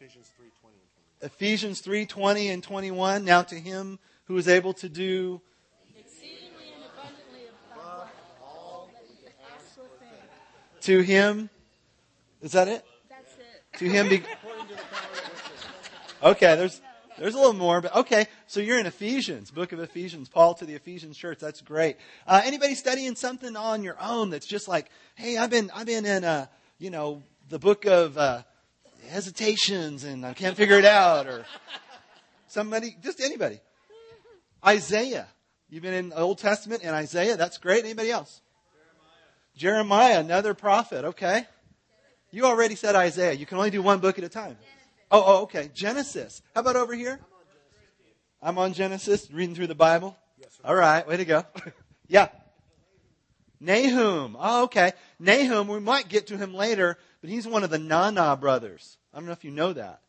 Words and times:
Ephesians 0.00 0.30
3:20 0.40 0.72
and 0.80 0.92
21. 1.20 1.30
Ephesians 1.30 1.80
3:20 1.82 2.48
and 2.48 2.62
21. 2.62 3.24
Now 3.26 3.42
to 3.42 3.54
him 3.60 3.98
who 4.24 4.38
is 4.38 4.48
able 4.48 4.72
to 4.72 4.88
do 4.88 5.42
exceedingly 5.94 6.72
and 6.74 6.84
abundantly 6.84 7.42
above 7.70 8.08
all 8.42 8.90
that 8.94 9.04
we 9.06 9.28
ask 9.54 9.78
or 9.78 9.88
think. 9.98 10.80
to 10.80 11.00
him 11.00 11.50
Is 12.40 12.52
that 12.52 12.68
it? 12.68 12.82
That's 13.10 13.34
it. 13.34 13.78
To 13.78 13.90
him 13.90 14.08
be 14.08 14.22
Okay, 16.22 16.56
there's 16.56 16.80
there's 17.18 17.34
a 17.34 17.38
little 17.38 17.52
more, 17.52 17.82
but 17.82 17.94
okay. 17.94 18.26
So 18.46 18.60
you're 18.60 18.78
in 18.78 18.86
Ephesians, 18.86 19.50
book 19.50 19.72
of 19.72 19.80
Ephesians, 19.80 20.30
Paul 20.30 20.54
to 20.54 20.64
the 20.64 20.76
Ephesians 20.76 21.18
church. 21.18 21.40
That's 21.40 21.60
great. 21.60 21.98
Uh, 22.26 22.40
anybody 22.42 22.74
studying 22.74 23.16
something 23.16 23.54
on 23.54 23.82
your 23.82 24.00
own 24.00 24.30
that's 24.30 24.46
just 24.46 24.66
like, 24.66 24.90
hey, 25.16 25.36
I've 25.36 25.50
been 25.50 25.70
I've 25.74 25.84
been 25.84 26.06
in 26.06 26.24
uh, 26.24 26.46
you 26.78 26.88
know 26.88 27.22
the 27.50 27.58
book 27.58 27.84
of 27.84 28.16
uh, 28.16 28.44
hesitations 29.08 30.04
and 30.04 30.24
I 30.24 30.34
can't 30.34 30.56
figure 30.56 30.78
it 30.78 30.84
out, 30.84 31.26
or 31.26 31.44
somebody, 32.46 32.96
just 33.02 33.20
anybody. 33.20 33.60
Isaiah, 34.66 35.26
you've 35.68 35.82
been 35.82 35.94
in 35.94 36.08
the 36.10 36.18
Old 36.18 36.38
Testament 36.38 36.82
and 36.84 36.94
Isaiah. 36.94 37.36
That's 37.36 37.58
great. 37.58 37.84
Anybody 37.84 38.10
else? 38.10 38.40
Jeremiah, 39.56 39.80
Jeremiah, 40.14 40.20
another 40.20 40.54
prophet. 40.54 41.04
Okay. 41.04 41.46
You 42.30 42.44
already 42.44 42.76
said 42.76 42.94
Isaiah. 42.94 43.32
You 43.32 43.46
can 43.46 43.58
only 43.58 43.70
do 43.70 43.82
one 43.82 43.98
book 43.98 44.18
at 44.18 44.24
a 44.24 44.28
time. 44.28 44.56
Oh, 45.10 45.22
oh, 45.26 45.42
okay. 45.42 45.70
Genesis. 45.74 46.42
How 46.54 46.60
about 46.60 46.76
over 46.76 46.94
here? 46.94 47.18
I'm 48.42 48.56
on 48.58 48.72
Genesis, 48.72 49.28
reading 49.30 49.54
through 49.54 49.66
the 49.66 49.74
Bible. 49.74 50.16
Yes, 50.38 50.58
All 50.64 50.74
right, 50.74 51.06
way 51.06 51.16
to 51.16 51.24
go. 51.24 51.44
yeah. 52.08 52.28
Nahum. 53.58 54.36
Oh, 54.38 54.64
okay. 54.64 54.92
Nahum, 55.18 55.68
we 55.68 55.80
might 55.80 56.08
get 56.08 56.28
to 56.28 56.38
him 56.38 56.54
later, 56.54 56.96
but 57.20 57.30
he's 57.30 57.46
one 57.46 57.64
of 57.64 57.70
the 57.70 57.78
Nana 57.78 58.36
brothers. 58.36 58.96
I 59.12 59.18
don't 59.18 59.26
know 59.26 59.32
if 59.32 59.44
you 59.44 59.50
know 59.50 59.72
that. 59.72 60.00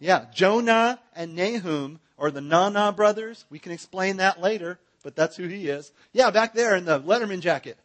Yeah, 0.00 0.26
Jonah 0.34 0.98
and 1.14 1.34
Nahum 1.34 2.00
are 2.18 2.30
the 2.30 2.40
Nana 2.40 2.92
brothers. 2.92 3.44
We 3.50 3.58
can 3.58 3.72
explain 3.72 4.18
that 4.18 4.40
later, 4.40 4.78
but 5.02 5.16
that's 5.16 5.36
who 5.36 5.46
he 5.46 5.68
is. 5.68 5.92
Yeah, 6.12 6.30
back 6.30 6.54
there 6.54 6.76
in 6.76 6.84
the 6.84 7.00
Letterman 7.00 7.40
jacket. 7.40 7.78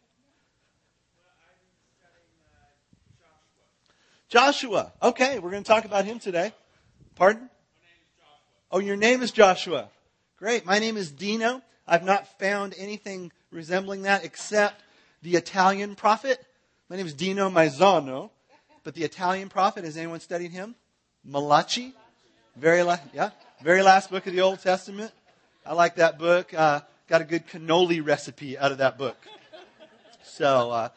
Joshua. 4.28 4.92
Okay, 5.02 5.38
we're 5.38 5.50
going 5.50 5.64
to 5.64 5.68
talk 5.68 5.84
about 5.84 6.04
him 6.04 6.18
today. 6.20 6.52
Pardon? 7.16 7.50
Oh, 8.70 8.78
your 8.78 8.96
name 8.96 9.22
is 9.22 9.32
Joshua. 9.32 9.88
Great. 10.38 10.64
My 10.64 10.78
name 10.78 10.96
is 10.96 11.10
Dino. 11.10 11.62
I've 11.86 12.04
not 12.04 12.38
found 12.38 12.74
anything 12.78 13.32
resembling 13.50 14.02
that 14.02 14.24
except 14.24 14.82
the 15.22 15.34
Italian 15.34 15.96
prophet. 15.96 16.38
My 16.88 16.96
name 16.96 17.06
is 17.06 17.14
Dino 17.14 17.50
Maissano. 17.50 18.30
But 18.82 18.94
the 18.94 19.04
Italian 19.04 19.48
prophet, 19.48 19.84
has 19.84 19.96
anyone 19.96 20.20
studied 20.20 20.52
him? 20.52 20.74
Malachi. 21.24 21.94
Very 22.56 22.82
last, 22.82 23.02
yeah, 23.12 23.30
very 23.62 23.82
last 23.82 24.10
book 24.10 24.26
of 24.26 24.32
the 24.32 24.40
Old 24.40 24.60
Testament. 24.60 25.12
I 25.64 25.74
like 25.74 25.96
that 25.96 26.18
book. 26.18 26.52
Uh, 26.52 26.80
got 27.08 27.20
a 27.20 27.24
good 27.24 27.46
cannoli 27.46 28.04
recipe 28.04 28.58
out 28.58 28.72
of 28.72 28.78
that 28.78 28.98
book. 28.98 29.16
So, 30.22 30.70
uh, 30.70 30.88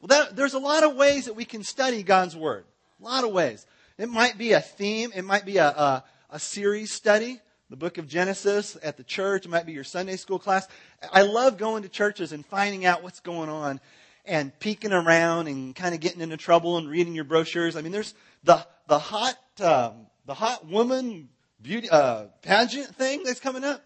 well, 0.00 0.08
that, 0.08 0.36
there's 0.36 0.54
a 0.54 0.58
lot 0.58 0.84
of 0.84 0.94
ways 0.94 1.26
that 1.26 1.34
we 1.34 1.44
can 1.44 1.64
study 1.64 2.02
God's 2.02 2.36
Word. 2.36 2.64
A 3.00 3.04
lot 3.04 3.24
of 3.24 3.32
ways. 3.32 3.66
It 3.98 4.08
might 4.08 4.38
be 4.38 4.52
a 4.52 4.60
theme. 4.60 5.10
It 5.14 5.22
might 5.22 5.44
be 5.44 5.56
a, 5.56 5.66
a, 5.66 6.04
a 6.30 6.38
series 6.38 6.92
study. 6.92 7.40
The 7.70 7.76
book 7.76 7.98
of 7.98 8.06
Genesis 8.06 8.76
at 8.82 8.96
the 8.96 9.04
church. 9.04 9.44
It 9.44 9.48
might 9.48 9.66
be 9.66 9.72
your 9.72 9.84
Sunday 9.84 10.16
school 10.16 10.38
class. 10.38 10.66
I 11.12 11.22
love 11.22 11.58
going 11.58 11.82
to 11.82 11.88
churches 11.88 12.32
and 12.32 12.46
finding 12.46 12.86
out 12.86 13.02
what's 13.02 13.20
going 13.20 13.50
on 13.50 13.80
and 14.28 14.56
peeking 14.60 14.92
around 14.92 15.48
and 15.48 15.74
kind 15.74 15.94
of 15.94 16.00
getting 16.00 16.20
into 16.20 16.36
trouble 16.36 16.76
and 16.76 16.88
reading 16.88 17.14
your 17.14 17.24
brochures. 17.24 17.76
I 17.76 17.80
mean, 17.80 17.92
there's 17.92 18.14
the, 18.44 18.64
the 18.86 18.98
hot, 18.98 19.36
um, 19.60 20.06
the 20.26 20.34
hot 20.34 20.66
woman 20.66 21.28
beauty, 21.60 21.88
uh, 21.90 22.26
pageant 22.42 22.94
thing 22.94 23.22
that's 23.24 23.40
coming 23.40 23.64
up. 23.64 23.82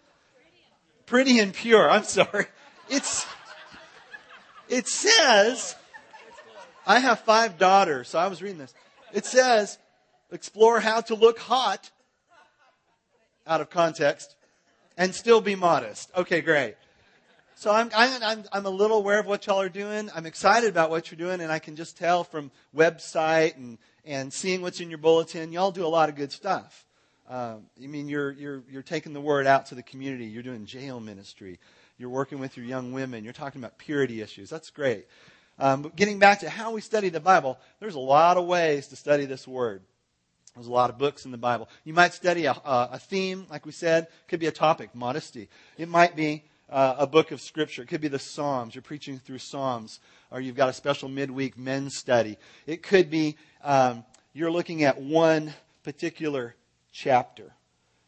Pretty 1.05 1.39
and 1.39 1.53
pure. 1.53 1.89
I'm 1.89 2.03
sorry. 2.03 2.45
It's, 2.89 3.25
it 4.69 4.87
says, 4.87 5.75
I 6.85 6.99
have 6.99 7.21
five 7.21 7.57
daughters, 7.57 8.09
so 8.09 8.19
I 8.19 8.27
was 8.27 8.41
reading 8.41 8.57
this. 8.57 8.73
It 9.13 9.25
says, 9.25 9.77
explore 10.31 10.79
how 10.79 11.01
to 11.01 11.15
look 11.15 11.39
hot 11.39 11.91
out 13.47 13.61
of 13.61 13.69
context 13.69 14.35
and 14.97 15.13
still 15.13 15.41
be 15.41 15.55
modest. 15.55 16.11
Okay, 16.15 16.41
great. 16.41 16.75
So 17.55 17.71
I'm, 17.71 17.89
I'm, 17.95 18.43
I'm 18.51 18.65
a 18.65 18.69
little 18.69 18.97
aware 18.97 19.19
of 19.19 19.25
what 19.25 19.45
y'all 19.47 19.61
are 19.61 19.69
doing. 19.69 20.09
I'm 20.15 20.25
excited 20.25 20.69
about 20.69 20.89
what 20.89 21.11
you're 21.11 21.17
doing, 21.17 21.41
and 21.41 21.51
I 21.51 21.59
can 21.59 21.75
just 21.75 21.97
tell 21.97 22.23
from 22.23 22.51
website 22.75 23.55
and, 23.55 23.77
and 24.05 24.33
seeing 24.33 24.61
what's 24.61 24.79
in 24.79 24.89
your 24.89 24.97
bulletin, 24.97 25.51
y'all 25.51 25.71
do 25.71 25.85
a 25.85 25.87
lot 25.87 26.09
of 26.09 26.15
good 26.15 26.31
stuff. 26.31 26.85
Um, 27.29 27.63
I 27.81 27.87
mean, 27.87 28.07
you're, 28.09 28.31
you're, 28.31 28.63
you're 28.69 28.81
taking 28.81 29.13
the 29.13 29.21
word 29.21 29.47
out 29.47 29.67
to 29.67 29.75
the 29.75 29.83
community. 29.83 30.25
You're 30.25 30.43
doing 30.43 30.65
jail 30.65 30.99
ministry. 30.99 31.59
You're 31.97 32.09
working 32.09 32.39
with 32.39 32.57
your 32.57 32.65
young 32.65 32.91
women. 32.91 33.23
You're 33.23 33.33
talking 33.33 33.61
about 33.61 33.77
purity 33.77 34.21
issues. 34.21 34.49
That's 34.49 34.69
great. 34.69 35.05
Um, 35.59 35.83
but 35.83 35.95
getting 35.95 36.19
back 36.19 36.39
to 36.39 36.49
how 36.49 36.71
we 36.71 36.81
study 36.81 37.09
the 37.09 37.19
Bible, 37.19 37.59
there's 37.79 37.95
a 37.95 37.99
lot 37.99 38.37
of 38.37 38.45
ways 38.45 38.87
to 38.87 38.95
study 38.95 39.25
this 39.25 39.47
word. 39.47 39.83
There's 40.55 40.67
a 40.67 40.71
lot 40.71 40.89
of 40.89 40.97
books 40.97 41.25
in 41.25 41.31
the 41.31 41.37
Bible. 41.37 41.69
You 41.83 41.93
might 41.93 42.13
study 42.13 42.45
a, 42.45 42.51
a, 42.65 42.99
theme, 42.99 43.47
like 43.49 43.65
we 43.65 43.71
said. 43.71 44.07
Could 44.27 44.39
be 44.39 44.47
a 44.47 44.51
topic, 44.51 44.93
modesty. 44.93 45.49
It 45.77 45.89
might 45.89 46.15
be 46.15 46.43
uh, 46.73 46.95
a 46.97 47.07
book 47.07 47.31
of 47.31 47.39
Scripture. 47.39 47.83
It 47.83 47.87
could 47.87 48.01
be 48.01 48.07
the 48.07 48.17
Psalms. 48.17 48.73
You're 48.73 48.81
preaching 48.81 49.19
through 49.19 49.37
Psalms. 49.37 49.99
Or 50.31 50.41
you've 50.41 50.55
got 50.55 50.69
a 50.69 50.73
special 50.73 51.07
midweek 51.07 51.55
men's 51.55 51.95
study. 51.95 52.37
It 52.65 52.81
could 52.81 53.11
be 53.11 53.37
um, 53.63 54.03
you're 54.33 54.51
looking 54.51 54.83
at 54.83 54.99
one 54.99 55.53
particular 55.83 56.55
chapter. 56.91 57.53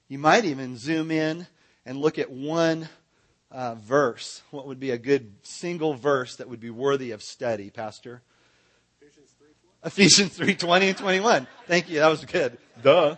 You 0.08 0.18
might 0.18 0.46
even 0.46 0.78
zoom 0.78 1.12
in 1.12 1.46
and 1.86 2.00
look 2.00 2.18
at 2.18 2.32
one 2.32 2.90
uh, 3.52 3.76
verse. 3.76 4.42
What 4.50 4.66
would 4.66 4.80
be 4.80 4.90
a 4.90 4.98
good 4.98 5.32
single 5.44 5.94
verse 5.94 6.38
that 6.38 6.50
would 6.50 6.60
be 6.60 6.72
worthy 6.72 7.12
of 7.12 7.22
study, 7.22 7.70
Pastor? 7.70 8.24
Ephesians 9.84 10.36
3 10.36 10.56
20 10.56 10.88
and 10.90 10.98
21. 10.98 11.48
Thank 11.68 11.90
you. 11.90 12.00
That 12.00 12.08
was 12.08 12.26
good. 12.26 12.58
Duh. 12.82 13.18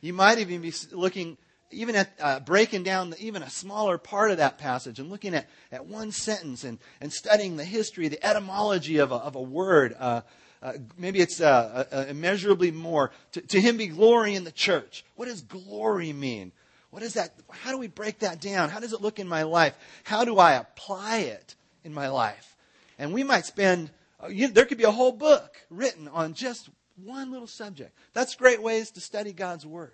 you 0.00 0.14
might 0.14 0.38
even 0.38 0.62
be 0.62 0.72
looking 0.92 1.36
even 1.70 1.94
at 1.94 2.10
uh, 2.20 2.40
breaking 2.40 2.82
down 2.82 3.10
the, 3.10 3.20
even 3.20 3.42
a 3.42 3.50
smaller 3.50 3.98
part 3.98 4.30
of 4.30 4.38
that 4.38 4.58
passage 4.58 4.98
and 4.98 5.10
looking 5.10 5.34
at, 5.34 5.48
at 5.70 5.86
one 5.86 6.10
sentence 6.10 6.64
and, 6.64 6.78
and 7.00 7.12
studying 7.12 7.56
the 7.56 7.64
history, 7.64 8.08
the 8.08 8.24
etymology 8.24 8.98
of 8.98 9.12
a, 9.12 9.16
of 9.16 9.34
a 9.34 9.42
word. 9.42 9.94
Uh, 9.98 10.22
uh, 10.62 10.72
maybe 10.96 11.20
it's 11.20 11.40
uh, 11.40 11.84
uh, 11.92 12.06
immeasurably 12.08 12.70
more. 12.70 13.10
To, 13.32 13.40
to 13.40 13.60
him 13.60 13.76
be 13.76 13.88
glory 13.88 14.34
in 14.34 14.44
the 14.44 14.52
church. 14.52 15.04
What 15.14 15.26
does 15.26 15.42
glory 15.42 16.12
mean? 16.12 16.52
What 16.90 17.02
is 17.02 17.14
that? 17.14 17.34
How 17.50 17.70
do 17.70 17.78
we 17.78 17.86
break 17.86 18.20
that 18.20 18.40
down? 18.40 18.70
How 18.70 18.80
does 18.80 18.92
it 18.92 19.00
look 19.00 19.18
in 19.18 19.28
my 19.28 19.42
life? 19.42 19.74
How 20.04 20.24
do 20.24 20.38
I 20.38 20.54
apply 20.54 21.18
it 21.18 21.54
in 21.84 21.92
my 21.92 22.08
life? 22.08 22.56
And 22.98 23.12
we 23.12 23.22
might 23.22 23.44
spend, 23.44 23.90
uh, 24.22 24.28
you, 24.28 24.48
there 24.48 24.64
could 24.64 24.78
be 24.78 24.84
a 24.84 24.90
whole 24.90 25.12
book 25.12 25.56
written 25.70 26.08
on 26.08 26.34
just 26.34 26.70
one 27.04 27.30
little 27.30 27.46
subject. 27.46 27.92
That's 28.14 28.34
great 28.34 28.62
ways 28.62 28.90
to 28.92 29.00
study 29.00 29.32
God's 29.32 29.66
Word. 29.66 29.92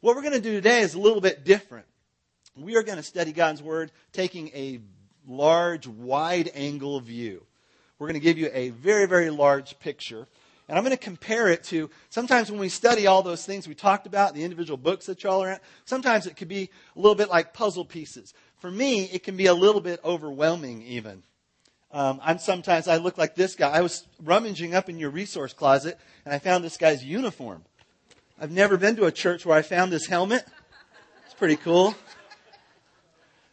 What 0.00 0.16
we're 0.16 0.22
going 0.22 0.32
to 0.32 0.40
do 0.40 0.52
today 0.52 0.80
is 0.80 0.94
a 0.94 0.98
little 0.98 1.20
bit 1.20 1.44
different. 1.44 1.84
We 2.56 2.76
are 2.76 2.82
going 2.82 2.96
to 2.96 3.02
study 3.02 3.32
God's 3.32 3.62
Word 3.62 3.92
taking 4.12 4.48
a 4.48 4.80
large, 5.28 5.86
wide 5.86 6.50
angle 6.54 7.00
view. 7.00 7.44
We're 7.98 8.06
going 8.06 8.14
to 8.14 8.20
give 8.20 8.38
you 8.38 8.48
a 8.54 8.70
very, 8.70 9.06
very 9.06 9.28
large 9.28 9.78
picture. 9.78 10.26
And 10.68 10.78
I'm 10.78 10.84
going 10.84 10.96
to 10.96 11.02
compare 11.02 11.48
it 11.48 11.64
to 11.64 11.90
sometimes 12.08 12.50
when 12.50 12.58
we 12.58 12.70
study 12.70 13.06
all 13.06 13.22
those 13.22 13.44
things 13.44 13.68
we 13.68 13.74
talked 13.74 14.06
about, 14.06 14.34
the 14.34 14.42
individual 14.42 14.78
books 14.78 15.04
that 15.04 15.22
y'all 15.22 15.42
are 15.42 15.50
at, 15.50 15.62
sometimes 15.84 16.26
it 16.26 16.34
could 16.34 16.48
be 16.48 16.70
a 16.96 16.98
little 16.98 17.14
bit 17.14 17.28
like 17.28 17.52
puzzle 17.52 17.84
pieces. 17.84 18.32
For 18.56 18.70
me, 18.70 19.04
it 19.04 19.22
can 19.22 19.36
be 19.36 19.46
a 19.46 19.54
little 19.54 19.82
bit 19.82 20.00
overwhelming 20.02 20.80
even. 20.80 21.24
Um, 21.92 22.20
I'm 22.22 22.38
sometimes, 22.38 22.88
I 22.88 22.96
look 22.96 23.18
like 23.18 23.34
this 23.34 23.54
guy. 23.54 23.68
I 23.68 23.82
was 23.82 24.06
rummaging 24.22 24.74
up 24.74 24.88
in 24.88 24.98
your 24.98 25.10
resource 25.10 25.52
closet 25.52 25.98
and 26.24 26.32
I 26.32 26.38
found 26.38 26.64
this 26.64 26.78
guy's 26.78 27.04
uniform. 27.04 27.64
I've 28.42 28.50
never 28.50 28.78
been 28.78 28.96
to 28.96 29.04
a 29.04 29.12
church 29.12 29.44
where 29.44 29.58
I 29.58 29.60
found 29.60 29.92
this 29.92 30.06
helmet. 30.06 30.46
It's 31.26 31.34
pretty 31.34 31.56
cool. 31.56 31.94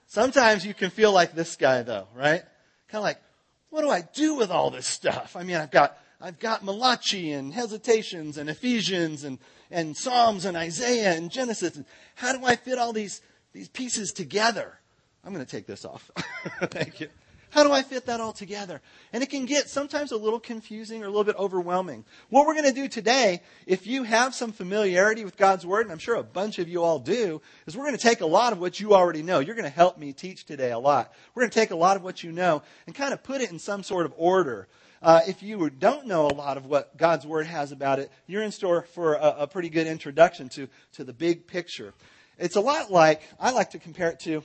Sometimes 0.05 0.65
you 0.65 0.73
can 0.73 0.91
feel 0.91 1.11
like 1.11 1.35
this 1.35 1.57
guy 1.57 1.83
though, 1.83 2.07
right? 2.15 2.41
Kind 2.87 2.99
of 2.99 3.03
like, 3.03 3.21
what 3.69 3.81
do 3.81 3.89
I 3.89 4.07
do 4.13 4.35
with 4.35 4.49
all 4.49 4.69
this 4.69 4.87
stuff? 4.87 5.35
I 5.35 5.43
mean, 5.43 5.57
I've 5.57 5.71
got, 5.71 5.97
I've 6.21 6.39
got 6.39 6.63
Malachi 6.63 7.33
and 7.33 7.53
Hesitations 7.53 8.37
and 8.37 8.49
Ephesians 8.49 9.25
and, 9.25 9.39
and 9.69 9.95
Psalms 9.97 10.45
and 10.45 10.55
Isaiah 10.55 11.17
and 11.17 11.29
Genesis. 11.29 11.75
And 11.75 11.83
how 12.15 12.31
do 12.31 12.45
I 12.45 12.55
fit 12.55 12.77
all 12.77 12.93
these, 12.93 13.21
these 13.51 13.67
pieces 13.67 14.13
together? 14.13 14.79
I'm 15.25 15.33
going 15.33 15.45
to 15.45 15.51
take 15.51 15.67
this 15.67 15.83
off. 15.83 16.09
Thank 16.61 17.01
you. 17.01 17.09
How 17.49 17.63
do 17.63 17.71
I 17.71 17.81
fit 17.81 18.05
that 18.07 18.19
all 18.19 18.33
together? 18.33 18.81
And 19.13 19.23
it 19.23 19.29
can 19.29 19.45
get 19.45 19.69
sometimes 19.69 20.11
a 20.11 20.17
little 20.17 20.39
confusing 20.39 21.01
or 21.01 21.05
a 21.05 21.09
little 21.09 21.23
bit 21.23 21.37
overwhelming. 21.37 22.03
What 22.29 22.45
we're 22.45 22.53
going 22.53 22.65
to 22.65 22.73
do 22.73 22.87
today, 22.87 23.41
if 23.65 23.87
you 23.87 24.03
have 24.03 24.35
some 24.35 24.51
familiarity 24.51 25.23
with 25.23 25.37
God's 25.37 25.65
Word, 25.65 25.85
and 25.85 25.91
I'm 25.91 25.97
sure 25.97 26.15
a 26.15 26.23
bunch 26.23 26.59
of 26.59 26.67
you 26.67 26.83
all 26.83 26.99
do, 26.99 27.41
is 27.65 27.77
we're 27.77 27.85
going 27.85 27.95
to 27.95 28.01
take 28.01 28.21
a 28.21 28.25
lot 28.25 28.51
of 28.51 28.59
what 28.59 28.79
you 28.79 28.93
already 28.93 29.23
know. 29.23 29.39
You're 29.39 29.55
going 29.55 29.63
to 29.63 29.69
help 29.69 29.97
me 29.97 30.11
teach 30.11 30.45
today 30.45 30.71
a 30.71 30.79
lot. 30.79 31.13
We're 31.33 31.43
going 31.43 31.51
to 31.51 31.59
take 31.59 31.71
a 31.71 31.75
lot 31.75 31.95
of 31.95 32.03
what 32.03 32.21
you 32.21 32.31
know 32.31 32.63
and 32.85 32.93
kind 32.93 33.13
of 33.13 33.23
put 33.23 33.41
it 33.41 33.49
in 33.49 33.59
some 33.59 33.81
sort 33.81 34.05
of 34.05 34.13
order. 34.17 34.67
Uh, 35.01 35.21
if 35.27 35.41
you 35.41 35.69
don't 35.69 36.07
know 36.07 36.27
a 36.27 36.33
lot 36.33 36.57
of 36.57 36.65
what 36.65 36.97
God's 36.97 37.25
Word 37.25 37.45
has 37.45 37.71
about 37.71 37.99
it, 37.99 38.11
you're 38.25 38.43
in 38.43 38.51
store 38.51 38.87
for 38.93 39.13
a, 39.13 39.35
a 39.39 39.47
pretty 39.47 39.69
good 39.69 39.87
introduction 39.87 40.49
to, 40.49 40.67
to 40.93 41.03
the 41.03 41.13
big 41.13 41.47
picture. 41.47 41.93
It's 42.37 42.55
a 42.55 42.61
lot 42.61 42.91
like, 42.91 43.21
I 43.39 43.51
like 43.51 43.71
to 43.71 43.79
compare 43.79 44.09
it 44.09 44.19
to 44.21 44.43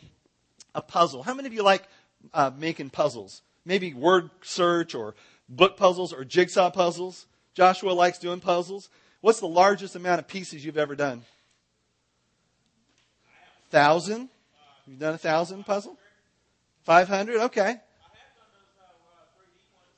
a 0.75 0.81
puzzle. 0.81 1.23
How 1.23 1.35
many 1.35 1.47
of 1.47 1.53
you 1.53 1.63
like 1.63 1.87
uh, 2.33 2.51
making 2.57 2.91
puzzles? 2.91 3.43
Maybe 3.65 3.95
word 3.95 4.31
search 4.43 4.95
or 4.95 5.15
book 5.49 5.77
puzzles 5.77 6.13
or 6.13 6.25
jigsaw 6.25 6.71
puzzles? 6.71 7.27
Joshua 7.55 7.91
likes 7.93 8.19
doing 8.19 8.41
puzzles. 8.41 8.89
What's 9.21 9.41
the 9.41 9.47
largest 9.47 9.95
amount 9.95 10.19
of 10.19 10.29
pieces 10.29 10.65
you've 10.65 10.79
ever 10.79 10.97
done? 10.97 11.23
Thousand? 13.71 14.29
You've 14.87 14.99
done 14.99 15.15
a 15.15 15.19
thousand 15.19 15.65
puzzle? 15.65 15.97
Five 16.83 17.09
hundred? 17.09 17.41
Okay. 17.41 17.77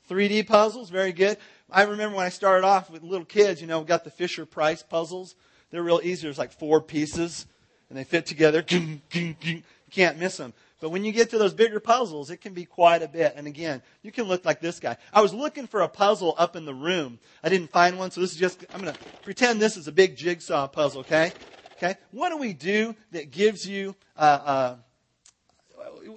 3D 0.09 0.45
puzzles, 0.45 0.89
very 0.89 1.11
good. 1.11 1.37
I 1.71 1.83
remember 1.83 2.17
when 2.17 2.25
I 2.25 2.29
started 2.29 2.65
off 2.65 2.91
with 2.91 3.01
little 3.01 3.25
kids, 3.25 3.59
you 3.59 3.67
know, 3.67 3.79
we 3.79 3.85
got 3.85 4.03
the 4.03 4.11
Fisher 4.11 4.45
Price 4.45 4.83
puzzles. 4.83 5.35
They're 5.71 5.81
real 5.81 5.99
easy. 6.03 6.27
There's 6.27 6.37
like 6.37 6.51
four 6.51 6.79
pieces 6.79 7.47
and 7.89 7.97
they 7.97 8.03
fit 8.03 8.25
together. 8.25 8.61
Can't 9.91 10.19
miss 10.19 10.37
them. 10.37 10.53
But 10.81 10.89
when 10.89 11.05
you 11.05 11.11
get 11.13 11.29
to 11.29 11.37
those 11.37 11.53
bigger 11.53 11.79
puzzles, 11.79 12.29
it 12.29 12.37
can 12.37 12.53
be 12.53 12.65
quite 12.65 13.01
a 13.01 13.07
bit. 13.07 13.33
And 13.35 13.47
again, 13.47 13.81
you 14.01 14.11
can 14.11 14.25
look 14.25 14.43
like 14.43 14.59
this 14.59 14.79
guy. 14.79 14.97
I 15.13 15.21
was 15.21 15.33
looking 15.33 15.67
for 15.67 15.81
a 15.81 15.87
puzzle 15.87 16.35
up 16.37 16.55
in 16.55 16.65
the 16.65 16.73
room. 16.73 17.17
I 17.43 17.49
didn't 17.49 17.71
find 17.71 17.97
one, 17.97 18.11
so 18.11 18.19
this 18.19 18.33
is 18.33 18.37
just, 18.37 18.65
I'm 18.73 18.81
going 18.81 18.93
to 18.93 18.99
pretend 19.23 19.61
this 19.61 19.77
is 19.77 19.87
a 19.87 19.91
big 19.91 20.17
jigsaw 20.17 20.67
puzzle, 20.67 21.01
okay? 21.01 21.31
Okay? 21.77 21.95
What 22.11 22.29
do 22.29 22.37
we 22.37 22.51
do 22.51 22.93
that 23.11 23.31
gives 23.31 23.67
you, 23.67 23.95
uh, 24.17 24.19
uh, 24.19 24.75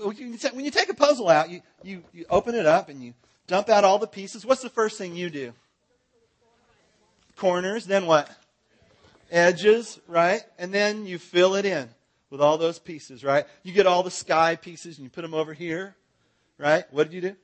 when 0.03 0.65
you 0.65 0.71
take 0.71 0.89
a 0.89 0.95
puzzle 0.95 1.29
out, 1.29 1.51
you, 1.51 1.63
you, 1.85 2.03
you 2.13 2.25
open 2.29 2.57
it 2.57 2.67
up 2.67 2.89
and 2.89 3.03
you 3.03 3.15
dump 3.47 3.69
out 3.69 3.85
all 3.85 3.99
the 3.99 4.09
pieces. 4.09 4.45
What's 4.45 4.63
the 4.63 4.69
first 4.69 4.99
thing 4.99 5.15
you 5.15 5.31
do? 5.31 5.53
Corners, 7.37 7.87
then 7.87 8.07
what? 8.07 8.29
Edges, 9.31 10.01
right? 10.09 10.43
And 10.59 10.75
then 10.75 11.07
you 11.07 11.19
fill 11.19 11.55
it 11.55 11.65
in 11.65 11.89
with 12.31 12.41
all 12.41 12.59
those 12.59 12.79
pieces, 12.79 13.25
right? 13.25 13.47
You 13.63 13.73
get 13.73 13.87
all 13.87 14.03
the 14.03 14.11
sky 14.11 14.57
pieces 14.57 14.99
and 14.99 15.05
you 15.05 15.11
put 15.11 15.23
them 15.23 15.35
over 15.35 15.55
here, 15.55 15.97
right? 16.59 16.85
What 16.91 17.05
did 17.05 17.15
you 17.15 17.21
do? 17.21 17.37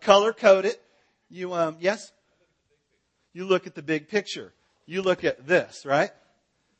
Color 0.00 0.32
code 0.32 0.64
it. 0.64 0.82
You, 1.28 1.52
um, 1.54 1.76
yes? 1.80 2.12
You 3.32 3.44
look 3.44 3.66
at 3.66 3.74
the 3.74 3.82
big 3.82 4.08
picture. 4.08 4.52
You 4.86 5.02
look 5.02 5.24
at 5.24 5.46
this, 5.46 5.84
right? 5.84 6.10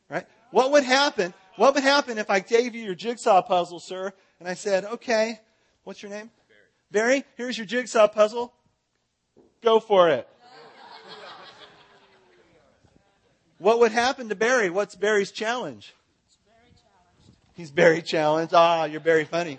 Right? 0.09 0.27
What 0.51 0.73
would 0.73 0.85
happen? 0.85 1.33
What 1.57 1.75
would 1.75 1.85
happen 1.85 2.19
if 2.19 2.31
I 2.31 2.41
gave 2.41 2.75
you 2.75 2.83
your 2.83 2.95
jigsaw 2.95 3.43
puzzle, 3.43 3.79
sir, 3.79 4.13
and 4.39 4.49
I 4.49 4.55
said, 4.55 4.85
okay, 4.85 5.39
what's 5.85 6.03
your 6.03 6.11
name? 6.11 6.31
Barry. 6.91 7.19
Barry, 7.19 7.25
here's 7.37 7.57
your 7.57 7.67
jigsaw 7.67 8.09
puzzle. 8.09 8.53
Go 9.63 9.79
for 9.79 10.09
it. 10.09 10.27
What 13.59 13.79
would 13.81 13.93
happen 13.93 14.31
to 14.31 14.35
Barry? 14.35 14.71
What's 14.71 14.95
Barry's 14.95 15.31
challenge? 15.31 15.95
He's 17.61 17.69
very 17.69 18.01
challenged. 18.01 18.55
Ah, 18.55 18.85
you're 18.85 19.03
very 19.03 19.27
funny. 19.27 19.59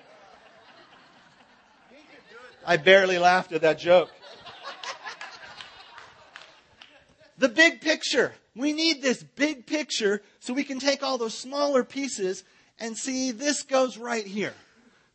I 2.66 2.78
barely 2.78 3.20
laughed 3.20 3.52
at 3.52 3.62
that 3.62 3.78
joke. 3.78 4.10
The 7.38 7.48
big 7.48 7.80
picture. 7.80 8.34
We 8.56 8.74
need 8.74 9.04
this 9.04 9.22
big 9.22 9.68
picture 9.68 10.24
so 10.40 10.52
we 10.52 10.64
can 10.64 10.80
take 10.80 11.04
all 11.04 11.20
those 11.20 11.38
smaller 11.38 11.84
pieces 11.84 12.44
and 12.80 12.98
see 12.98 13.30
this 13.30 13.62
goes 13.62 14.00
right 14.00 14.26
here. 14.26 14.56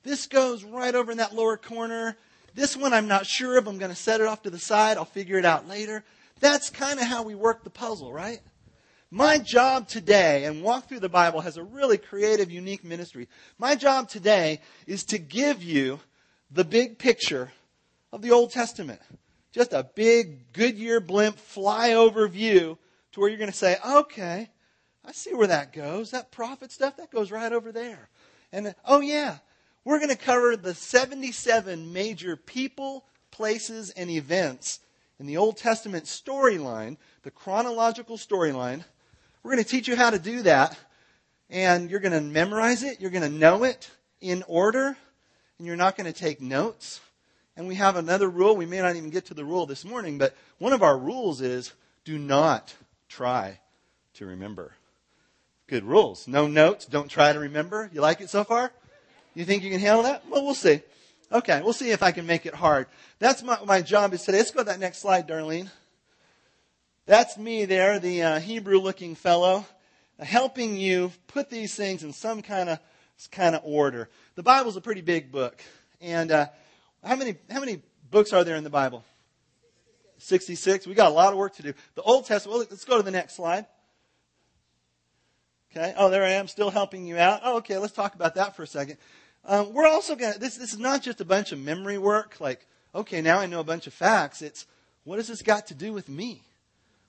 This 0.05 0.29
goes 0.29 0.63
right 0.63 0.95
over 0.95 1.11
in 1.11 1.19
that 1.19 1.35
lower 1.35 1.57
corner. 1.57 2.17
This 2.55 2.77
one 2.77 2.93
I'm 2.93 3.09
not 3.09 3.27
sure 3.27 3.59
of. 3.59 3.67
I'm 3.67 3.79
going 3.79 3.91
to 3.91 3.97
set 3.97 4.21
it 4.21 4.29
off 4.29 4.43
to 4.43 4.51
the 4.51 4.61
side. 4.61 4.97
I'll 4.97 5.05
figure 5.05 5.41
it 5.41 5.45
out 5.45 5.67
later. 5.67 6.05
That's 6.39 6.71
kind 6.71 7.01
of 7.01 7.07
how 7.07 7.25
we 7.25 7.35
work 7.35 7.65
the 7.65 7.71
puzzle, 7.71 8.13
right? 8.13 8.39
My 9.17 9.39
job 9.39 9.89
today, 9.89 10.45
and 10.45 10.63
Walk 10.63 10.91
Through 10.91 11.01
the 11.01 11.09
Bible 11.09 11.41
has 11.41 11.57
a 11.57 11.63
really 11.63 11.97
creative, 11.97 12.51
unique 12.51 12.85
ministry. 12.85 13.29
My 13.57 13.75
job 13.75 14.11
today 14.11 14.61
is 14.87 15.05
to 15.05 15.17
give 15.17 15.63
you 15.63 16.01
the 16.51 16.65
big 16.65 16.99
picture 16.99 17.51
of 18.13 18.21
the 18.21 18.33
Old 18.33 18.51
Testament. 18.51 19.01
Just 19.53 19.73
a 19.73 19.85
big 19.95 20.53
Goodyear 20.53 21.01
blimp 21.01 21.39
flyover 21.39 22.29
view 22.29 22.77
to 23.13 23.21
where 23.21 23.31
you're 23.31 23.39
going 23.39 23.51
to 23.51 23.57
say, 23.57 23.79
okay, 23.89 24.51
I 25.03 25.13
see 25.13 25.33
where 25.33 25.47
that 25.47 25.73
goes. 25.73 26.11
That 26.11 26.31
prophet 26.31 26.71
stuff, 26.71 26.99
that 26.99 27.11
goes 27.11 27.31
right 27.31 27.55
over 27.55 27.73
there. 27.73 28.11
And 28.53 28.75
oh 28.85 29.01
yeah, 29.01 29.39
we're 29.87 29.99
going 29.99 30.11
to 30.11 30.17
cover 30.17 30.59
the 30.59 30.75
77 30.75 31.91
major 31.91 32.37
people, 32.37 33.07
places, 33.31 33.89
and 33.89 34.11
events 34.11 34.81
in 35.19 35.25
the 35.25 35.39
Old 35.39 35.57
Testament 35.57 36.05
storyline, 36.05 36.99
the 37.23 37.31
chronological 37.31 38.19
storyline 38.19 38.85
we're 39.47 39.53
going 39.53 39.65
to 39.65 39.71
teach 39.71 39.87
you 39.87 39.95
how 39.95 40.11
to 40.11 40.19
do 40.19 40.43
that. 40.43 40.77
And 41.51 41.89
you're 41.89 42.01
going 42.01 42.11
to 42.11 42.21
memorize 42.21 42.83
it. 42.83 43.01
You're 43.01 43.13
going 43.13 43.23
to 43.23 43.39
know 43.39 43.63
it 43.63 43.89
in 44.21 44.43
order. 44.49 44.97
And 45.59 45.67
you're 45.69 45.77
not 45.77 45.97
going 45.97 46.13
to 46.13 46.19
take 46.19 46.41
notes. 46.41 47.01
And 47.57 47.69
we 47.69 47.77
have 47.77 47.95
another 47.95 48.29
rule. 48.29 48.57
We 48.57 48.67
may 48.67 48.81
not 48.81 48.97
even 48.97 49.11
get 49.11 49.27
to 49.27 49.35
the 49.35 49.45
rule 49.45 49.65
this 49.65 49.85
morning, 49.85 50.19
but 50.19 50.37
one 50.59 50.73
of 50.73 50.83
our 50.83 50.99
rules 50.99 51.41
is 51.41 51.73
do 52.05 52.19
not 52.19 52.75
try 53.09 53.61
to 54.15 54.27
remember. 54.27 54.73
Good 55.69 55.85
rules. 55.85 56.27
No 56.27 56.49
notes. 56.49 56.85
Don't 56.85 57.09
try 57.09 57.33
to 57.33 57.39
remember. 57.39 57.89
You 57.93 58.01
like 58.01 58.21
it 58.21 58.31
so 58.31 58.43
far? 58.43 58.73
You 59.37 59.45
think 59.45 59.63
you 59.63 59.71
can 59.71 59.79
handle 59.79 60.03
that? 60.03 60.29
Well, 60.29 60.45
we'll 60.45 60.55
see. 60.55 60.81
Okay, 61.31 61.63
we'll 61.63 61.73
see 61.73 61.93
if 61.93 62.03
I 62.03 62.11
can 62.11 62.27
make 62.27 62.47
it 62.47 62.55
hard. 62.55 62.89
That's 63.21 63.45
my, 63.45 63.59
my 63.65 63.81
job 63.81 64.13
is 64.13 64.25
today. 64.25 64.39
Let's 64.39 64.51
go 64.51 64.63
to 64.63 64.65
that 64.65 64.81
next 64.81 64.99
slide, 64.99 65.29
Darlene. 65.29 65.71
That's 67.07 67.39
me 67.39 67.67
there, 67.67 68.01
the 68.01 68.23
uh, 68.23 68.41
Hebrew 68.41 68.81
looking 68.81 69.15
fellow, 69.15 69.65
helping 70.19 70.77
you 70.77 71.13
put 71.29 71.49
these 71.49 71.73
things 71.73 72.03
in 72.03 72.13
some 72.13 72.43
kind 72.43 72.69
of 72.69 72.81
kind 73.31 73.55
of 73.55 73.63
order. 73.65 74.09
The 74.35 74.43
Bible's 74.43 74.77
a 74.77 74.81
pretty 74.81 75.03
big 75.03 75.31
book. 75.31 75.63
And 76.01 76.33
uh, 76.33 76.47
how 77.05 77.15
many 77.15 77.37
how 77.49 77.61
many 77.61 77.81
books 78.11 78.33
are 78.33 78.43
there 78.43 78.57
in 78.57 78.65
the 78.65 78.71
Bible? 78.71 79.05
66. 80.19 80.89
We 80.89 80.95
got 80.95 81.13
a 81.13 81.15
lot 81.15 81.33
of 81.33 81.39
work 81.39 81.55
to 81.57 81.63
do. 81.63 81.75
The 81.95 82.03
Old 82.03 82.27
Testament, 82.27 82.59
well, 82.59 82.67
let's 82.69 82.85
go 82.85 82.97
to 82.97 83.05
the 83.05 83.13
next 83.13 83.37
slide. 83.37 83.67
Okay. 85.71 85.95
Oh, 85.97 86.11
there 86.11 86.25
I 86.25 86.31
am, 86.31 86.49
still 86.49 86.71
helping 86.71 87.07
you 87.07 87.19
out. 87.19 87.43
Oh, 87.45 87.59
okay, 87.59 87.79
let's 87.79 87.93
talk 87.93 88.17
about 88.17 88.35
that 88.35 88.57
for 88.57 88.65
a 88.65 88.67
second. 88.67 88.97
Um, 89.45 89.73
we're 89.73 89.87
also 89.87 90.17
going 90.17 90.33
to, 90.33 90.39
this, 90.41 90.57
this 90.57 90.73
is 90.73 90.79
not 90.79 91.03
just 91.03 91.21
a 91.21 91.25
bunch 91.25 91.53
of 91.53 91.61
memory 91.61 91.99
work, 91.99 92.37
like, 92.41 92.67
okay, 92.95 93.21
now 93.21 93.39
I 93.39 93.47
know 93.47 93.61
a 93.61 93.65
bunch 93.65 93.87
of 93.87 93.93
facts. 93.93 94.43
It's, 94.43 94.67
what 95.05 95.19
has 95.19 95.29
this 95.29 95.43
got 95.43 95.67
to 95.69 95.75
do 95.75 95.93
with 95.93 96.09
me? 96.09 96.46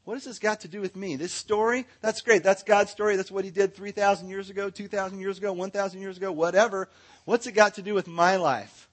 What 0.08 0.14
has 0.14 0.24
this 0.24 0.40
got 0.40 0.62
to 0.62 0.70
do 0.70 0.80
with 0.80 0.96
me? 0.96 1.18
This 1.18 1.34
story, 1.34 1.86
that's 2.00 2.22
great. 2.22 2.42
That's 2.42 2.64
God's 2.64 2.92
story. 2.92 3.18
That's 3.18 3.30
what 3.30 3.44
He 3.44 3.52
did 3.52 3.76
3,000 3.76 4.30
years 4.30 4.50
ago, 4.50 4.70
2,000 4.70 5.20
years 5.20 5.38
ago, 5.38 5.52
1,000 5.52 6.00
years 6.00 6.16
ago, 6.16 6.32
whatever. 6.32 6.88
What's 7.26 7.46
it 7.46 7.52
got 7.52 7.74
to 7.74 7.82
do 7.82 7.94
with 7.94 8.08
my 8.08 8.38
life? 8.38 8.88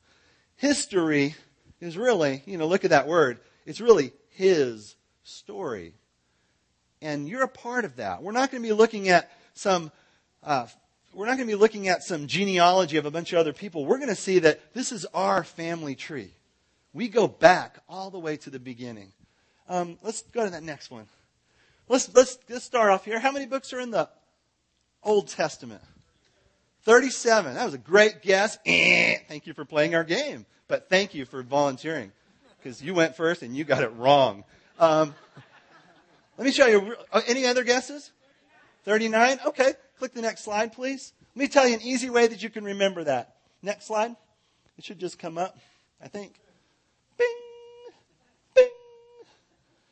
History 0.56 1.36
is 1.80 1.96
really, 1.96 2.42
you 2.46 2.58
know, 2.58 2.66
look 2.66 2.82
at 2.82 2.90
that 2.90 3.06
word. 3.06 3.38
It's 3.64 3.80
really 3.80 4.12
His 4.30 4.96
story. 5.22 5.94
And 7.00 7.28
you're 7.28 7.44
a 7.44 7.48
part 7.48 7.84
of 7.84 7.94
that. 7.94 8.20
We're 8.20 8.32
not 8.32 8.50
going 8.50 8.64
to 8.64 8.68
be 8.68 8.72
looking 8.72 9.08
at 9.08 9.30
some, 9.52 9.92
uh, 10.42 10.66
we're 11.12 11.26
not 11.26 11.36
going 11.36 11.46
to 11.46 11.54
be 11.54 11.60
looking 11.60 11.86
at 11.86 12.02
some 12.02 12.26
genealogy 12.26 12.96
of 12.96 13.06
a 13.06 13.12
bunch 13.12 13.32
of 13.32 13.38
other 13.38 13.52
people. 13.52 13.86
We're 13.86 13.98
going 13.98 14.08
to 14.08 14.16
see 14.16 14.40
that 14.40 14.74
this 14.74 14.90
is 14.90 15.06
our 15.14 15.44
family 15.44 15.94
tree. 15.94 16.32
We 16.92 17.06
go 17.06 17.28
back 17.28 17.78
all 17.88 18.10
the 18.10 18.18
way 18.18 18.36
to 18.38 18.50
the 18.50 18.58
beginning. 18.58 19.12
Um, 19.68 19.98
let's 20.02 20.22
go 20.22 20.44
to 20.44 20.50
that 20.50 20.62
next 20.62 20.90
one. 20.90 21.06
Let's, 21.88 22.14
let's, 22.14 22.38
let's 22.48 22.64
start 22.64 22.90
off 22.90 23.04
here. 23.04 23.18
How 23.18 23.32
many 23.32 23.46
books 23.46 23.72
are 23.72 23.80
in 23.80 23.90
the 23.90 24.08
Old 25.02 25.28
Testament? 25.28 25.82
37. 26.82 27.54
That 27.54 27.64
was 27.64 27.74
a 27.74 27.78
great 27.78 28.22
guess. 28.22 28.58
Eh, 28.66 29.16
thank 29.28 29.46
you 29.46 29.54
for 29.54 29.64
playing 29.64 29.94
our 29.94 30.04
game. 30.04 30.46
But 30.68 30.88
thank 30.88 31.14
you 31.14 31.24
for 31.24 31.42
volunteering 31.42 32.12
because 32.58 32.82
you 32.82 32.94
went 32.94 33.16
first 33.16 33.42
and 33.42 33.56
you 33.56 33.64
got 33.64 33.82
it 33.82 33.92
wrong. 33.96 34.44
Um, 34.78 35.14
let 36.38 36.46
me 36.46 36.52
show 36.52 36.66
you. 36.66 36.96
Uh, 37.12 37.20
any 37.26 37.46
other 37.46 37.64
guesses? 37.64 38.10
39? 38.84 39.40
Okay. 39.46 39.72
Click 39.98 40.14
the 40.14 40.22
next 40.22 40.44
slide, 40.44 40.72
please. 40.72 41.12
Let 41.34 41.40
me 41.40 41.48
tell 41.48 41.68
you 41.68 41.74
an 41.74 41.82
easy 41.82 42.10
way 42.10 42.26
that 42.26 42.42
you 42.42 42.50
can 42.50 42.64
remember 42.64 43.04
that. 43.04 43.36
Next 43.62 43.86
slide. 43.86 44.14
It 44.76 44.84
should 44.84 44.98
just 44.98 45.18
come 45.18 45.38
up, 45.38 45.58
I 46.02 46.08
think. 46.08 46.34
Bing. 47.16 47.43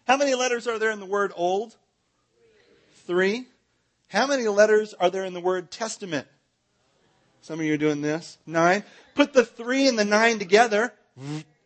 How 0.07 0.17
many 0.17 0.35
letters 0.35 0.67
are 0.67 0.79
there 0.79 0.91
in 0.91 1.01
the 1.01 1.07
word 1.07 1.33
old? 1.35 1.77
Three. 3.07 3.47
How 4.09 4.27
many 4.27 4.47
letters 4.49 4.95
are 4.95 5.11
there 5.11 5.25
in 5.25 5.33
the 5.33 5.41
word 5.41 5.71
testament? 5.71 6.27
Some 7.41 7.59
of 7.59 7.67
you 7.67 7.75
are 7.75 7.79
doing 7.79 8.03
this. 8.03 8.39
Nine. 8.47 8.85
Put 9.15 9.33
the 9.33 9.45
three 9.45 9.89
and 9.89 9.99
the 9.99 10.05
nine 10.05 10.39
together, 10.39 10.93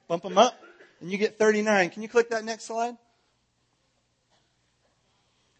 bump 0.09 0.23
them 0.23 0.39
up, 0.39 0.59
and 1.01 1.11
you 1.11 1.19
get 1.19 1.39
39. 1.39 1.91
Can 1.91 2.03
you 2.03 2.09
click 2.09 2.31
that 2.31 2.45
next 2.45 2.65
slide? 2.65 2.97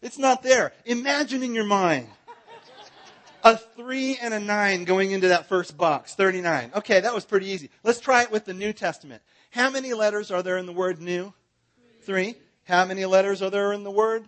It's 0.01 0.17
not 0.17 0.43
there. 0.43 0.73
Imagine 0.85 1.43
in 1.43 1.53
your 1.53 1.65
mind 1.65 2.07
a 3.43 3.57
three 3.57 4.17
and 4.21 4.33
a 4.33 4.39
nine 4.39 4.83
going 4.83 5.11
into 5.11 5.29
that 5.29 5.47
first 5.47 5.77
box, 5.77 6.15
39. 6.15 6.71
Okay, 6.75 6.99
that 6.99 7.13
was 7.13 7.25
pretty 7.25 7.47
easy. 7.47 7.69
Let's 7.83 7.99
try 7.99 8.23
it 8.23 8.31
with 8.31 8.45
the 8.45 8.53
New 8.53 8.73
Testament. 8.73 9.21
How 9.51 9.69
many 9.69 9.93
letters 9.93 10.31
are 10.31 10.43
there 10.43 10.57
in 10.57 10.65
the 10.65 10.73
word 10.73 10.99
new? 10.99 11.33
Three. 12.01 12.35
How 12.67 12.83
many 12.83 13.05
letters 13.05 13.41
are 13.41 13.49
there 13.49 13.71
in 13.71 13.83
the 13.83 13.91
word? 13.91 14.27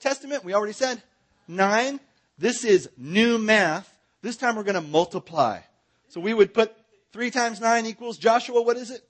Testament, 0.00 0.44
we 0.44 0.54
already 0.54 0.72
said. 0.72 1.02
Nine. 1.48 1.98
This 2.38 2.64
is 2.64 2.88
new 2.96 3.36
math. 3.36 3.92
This 4.22 4.36
time 4.36 4.54
we're 4.54 4.62
going 4.62 4.76
to 4.76 4.80
multiply. 4.80 5.60
So 6.08 6.20
we 6.20 6.34
would 6.34 6.54
put 6.54 6.72
three 7.12 7.30
times 7.32 7.60
nine 7.60 7.84
equals 7.86 8.16
Joshua, 8.16 8.62
what 8.62 8.76
is 8.76 8.90
it? 8.90 9.02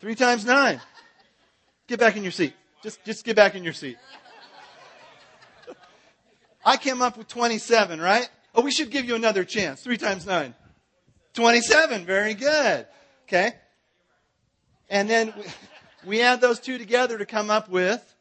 Three 0.00 0.14
times 0.14 0.44
nine. 0.44 0.80
Get 1.88 1.98
back 1.98 2.16
in 2.16 2.22
your 2.22 2.32
seat. 2.32 2.54
Just, 2.82 3.04
just 3.04 3.24
get 3.24 3.34
back 3.34 3.56
in 3.56 3.64
your 3.64 3.72
seat. 3.72 3.96
I 6.64 6.76
came 6.76 7.02
up 7.02 7.18
with 7.18 7.26
27, 7.26 8.00
right? 8.00 8.28
Oh, 8.54 8.62
we 8.62 8.70
should 8.70 8.90
give 8.90 9.06
you 9.06 9.16
another 9.16 9.44
chance. 9.44 9.82
Three 9.82 9.98
times 9.98 10.24
nine. 10.24 10.54
27. 11.34 12.06
Very 12.06 12.34
good. 12.34 12.86
Okay. 13.26 13.54
And 14.88 15.10
then 15.10 15.34
we, 16.06 16.20
add 16.20 16.40
those 16.40 16.60
two 16.60 16.78
together 16.78 17.18
to 17.18 17.26
come 17.26 17.50
up 17.50 17.68
with 17.68 18.14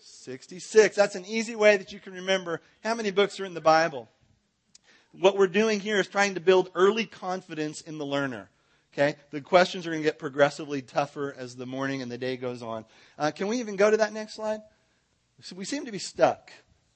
66. 0.00 0.96
That's 0.96 1.14
an 1.14 1.24
easy 1.26 1.54
way 1.54 1.76
that 1.76 1.92
you 1.92 2.00
can 2.00 2.14
remember 2.14 2.60
how 2.82 2.94
many 2.94 3.10
books 3.10 3.38
are 3.40 3.44
in 3.44 3.54
the 3.54 3.60
Bible. 3.60 4.08
What 5.12 5.36
we're 5.36 5.46
doing 5.46 5.80
here 5.80 6.00
is 6.00 6.08
trying 6.08 6.34
to 6.34 6.40
build 6.40 6.70
early 6.74 7.06
confidence 7.06 7.80
in 7.80 7.98
the 7.98 8.06
learner. 8.06 8.50
Okay? 8.92 9.16
The 9.30 9.40
questions 9.40 9.86
are 9.86 9.90
going 9.90 10.02
to 10.02 10.08
get 10.08 10.18
progressively 10.18 10.82
tougher 10.82 11.34
as 11.36 11.56
the 11.56 11.66
morning 11.66 12.00
and 12.00 12.10
the 12.10 12.18
day 12.18 12.36
goes 12.36 12.62
on. 12.62 12.84
Uh, 13.18 13.30
can 13.30 13.48
we 13.48 13.58
even 13.58 13.76
go 13.76 13.90
to 13.90 13.96
that 13.98 14.12
next 14.12 14.34
slide? 14.34 14.60
We 15.54 15.64
seem 15.64 15.84
to 15.84 15.92
be 15.92 15.98
stuck. 15.98 16.52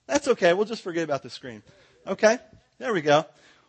That's 0.06 0.28
okay. 0.28 0.54
We'll 0.54 0.64
just 0.64 0.82
forget 0.82 1.04
about 1.04 1.22
the 1.22 1.30
screen. 1.30 1.62
Okay? 2.06 2.38
There 2.78 2.94
we 2.94 3.02
go. 3.02 3.26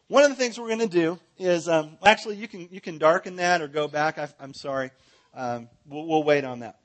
One 0.07 0.23
of 0.23 0.29
the 0.29 0.35
things 0.35 0.59
we're 0.59 0.67
going 0.67 0.79
to 0.79 0.87
do 0.87 1.19
is, 1.37 1.67
um, 1.67 1.97
actually, 2.03 2.37
you 2.37 2.47
can, 2.47 2.67
you 2.71 2.81
can 2.81 2.97
darken 2.97 3.35
that 3.35 3.61
or 3.61 3.67
go 3.67 3.87
back. 3.87 4.17
I, 4.17 4.29
am 4.41 4.53
sorry. 4.53 4.91
Um, 5.33 5.69
we'll, 5.87 6.05
we'll 6.05 6.23
wait 6.23 6.43
on 6.43 6.59
that. 6.59 6.79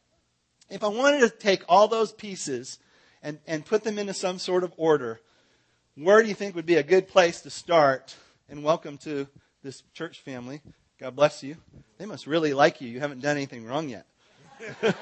If 0.71 0.83
I 0.83 0.89
wanted 0.89 1.21
to 1.21 1.31
take 1.31 1.63
all 1.69 1.89
those 1.89 2.13
pieces 2.13 2.79
and, 3.23 3.39
and 3.47 3.65
put 3.65 3.85
them 3.85 3.99
into 3.99 4.15
some 4.15 4.39
sort 4.39 4.65
of 4.65 4.73
order, 4.77 5.21
where 5.97 6.23
do 6.23 6.29
you 6.29 6.35
think 6.35 6.55
would 6.55 6.67
be 6.67 6.77
a 6.77 6.83
good 6.83 7.09
place 7.09 7.41
to 7.43 7.51
start? 7.51 8.15
And 8.49 8.63
welcome 8.63 8.99
to 8.99 9.27
this 9.63 9.83
church 9.95 10.21
family. 10.21 10.61
God 11.01 11.17
bless 11.17 11.43
you. 11.43 11.57
They 11.99 12.07
must 12.07 12.27
really 12.27 12.55
like 12.55 12.81
you. 12.81 12.89
You 12.89 13.01
haven't 13.01 13.21
done 13.21 13.37
anything 13.37 13.65
wrong 13.65 13.89
yet. 13.89 14.07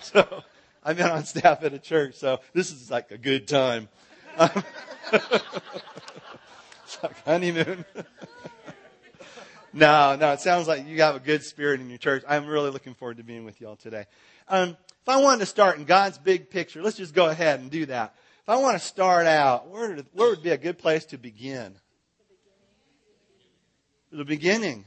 so, 0.00 0.42
I've 0.84 0.96
been 0.96 1.10
on 1.10 1.24
staff 1.24 1.62
at 1.62 1.72
a 1.72 1.78
church, 1.78 2.14
so 2.14 2.40
this 2.52 2.70
is 2.70 2.90
like 2.90 3.10
a 3.10 3.18
good 3.18 3.48
time. 3.48 3.88
It's 6.88 7.02
like 7.02 7.22
honeymoon. 7.26 7.84
no, 9.72 10.16
no, 10.16 10.32
it 10.32 10.40
sounds 10.40 10.66
like 10.66 10.86
you 10.86 11.02
have 11.02 11.16
a 11.16 11.20
good 11.20 11.42
spirit 11.42 11.80
in 11.80 11.88
your 11.88 11.98
church. 11.98 12.22
I'm 12.28 12.46
really 12.46 12.70
looking 12.70 12.94
forward 12.94 13.18
to 13.18 13.24
being 13.24 13.44
with 13.44 13.60
you 13.60 13.68
all 13.68 13.76
today. 13.76 14.06
Um, 14.48 14.70
if 14.70 15.08
I 15.08 15.20
wanted 15.20 15.40
to 15.40 15.46
start 15.46 15.78
in 15.78 15.84
God's 15.84 16.18
big 16.18 16.50
picture, 16.50 16.82
let's 16.82 16.96
just 16.96 17.14
go 17.14 17.28
ahead 17.28 17.60
and 17.60 17.70
do 17.70 17.86
that. 17.86 18.14
If 18.42 18.48
I 18.48 18.56
want 18.56 18.80
to 18.80 18.86
start 18.86 19.26
out, 19.26 19.68
where, 19.68 19.96
where 20.12 20.30
would 20.30 20.42
be 20.42 20.50
a 20.50 20.56
good 20.56 20.78
place 20.78 21.04
to 21.06 21.18
begin? 21.18 21.74
The 24.10 24.24
beginning. 24.24 24.86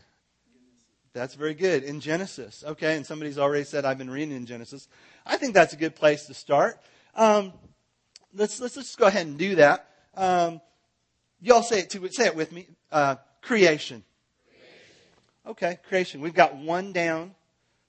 That's 1.13 1.35
very 1.35 1.53
good. 1.53 1.83
In 1.83 1.99
Genesis. 1.99 2.63
Okay, 2.65 2.95
and 2.95 3.05
somebody's 3.05 3.37
already 3.37 3.65
said 3.65 3.85
I've 3.85 3.97
been 3.97 4.09
reading 4.09 4.35
in 4.35 4.45
Genesis. 4.45 4.87
I 5.25 5.37
think 5.37 5.53
that's 5.53 5.73
a 5.73 5.77
good 5.77 5.95
place 5.95 6.25
to 6.25 6.33
start. 6.33 6.79
Um, 7.13 7.53
let's, 8.33 8.59
let's 8.59 8.75
just 8.75 8.97
go 8.97 9.05
ahead 9.05 9.27
and 9.27 9.37
do 9.37 9.55
that. 9.55 9.87
Um, 10.15 10.61
y'all 11.39 11.63
say 11.63 11.79
it 11.79 11.89
too, 11.89 12.07
say 12.11 12.25
it 12.25 12.35
with 12.35 12.51
me. 12.51 12.67
Uh, 12.91 13.15
creation. 13.41 14.03
Okay, 15.45 15.79
creation. 15.89 16.21
We've 16.21 16.35
got 16.35 16.55
one 16.55 16.93
down, 16.93 17.33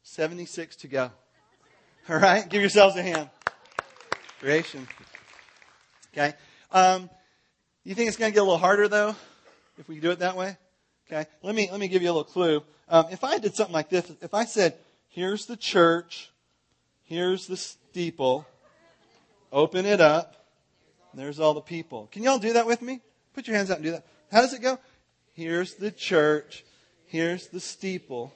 76 0.04 0.76
to 0.76 0.88
go. 0.88 1.10
All 2.08 2.16
right, 2.16 2.48
give 2.48 2.62
yourselves 2.62 2.96
a 2.96 3.02
hand. 3.02 3.28
Creation. 4.40 4.88
Okay. 6.12 6.32
Um, 6.70 7.10
you 7.84 7.94
think 7.94 8.08
it's 8.08 8.16
going 8.16 8.32
to 8.32 8.34
get 8.34 8.40
a 8.40 8.44
little 8.44 8.58
harder 8.58 8.88
though, 8.88 9.14
if 9.78 9.86
we 9.86 10.00
do 10.00 10.10
it 10.10 10.20
that 10.20 10.36
way? 10.36 10.56
Okay. 11.06 11.28
Let 11.42 11.54
me 11.54 11.68
let 11.70 11.78
me 11.78 11.88
give 11.88 12.00
you 12.00 12.08
a 12.08 12.14
little 12.14 12.24
clue. 12.24 12.62
Um, 12.88 13.06
if 13.10 13.22
I 13.22 13.38
did 13.38 13.54
something 13.54 13.74
like 13.74 13.90
this, 13.90 14.10
if 14.22 14.32
I 14.32 14.46
said, 14.46 14.76
"Here's 15.08 15.44
the 15.44 15.56
church, 15.56 16.30
here's 17.04 17.46
the 17.46 17.56
steeple, 17.56 18.46
open 19.52 19.84
it 19.84 20.00
up, 20.00 20.46
there's 21.12 21.38
all 21.38 21.52
the 21.52 21.60
people." 21.60 22.08
Can 22.10 22.22
y'all 22.22 22.38
do 22.38 22.54
that 22.54 22.66
with 22.66 22.80
me? 22.80 23.00
Put 23.34 23.46
your 23.46 23.56
hands 23.56 23.70
out 23.70 23.76
and 23.76 23.84
do 23.84 23.90
that. 23.92 24.06
How 24.30 24.40
does 24.40 24.54
it 24.54 24.62
go? 24.62 24.78
Here's 25.34 25.74
the 25.74 25.90
church, 25.90 26.64
here's 27.12 27.48
the 27.48 27.60
steeple, 27.60 28.32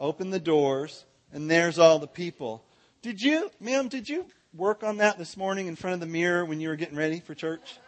open 0.00 0.30
the 0.30 0.40
doors, 0.40 1.04
and 1.32 1.48
there's 1.48 1.78
all 1.78 2.00
the 2.00 2.06
people. 2.08 2.60
Did 3.00 3.22
you, 3.22 3.48
ma'am? 3.60 3.86
Did 3.86 4.08
you 4.08 4.26
work 4.52 4.82
on 4.82 4.96
that 4.96 5.18
this 5.18 5.36
morning 5.36 5.68
in 5.68 5.76
front 5.76 5.94
of 5.94 6.00
the 6.00 6.06
mirror 6.06 6.44
when 6.44 6.60
you 6.60 6.68
were 6.68 6.74
getting 6.74 6.96
ready 6.96 7.20
for 7.20 7.36
church? 7.36 7.78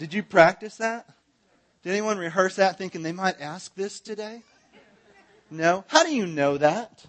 Did 0.00 0.12
you 0.12 0.24
practice 0.24 0.78
that? 0.78 1.06
Did 1.84 1.92
anyone 1.92 2.18
rehearse 2.18 2.56
that 2.56 2.76
thinking 2.76 3.04
they 3.04 3.12
might 3.12 3.40
ask 3.40 3.72
this 3.76 4.00
today? 4.00 4.42
No? 5.48 5.84
How 5.86 6.02
do 6.02 6.12
you 6.12 6.26
know 6.26 6.58
that? 6.58 7.04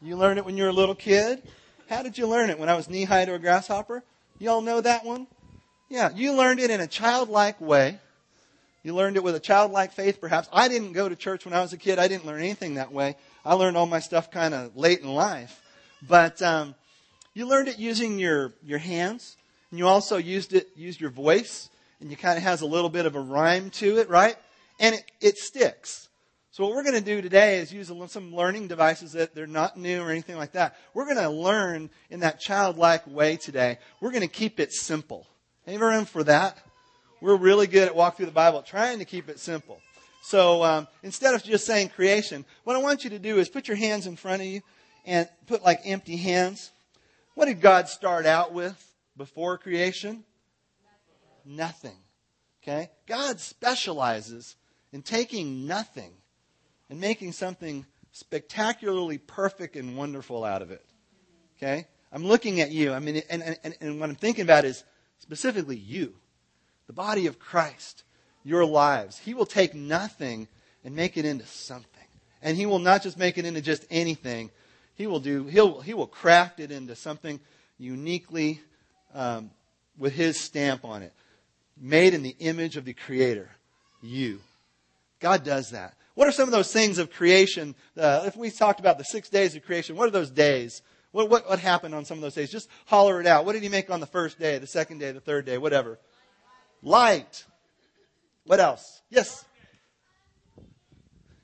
You 0.00 0.16
learned 0.16 0.38
it 0.38 0.44
when 0.44 0.56
you 0.56 0.62
were 0.62 0.68
a 0.70 0.72
little 0.72 0.94
kid? 0.94 1.42
How 1.90 2.04
did 2.04 2.16
you 2.16 2.28
learn 2.28 2.48
it? 2.48 2.60
When 2.60 2.68
I 2.68 2.76
was 2.76 2.88
knee 2.88 3.04
high 3.04 3.24
to 3.24 3.34
a 3.34 3.40
grasshopper? 3.40 4.04
You 4.38 4.50
all 4.50 4.62
know 4.62 4.80
that 4.80 5.04
one? 5.04 5.26
Yeah, 5.88 6.10
you 6.14 6.32
learned 6.34 6.60
it 6.60 6.70
in 6.70 6.80
a 6.80 6.86
childlike 6.86 7.60
way. 7.60 7.98
You 8.82 8.94
learned 8.94 9.16
it 9.16 9.22
with 9.22 9.36
a 9.36 9.40
childlike 9.40 9.92
faith, 9.92 10.20
perhaps. 10.20 10.48
I 10.52 10.68
didn't 10.68 10.92
go 10.92 11.08
to 11.08 11.14
church 11.14 11.44
when 11.44 11.54
I 11.54 11.60
was 11.60 11.72
a 11.72 11.76
kid. 11.76 11.98
I 11.98 12.08
didn't 12.08 12.26
learn 12.26 12.40
anything 12.40 12.74
that 12.74 12.92
way. 12.92 13.16
I 13.44 13.54
learned 13.54 13.76
all 13.76 13.86
my 13.86 14.00
stuff 14.00 14.30
kind 14.30 14.54
of 14.54 14.76
late 14.76 15.00
in 15.00 15.08
life. 15.08 15.60
But 16.06 16.42
um, 16.42 16.74
you 17.34 17.46
learned 17.46 17.68
it 17.68 17.78
using 17.78 18.18
your, 18.18 18.52
your 18.62 18.78
hands, 18.78 19.36
and 19.70 19.78
you 19.78 19.86
also 19.86 20.16
used 20.16 20.52
it 20.52 20.68
used 20.76 21.00
your 21.00 21.10
voice 21.10 21.70
and 22.02 22.10
you 22.10 22.16
kind 22.16 22.36
of 22.36 22.42
has 22.42 22.60
a 22.60 22.66
little 22.66 22.90
bit 22.90 23.06
of 23.06 23.14
a 23.14 23.20
rhyme 23.20 23.70
to 23.70 23.98
it, 23.98 24.10
right? 24.10 24.36
And 24.80 24.96
it, 24.96 25.04
it 25.20 25.38
sticks. 25.38 26.08
So 26.50 26.64
what 26.64 26.74
we're 26.74 26.82
going 26.82 26.96
to 26.96 27.00
do 27.00 27.22
today 27.22 27.58
is 27.58 27.72
use 27.72 27.90
some 28.08 28.34
learning 28.34 28.68
devices 28.68 29.12
that 29.12 29.34
they're 29.34 29.46
not 29.46 29.78
new 29.78 30.02
or 30.02 30.10
anything 30.10 30.36
like 30.36 30.52
that. 30.52 30.76
We're 30.92 31.06
going 31.06 31.16
to 31.16 31.30
learn 31.30 31.88
in 32.10 32.20
that 32.20 32.40
childlike 32.40 33.06
way 33.06 33.36
today. 33.36 33.78
We're 34.00 34.10
going 34.10 34.22
to 34.22 34.28
keep 34.28 34.60
it 34.60 34.72
simple. 34.72 35.26
Any 35.66 35.78
room 35.78 36.04
for 36.04 36.24
that? 36.24 36.58
We're 37.22 37.36
really 37.36 37.68
good 37.68 37.86
at 37.86 37.94
walk 37.94 38.16
through 38.16 38.26
the 38.26 38.32
Bible, 38.32 38.62
trying 38.62 38.98
to 38.98 39.04
keep 39.04 39.28
it 39.28 39.38
simple. 39.38 39.80
So 40.22 40.64
um, 40.64 40.88
instead 41.02 41.34
of 41.34 41.42
just 41.42 41.64
saying 41.64 41.90
creation, 41.90 42.44
what 42.64 42.76
I 42.76 42.80
want 42.80 43.04
you 43.04 43.10
to 43.10 43.18
do 43.18 43.38
is 43.38 43.48
put 43.48 43.68
your 43.68 43.76
hands 43.76 44.06
in 44.06 44.16
front 44.16 44.42
of 44.42 44.48
you 44.48 44.60
and 45.06 45.28
put 45.46 45.62
like 45.62 45.80
empty 45.84 46.16
hands. 46.16 46.72
What 47.34 47.46
did 47.46 47.60
God 47.60 47.88
start 47.88 48.26
out 48.26 48.52
with 48.52 48.92
before 49.16 49.56
creation? 49.56 50.24
nothing. 51.44 51.96
Okay? 52.62 52.90
God 53.06 53.40
specializes 53.40 54.56
in 54.92 55.02
taking 55.02 55.66
nothing 55.66 56.12
and 56.90 57.00
making 57.00 57.32
something 57.32 57.86
spectacularly 58.12 59.18
perfect 59.18 59.76
and 59.76 59.96
wonderful 59.96 60.44
out 60.44 60.62
of 60.62 60.70
it. 60.70 60.84
Okay? 61.56 61.86
I'm 62.12 62.24
looking 62.24 62.60
at 62.60 62.70
you. 62.70 62.92
I 62.92 62.98
mean, 62.98 63.22
and, 63.30 63.42
and, 63.62 63.76
and 63.80 64.00
what 64.00 64.10
I'm 64.10 64.16
thinking 64.16 64.42
about 64.42 64.64
is 64.64 64.84
specifically 65.18 65.76
you, 65.76 66.14
the 66.86 66.92
body 66.92 67.26
of 67.26 67.38
Christ, 67.38 68.04
your 68.44 68.64
lives. 68.64 69.18
He 69.18 69.34
will 69.34 69.46
take 69.46 69.74
nothing 69.74 70.48
and 70.84 70.94
make 70.94 71.16
it 71.16 71.24
into 71.24 71.46
something. 71.46 71.88
And 72.42 72.56
he 72.56 72.66
will 72.66 72.80
not 72.80 73.02
just 73.02 73.18
make 73.18 73.38
it 73.38 73.44
into 73.44 73.60
just 73.60 73.86
anything. 73.90 74.50
He 74.94 75.06
will 75.06 75.20
do, 75.20 75.44
he'll, 75.44 75.80
he 75.80 75.94
will 75.94 76.06
craft 76.06 76.60
it 76.60 76.70
into 76.70 76.96
something 76.96 77.40
uniquely 77.78 78.60
um, 79.14 79.50
with 79.96 80.14
his 80.14 80.40
stamp 80.40 80.84
on 80.84 81.02
it 81.02 81.12
made 81.80 82.14
in 82.14 82.22
the 82.22 82.36
image 82.38 82.76
of 82.76 82.84
the 82.84 82.92
Creator, 82.92 83.50
you. 84.02 84.40
God 85.20 85.44
does 85.44 85.70
that. 85.70 85.94
What 86.14 86.28
are 86.28 86.32
some 86.32 86.48
of 86.48 86.52
those 86.52 86.72
things 86.72 86.98
of 86.98 87.10
creation? 87.10 87.74
Uh, 87.96 88.24
if 88.26 88.36
we 88.36 88.50
talked 88.50 88.80
about 88.80 88.98
the 88.98 89.04
six 89.04 89.28
days 89.28 89.56
of 89.56 89.64
creation, 89.64 89.96
what 89.96 90.06
are 90.06 90.12
those 90.12 90.30
days? 90.30 90.82
What, 91.10 91.30
what, 91.30 91.48
what 91.48 91.58
happened 91.58 91.94
on 91.94 92.04
some 92.04 92.18
of 92.18 92.22
those 92.22 92.34
days? 92.34 92.50
Just 92.50 92.68
holler 92.86 93.20
it 93.20 93.26
out. 93.26 93.44
What 93.44 93.52
did 93.52 93.62
he 93.62 93.68
make 93.68 93.90
on 93.90 94.00
the 94.00 94.06
first 94.06 94.38
day, 94.38 94.58
the 94.58 94.66
second 94.66 94.98
day, 94.98 95.12
the 95.12 95.20
third 95.20 95.46
day, 95.46 95.58
whatever? 95.58 95.98
Light. 96.82 97.44
What 98.44 98.60
else? 98.60 99.02
Yes. 99.10 99.44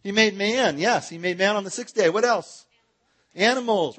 He 0.02 0.12
made 0.12 0.36
man. 0.36 0.78
Yes, 0.78 1.08
he 1.08 1.18
made 1.18 1.38
man 1.38 1.56
on 1.56 1.64
the 1.64 1.70
sixth 1.70 1.94
day. 1.94 2.10
What 2.10 2.24
else? 2.24 2.66
Animals. 3.34 3.98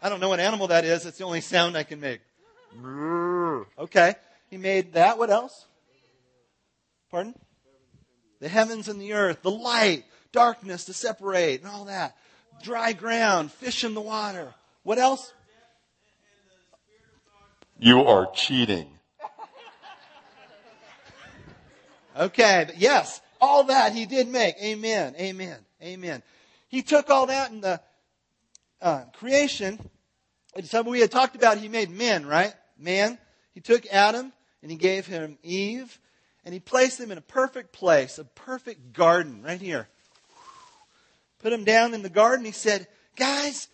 I 0.00 0.08
don't 0.08 0.20
know 0.20 0.28
what 0.28 0.40
animal 0.40 0.68
that 0.68 0.84
is. 0.84 1.06
It's 1.06 1.18
the 1.18 1.24
only 1.24 1.40
sound 1.40 1.76
I 1.76 1.82
can 1.82 2.00
make. 2.00 2.20
Okay. 3.78 4.14
He 4.50 4.56
made 4.56 4.92
that. 4.94 5.18
What 5.18 5.30
else? 5.30 5.66
Pardon? 7.10 7.34
The 8.40 8.48
heavens 8.48 8.88
and 8.88 9.00
the 9.00 9.14
earth, 9.14 9.42
the 9.42 9.50
light, 9.50 10.04
darkness 10.30 10.84
to 10.84 10.92
separate, 10.92 11.60
and 11.62 11.70
all 11.70 11.86
that. 11.86 12.16
Dry 12.62 12.92
ground, 12.92 13.50
fish 13.50 13.82
in 13.82 13.94
the 13.94 14.00
water. 14.00 14.54
What 14.82 14.98
else? 14.98 15.32
You 17.78 18.00
are 18.00 18.28
cheating. 18.32 18.88
Okay, 22.18 22.68
yes, 22.76 23.20
all 23.40 23.64
that 23.64 23.92
he 23.92 24.04
did 24.04 24.26
make. 24.28 24.56
Amen. 24.60 25.14
Amen. 25.18 25.58
Amen. 25.80 26.22
He 26.68 26.82
took 26.82 27.08
all 27.08 27.26
that 27.26 27.52
in 27.52 27.60
the 27.60 27.80
uh, 28.82 29.04
creation. 29.14 29.78
And 30.56 30.66
so 30.66 30.82
we 30.82 31.00
had 31.00 31.12
talked 31.12 31.36
about 31.36 31.58
he 31.58 31.68
made 31.68 31.90
men, 31.90 32.26
right? 32.26 32.52
Man. 32.76 33.16
He 33.52 33.60
took 33.60 33.86
Adam 33.86 34.32
and 34.62 34.70
he 34.72 34.76
gave 34.76 35.06
him 35.06 35.38
Eve 35.44 36.00
and 36.44 36.52
he 36.52 36.58
placed 36.58 36.98
them 36.98 37.12
in 37.12 37.18
a 37.18 37.22
perfect 37.22 37.72
place, 37.72 38.18
a 38.18 38.24
perfect 38.24 38.92
garden 38.92 39.42
right 39.42 39.60
here. 39.60 39.88
Put 41.38 41.50
them 41.50 41.62
down 41.62 41.94
in 41.94 42.02
the 42.02 42.08
garden. 42.08 42.44
He 42.44 42.52
said, 42.52 42.88
guys, 43.14 43.68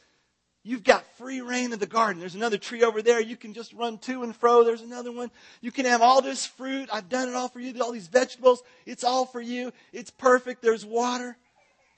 You've 0.66 0.82
got 0.82 1.04
free 1.18 1.42
reign 1.42 1.74
of 1.74 1.78
the 1.78 1.86
garden. 1.86 2.18
There's 2.18 2.34
another 2.34 2.56
tree 2.56 2.82
over 2.82 3.02
there. 3.02 3.20
You 3.20 3.36
can 3.36 3.52
just 3.52 3.74
run 3.74 3.98
to 3.98 4.22
and 4.22 4.34
fro. 4.34 4.64
There's 4.64 4.80
another 4.80 5.12
one. 5.12 5.30
You 5.60 5.70
can 5.70 5.84
have 5.84 6.00
all 6.00 6.22
this 6.22 6.46
fruit. 6.46 6.88
I've 6.90 7.10
done 7.10 7.28
it 7.28 7.34
all 7.34 7.48
for 7.48 7.60
you. 7.60 7.74
All 7.82 7.92
these 7.92 8.08
vegetables. 8.08 8.62
It's 8.86 9.04
all 9.04 9.26
for 9.26 9.42
you. 9.42 9.72
It's 9.92 10.10
perfect. 10.10 10.62
There's 10.62 10.84
water. 10.84 11.36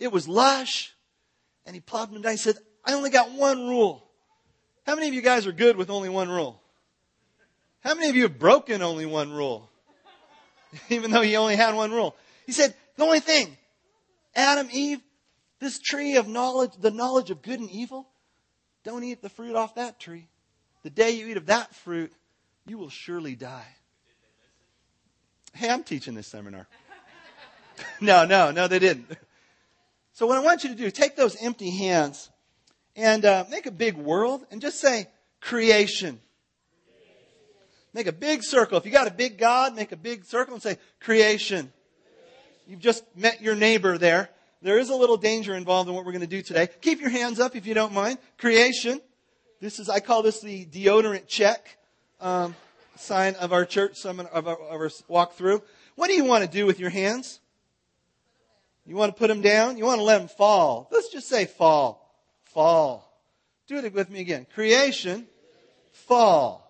It 0.01 0.11
was 0.11 0.27
lush. 0.27 0.93
And 1.65 1.77
he 1.77 1.81
plopped 1.81 2.13
them 2.13 2.23
down. 2.23 2.33
He 2.33 2.39
said, 2.39 2.57
I 2.85 2.95
only 2.95 3.11
got 3.11 3.31
one 3.31 3.69
rule. 3.69 4.05
How 4.85 4.97
many 4.97 5.07
of 5.07 5.15
you 5.15 5.23
guys 5.23 5.47
are 5.47 5.53
good 5.53 5.77
with 5.77 5.89
only 5.89 6.09
one 6.09 6.29
rule? 6.29 6.61
How 7.81 7.95
many 7.95 8.09
of 8.09 8.17
you 8.17 8.23
have 8.23 8.37
broken 8.37 8.83
only 8.83 9.07
one 9.07 9.33
rule? 9.33 9.71
Even 10.89 11.13
though 11.13 11.23
he 11.23 11.37
only 11.37 11.55
had 11.55 11.77
one 11.77 11.93
rule. 11.93 12.17
He 12.47 12.53
said, 12.53 12.75
the 12.97 13.05
only 13.05 13.21
thing, 13.21 13.57
Adam, 14.35 14.69
Eve, 14.73 15.01
this 15.61 15.79
tree 15.79 16.17
of 16.17 16.27
knowledge, 16.27 16.73
the 16.81 16.91
knowledge 16.91 17.31
of 17.31 17.43
good 17.43 17.61
and 17.61 17.71
evil, 17.71 18.09
don't 18.87 19.03
eat 19.03 19.21
the 19.21 19.29
fruit 19.29 19.57
off 19.57 19.75
that 19.75 19.99
tree. 19.99 20.29
The 20.85 20.91
day 20.91 21.11
you 21.11 21.27
eat 21.27 21.37
of 21.37 21.47
that 21.47 21.75
fruit, 21.75 22.13
you 22.67 22.79
will 22.79 22.89
surely 22.89 23.35
die. 23.35 23.67
Hey, 25.55 25.69
I'm 25.69 25.83
teaching 25.83 26.15
this 26.15 26.29
seminar. 26.29 26.69
no, 28.01 28.25
no, 28.25 28.53
no, 28.53 28.69
they 28.69 28.79
didn't. 28.79 29.11
So 30.13 30.29
what 30.29 30.39
I 30.39 30.41
want 30.41 30.63
you 30.63 30.71
to 30.71 30.77
do, 30.77 30.89
take 30.93 31.17
those 31.17 31.37
empty 31.43 31.69
hands 31.71 32.31
and 32.95 33.25
uh, 33.25 33.45
make 33.51 33.67
a 33.67 33.73
big 33.73 33.97
world 33.97 34.47
and 34.53 34.61
just 34.61 34.79
say 34.79 35.09
creation. 35.41 36.21
Make 37.93 38.07
a 38.07 38.13
big 38.13 38.45
circle. 38.45 38.79
If 38.79 38.87
you 38.87 38.93
got 38.93 39.09
a 39.09 39.13
big 39.13 39.37
God, 39.37 39.75
make 39.75 39.91
a 39.91 39.97
big 39.97 40.27
circle 40.27 40.55
and 40.55 40.63
say 40.63 40.79
creation. 41.01 41.73
You've 42.69 42.81
just 42.81 43.03
met 43.17 43.43
your 43.43 43.57
neighbor 43.57 43.99
there. 43.99 44.31
There 44.63 44.79
is 44.79 44.89
a 44.89 44.97
little 44.97 45.17
danger 45.17 45.55
involved 45.55 45.89
in 45.89 45.95
what 45.95 46.05
we're 46.05 46.13
going 46.13 46.23
to 46.23 46.27
do 46.27 46.43
today. 46.43 46.69
Keep 46.81 47.01
your 47.01 47.11
hands 47.11 47.39
up 47.39 47.57
if 47.57 47.67
you 47.67 47.75
don't 47.75 47.93
mind. 47.93 48.19
Creation. 48.39 49.01
This 49.61 49.79
is, 49.79 49.89
I 49.89 50.01
call 50.01 50.23
this 50.23 50.41
the 50.41 50.65
deodorant 50.65 51.27
check 51.27 51.79
um, 52.21 52.55
sign 52.97 53.35
of 53.35 53.53
our 53.53 53.65
church, 53.65 53.97
some 53.97 54.21
of 54.21 54.49
our, 54.49 54.57
of 54.57 54.81
our 54.81 54.91
walk 55.09 55.35
through. 55.35 55.63
What 55.95 56.09
do 56.09 56.15
you 56.15 56.25
want 56.25 56.45
to 56.45 56.51
do 56.51 56.67
with 56.67 56.81
your 56.81 56.91
hands? 56.91 57.41
You 58.87 58.97
want 58.97 59.15
to 59.15 59.19
put 59.19 59.29
them 59.29 59.41
down? 59.41 59.77
You 59.77 59.85
want 59.85 59.99
to 59.99 60.05
let 60.05 60.19
them 60.19 60.29
fall? 60.29 60.89
Let's 60.91 61.11
just 61.11 61.29
say 61.29 61.45
fall. 61.45 62.15
Fall. 62.45 63.03
Do 63.67 63.79
it 63.79 63.93
with 63.93 64.11
me 64.11 64.21
again. 64.21 64.47
Creation, 64.55 65.27
fall. 65.93 66.63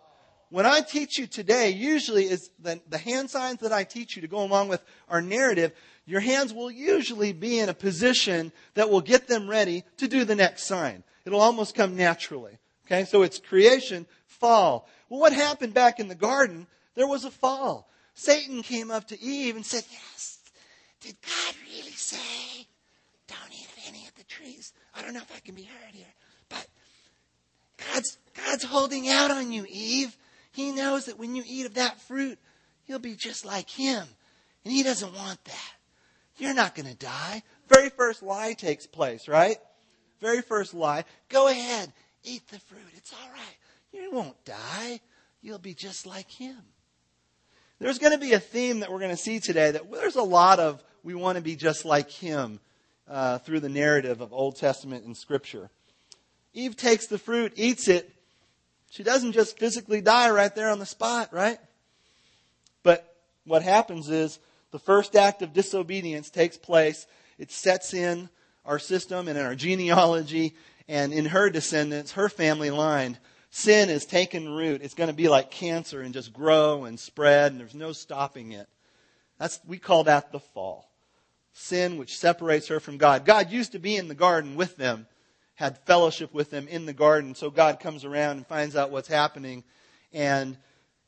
When 0.49 0.65
I 0.65 0.81
teach 0.81 1.19
you 1.19 1.27
today, 1.27 1.71
usually 1.71 2.25
is 2.25 2.51
the, 2.59 2.81
the 2.89 2.99
hand 2.99 3.31
signs 3.31 3.61
that 3.61 3.73
I 3.73 3.85
teach 3.85 4.17
you 4.17 4.23
to 4.23 4.29
go 4.29 4.43
along 4.43 4.69
with 4.69 4.83
our 5.09 5.21
narrative 5.21 5.73
your 6.07 6.21
hands 6.21 6.55
will 6.55 6.71
usually 6.71 7.33
be 7.33 7.59
in 7.59 7.69
a 7.69 7.75
position 7.75 8.53
that 8.75 8.89
will 8.89 9.01
get 9.01 9.27
them 9.27 9.51
ready 9.51 9.85
to 9.97 10.07
do 10.07 10.25
the 10.25 10.37
next 10.37 10.65
sign. 10.65 11.03
It'll 11.25 11.41
almost 11.41 11.75
come 11.75 11.97
naturally. 11.97 12.59
Okay, 12.87 13.05
so 13.05 13.23
it's 13.23 13.41
creation, 13.41 14.07
fall. 14.27 14.89
Well, 15.09 15.21
what 15.21 15.33
happened 15.33 15.75
back 15.75 15.99
in 15.99 16.07
the 16.07 16.15
garden? 16.15 16.69
There 16.95 17.09
was 17.09 17.25
a 17.25 17.31
fall. 17.31 17.91
Satan 18.15 18.63
came 18.63 18.91
up 18.93 19.09
to 19.09 19.21
Eve 19.21 19.57
and 19.57 19.67
said, 19.67 19.83
Yes, 19.91 20.39
did 21.01 21.17
God 21.23 21.55
really 21.69 21.91
say, 21.91 22.67
don't 23.27 23.53
eat 23.53 23.67
of 23.67 23.85
any 23.89 24.07
of 24.07 24.15
the 24.15 24.25
trees? 24.25 24.73
I 24.95 25.03
don't 25.03 25.13
know 25.13 25.21
if 25.21 25.37
I 25.37 25.41
can 25.41 25.55
be 25.55 25.65
heard 25.65 25.95
here, 25.95 26.07
but 26.49 26.67
God's, 27.93 28.19
God's 28.35 28.65
holding 28.65 29.09
out 29.09 29.31
on 29.33 29.51
you, 29.51 29.67
Eve. 29.69 30.17
He 30.53 30.73
knows 30.73 31.07
that 31.07 31.19
when 31.19 31.35
you 31.35 31.43
eat 31.47 31.67
of 31.67 31.75
that 31.75 32.01
fruit, 32.01 32.39
you'll 32.87 32.99
be 33.01 33.15
just 33.15 33.45
like 33.45 33.69
Him. 33.69 34.07
And 34.65 34.73
He 34.73 34.83
doesn't 34.83 35.15
want 35.15 35.45
that. 35.45 35.76
You're 36.39 36.55
not 36.55 36.75
going 36.75 36.89
to 36.89 36.95
die. 36.97 37.43
Very 37.69 37.91
first 37.91 38.23
lie 38.23 38.53
takes 38.53 38.87
place, 38.87 39.29
right? 39.29 39.57
Very 40.21 40.43
first 40.43 40.75
lie. 40.75 41.05
Go 41.29 41.49
ahead, 41.49 41.93
eat 42.25 42.47
the 42.49 42.59
fruit. 42.59 42.81
It's 42.97 43.13
all 43.13 43.31
right. 43.31 43.57
You 43.93 44.11
won't 44.13 44.45
die. 44.45 45.01
You'll 45.43 45.59
be 45.59 45.75
just 45.75 46.07
like 46.07 46.31
him. 46.31 46.57
There's 47.79 47.99
going 47.99 48.13
to 48.13 48.19
be 48.19 48.33
a 48.33 48.41
theme 48.41 48.81
that 48.81 48.91
we're 48.91 49.01
going 49.01 49.11
to 49.11 49.17
see 49.17 49.39
today 49.39 49.71
that 49.71 49.91
there's 49.91 50.17
a 50.17 50.23
lot 50.23 50.59
of 50.59 50.83
we 51.03 51.15
want 51.15 51.37
to 51.37 51.43
be 51.43 51.57
just 51.57 51.85
like 51.85 52.11
him 52.11 52.59
uh, 53.09 53.39
through 53.39 53.61
the 53.61 53.69
narrative 53.69 54.21
of 54.21 54.33
Old 54.33 54.57
Testament 54.57 55.05
and 55.05 55.17
Scripture. 55.17 55.71
Eve 56.53 56.77
takes 56.77 57.07
the 57.07 57.19
fruit, 57.19 57.53
eats 57.57 57.87
it. 57.87 58.11
She 58.91 59.03
doesn't 59.03 59.33
just 59.33 59.59
physically 59.59 60.01
die 60.01 60.31
right 60.31 60.55
there 60.55 60.71
on 60.71 60.79
the 60.79 60.87
spot, 60.87 61.33
right? 61.33 61.59
But 62.83 63.15
what 63.45 63.63
happens 63.63 64.09
is 64.09 64.39
the 64.77 64.81
first 64.81 65.17
act 65.17 65.41
of 65.41 65.55
disobedience 65.55 66.29
takes 66.29 66.59
place. 66.59 67.07
It 67.39 67.51
sets 67.51 67.95
in 67.95 68.29
our 68.67 68.79
system 68.79 69.27
and 69.27 69.39
in 69.39 69.47
our 69.47 69.55
genealogy 69.55 70.55
and 70.87 71.15
in 71.15 71.25
her 71.25 71.49
descendants, 71.49 72.13
her 72.13 72.29
family 72.29 72.71
line. 72.71 73.17
Sin 73.49 73.89
is 73.89 74.05
taken 74.05 74.51
root. 74.51 74.83
It's 74.83 74.93
going 74.93 75.09
to 75.09 75.17
be 75.17 75.29
like 75.29 75.51
cancer 75.51 76.03
and 76.03 76.13
just 76.13 76.31
grow 76.31 76.85
and 76.85 77.01
spread, 77.01 77.53
and 77.53 77.59
there's 77.59 77.75
no 77.75 77.93
stopping 77.93 78.53
it. 78.53 78.69
That's, 79.39 79.59
we 79.67 79.79
call 79.79 80.05
that 80.05 80.31
the 80.31 80.41
fall. 80.41 80.93
Sin 81.55 81.97
which 81.97 82.19
separates 82.19 82.69
her 82.69 82.79
from 82.79 82.99
God. 82.99 83.25
God 83.25 83.51
used 83.51 83.73
to 83.73 83.79
be 83.79 83.97
in 83.97 84.09
the 84.09 84.15
garden 84.15 84.57
with 84.57 84.77
them, 84.77 85.07
had 85.55 85.79
fellowship 85.87 86.35
with 86.35 86.51
them 86.51 86.69
in 86.69 86.85
the 86.85 86.93
garden. 86.93 87.35
So 87.35 87.49
God 87.49 87.81
comes 87.81 88.05
around 88.05 88.37
and 88.37 88.47
finds 88.47 88.77
out 88.77 88.91
what's 88.91 89.09
happening 89.09 89.65
and 90.13 90.59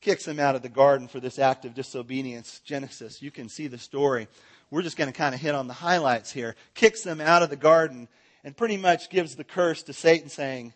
kicks 0.00 0.24
them 0.24 0.38
out 0.38 0.54
of 0.54 0.62
the 0.62 0.68
garden 0.68 1.08
for 1.08 1.20
this 1.20 1.38
act 1.38 1.64
of 1.64 1.74
disobedience. 1.74 2.60
Genesis, 2.64 3.22
you 3.22 3.30
can 3.30 3.48
see 3.48 3.66
the 3.66 3.78
story. 3.78 4.28
We're 4.70 4.82
just 4.82 4.96
going 4.96 5.10
to 5.10 5.16
kind 5.16 5.34
of 5.34 5.40
hit 5.40 5.54
on 5.54 5.66
the 5.66 5.74
highlights 5.74 6.30
here. 6.30 6.54
Kicks 6.74 7.02
them 7.02 7.20
out 7.20 7.42
of 7.42 7.50
the 7.50 7.56
garden 7.56 8.08
and 8.44 8.56
pretty 8.56 8.76
much 8.76 9.10
gives 9.10 9.34
the 9.34 9.44
curse 9.44 9.82
to 9.84 9.92
Satan 9.92 10.28
saying, 10.28 10.72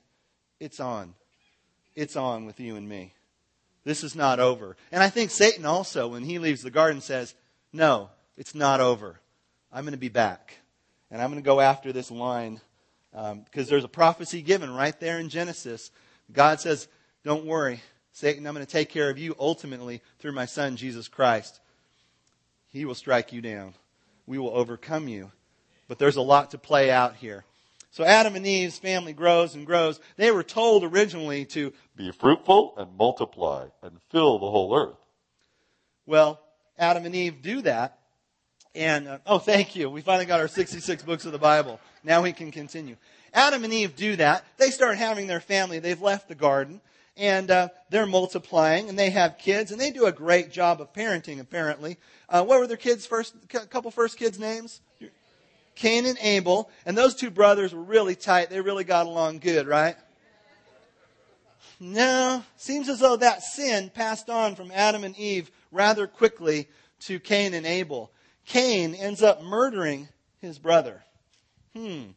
It's 0.58 0.80
on. 0.80 1.14
It's 1.94 2.16
on 2.16 2.46
with 2.46 2.58
you 2.58 2.76
and 2.76 2.88
me. 2.88 3.12
This 3.84 4.02
is 4.02 4.14
not 4.14 4.40
over. 4.40 4.76
And 4.90 5.02
I 5.02 5.10
think 5.10 5.30
Satan 5.30 5.66
also, 5.66 6.08
when 6.08 6.24
he 6.24 6.38
leaves 6.38 6.62
the 6.62 6.70
garden, 6.70 7.00
says, 7.00 7.34
No, 7.72 8.10
it's 8.36 8.54
not 8.54 8.80
over. 8.80 9.20
I'm 9.72 9.84
going 9.84 9.92
to 9.92 9.98
be 9.98 10.08
back. 10.08 10.56
And 11.10 11.20
I'm 11.20 11.30
going 11.30 11.42
to 11.42 11.46
go 11.46 11.60
after 11.60 11.92
this 11.92 12.10
line 12.10 12.60
because 13.12 13.32
um, 13.32 13.66
there's 13.66 13.84
a 13.84 13.88
prophecy 13.88 14.40
given 14.40 14.72
right 14.72 14.98
there 14.98 15.18
in 15.18 15.28
Genesis. 15.28 15.90
God 16.32 16.60
says, 16.60 16.88
Don't 17.24 17.44
worry. 17.44 17.82
Satan, 18.12 18.46
I'm 18.46 18.54
going 18.54 18.64
to 18.64 18.70
take 18.70 18.90
care 18.90 19.10
of 19.10 19.18
you 19.18 19.34
ultimately 19.38 20.02
through 20.18 20.32
my 20.32 20.44
son, 20.44 20.76
Jesus 20.76 21.08
Christ. 21.08 21.60
He 22.68 22.84
will 22.84 22.94
strike 22.94 23.32
you 23.32 23.40
down. 23.40 23.74
We 24.26 24.38
will 24.38 24.50
overcome 24.50 25.08
you. 25.08 25.32
But 25.88 25.98
there's 25.98 26.16
a 26.16 26.22
lot 26.22 26.52
to 26.52 26.58
play 26.58 26.90
out 26.90 27.16
here. 27.16 27.44
So 27.90 28.04
Adam 28.04 28.36
and 28.36 28.46
Eve's 28.46 28.78
family 28.78 29.12
grows 29.12 29.54
and 29.54 29.66
grows. 29.66 30.00
They 30.16 30.30
were 30.30 30.42
told 30.42 30.84
originally 30.84 31.44
to 31.46 31.72
be 31.96 32.10
fruitful 32.10 32.74
and 32.78 32.96
multiply 32.96 33.66
and 33.82 34.00
fill 34.10 34.38
the 34.38 34.50
whole 34.50 34.74
earth. 34.74 34.96
Well, 36.06 36.40
Adam 36.78 37.04
and 37.04 37.14
Eve 37.14 37.42
do 37.42 37.60
that. 37.62 37.98
And, 38.74 39.06
uh, 39.06 39.18
oh, 39.26 39.38
thank 39.38 39.76
you. 39.76 39.90
We 39.90 40.00
finally 40.00 40.24
got 40.24 40.40
our 40.40 40.48
66 40.48 41.02
books 41.02 41.26
of 41.26 41.32
the 41.32 41.38
Bible. 41.38 41.78
Now 42.02 42.22
we 42.22 42.32
can 42.32 42.50
continue. 42.50 42.96
Adam 43.34 43.64
and 43.64 43.72
Eve 43.72 43.94
do 43.94 44.16
that. 44.16 44.44
They 44.56 44.70
start 44.70 44.96
having 44.96 45.26
their 45.26 45.40
family. 45.40 45.78
They've 45.78 46.00
left 46.00 46.28
the 46.28 46.34
garden 46.34 46.80
and 47.16 47.50
uh, 47.50 47.68
they're 47.90 48.06
multiplying 48.06 48.88
and 48.88 48.98
they 48.98 49.10
have 49.10 49.38
kids 49.38 49.70
and 49.70 49.80
they 49.80 49.90
do 49.90 50.06
a 50.06 50.12
great 50.12 50.50
job 50.50 50.80
of 50.80 50.92
parenting 50.92 51.40
apparently. 51.40 51.98
Uh, 52.28 52.44
what 52.44 52.58
were 52.58 52.66
their 52.66 52.76
kids 52.76 53.06
first 53.06 53.34
couple 53.48 53.90
first 53.90 54.18
kids 54.18 54.38
names? 54.38 54.80
Cain 55.74 56.06
and 56.06 56.18
abel 56.20 56.70
and 56.86 56.96
those 56.96 57.14
two 57.14 57.30
brothers 57.30 57.74
were 57.74 57.82
really 57.82 58.14
tight. 58.14 58.50
They 58.50 58.60
really 58.60 58.84
got 58.84 59.06
along 59.06 59.40
good 59.40 59.66
right? 59.66 59.96
No 61.78 62.42
seems 62.56 62.88
as 62.88 63.00
though 63.00 63.16
that 63.16 63.42
sin 63.42 63.90
passed 63.92 64.30
on 64.30 64.54
from 64.54 64.70
adam 64.70 65.04
and 65.04 65.16
eve 65.16 65.50
rather 65.70 66.06
quickly 66.06 66.68
to 67.00 67.18
cain 67.18 67.54
and 67.54 67.66
abel. 67.66 68.12
Cain 68.46 68.94
ends 68.94 69.22
up 69.22 69.42
murdering 69.42 70.08
his 70.40 70.58
brother. 70.58 71.02
Hmm. 71.74 72.10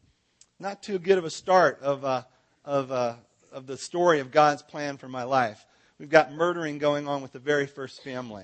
Not 0.59 0.81
too 0.81 0.99
good 0.99 1.17
of 1.17 1.25
a 1.25 1.29
start 1.29 1.79
of 1.81 2.05
uh, 2.05 2.23
of 2.63 2.91
uh, 2.91 3.15
of 3.55 3.67
the 3.67 3.77
story 3.77 4.19
of 4.19 4.31
God's 4.31 4.61
plan 4.61 4.97
for 4.97 5.07
my 5.07 5.23
life. 5.23 5.65
We've 5.97 6.09
got 6.09 6.33
murdering 6.33 6.77
going 6.77 7.07
on 7.07 7.21
with 7.21 7.31
the 7.31 7.39
very 7.39 7.65
first 7.65 8.03
family. 8.03 8.43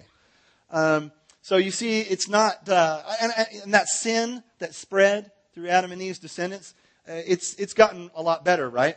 Um, 0.71 1.11
so 1.41 1.57
you 1.57 1.69
see, 1.69 1.99
it's 1.99 2.29
not, 2.29 2.67
uh, 2.69 3.03
and, 3.21 3.33
and, 3.63 3.73
that 3.73 3.89
sin 3.89 4.41
that 4.59 4.73
spread 4.73 5.31
through 5.53 5.67
Adam 5.67 5.91
and 5.91 6.01
Eve's 6.01 6.19
descendants, 6.19 6.73
uh, 7.09 7.13
it's, 7.27 7.55
it's 7.55 7.73
gotten 7.73 8.09
a 8.15 8.21
lot 8.21 8.45
better, 8.45 8.69
right? 8.69 8.95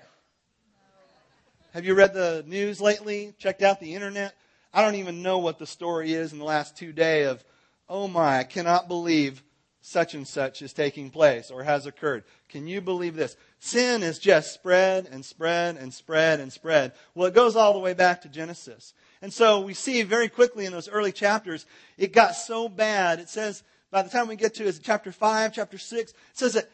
Have 1.73 1.85
you 1.85 1.95
read 1.95 2.15
the 2.15 2.45
news 2.47 2.81
lately? 2.81 3.35
Checked 3.39 3.63
out 3.63 3.81
the 3.81 3.95
internet? 3.95 4.37
I 4.73 4.83
don't 4.83 4.95
even 4.95 5.21
know 5.21 5.39
what 5.39 5.59
the 5.59 5.67
story 5.67 6.13
is 6.13 6.33
in 6.33 6.39
the 6.39 6.45
last 6.45 6.77
two 6.77 6.93
days 6.93 7.27
of, 7.27 7.45
oh 7.89 8.07
my, 8.07 8.39
I 8.39 8.45
cannot 8.45 8.87
believe 8.87 9.43
such 9.87 10.15
and 10.15 10.27
such 10.27 10.63
is 10.63 10.73
taking 10.73 11.11
place 11.11 11.51
or 11.51 11.63
has 11.63 11.85
occurred. 11.85 12.25
Can 12.49 12.67
you 12.67 12.81
believe 12.81 13.15
this? 13.15 13.37
Sin 13.59 14.03
is 14.03 14.19
just 14.19 14.55
spread 14.55 15.07
and 15.13 15.23
spread 15.23 15.77
and 15.77 15.93
spread 15.93 16.41
and 16.41 16.51
spread. 16.51 16.93
Well, 17.15 17.29
it 17.29 17.35
goes 17.35 17.55
all 17.55 17.75
the 17.75 17.79
way 17.79 17.93
back 17.93 18.23
to 18.23 18.31
Genesis. 18.31 18.95
And 19.21 19.31
so 19.31 19.61
we 19.61 19.75
see 19.75 20.01
very 20.03 20.31
quickly 20.31 20.65
in 20.65 20.73
those 20.73 20.89
early 20.89 21.13
chapters, 21.13 21.67
it 21.99 22.15
got 22.15 22.35
so 22.35 22.67
bad. 22.67 23.21
It 23.21 23.29
says, 23.29 23.63
by 23.91 24.01
the 24.01 24.09
time 24.09 24.27
we 24.27 24.37
get 24.37 24.55
to 24.55 24.73
chapter 24.81 25.13
5, 25.13 25.53
chapter 25.53 25.77
6, 25.77 26.13
it 26.13 26.17
says 26.33 26.55
that 26.55 26.71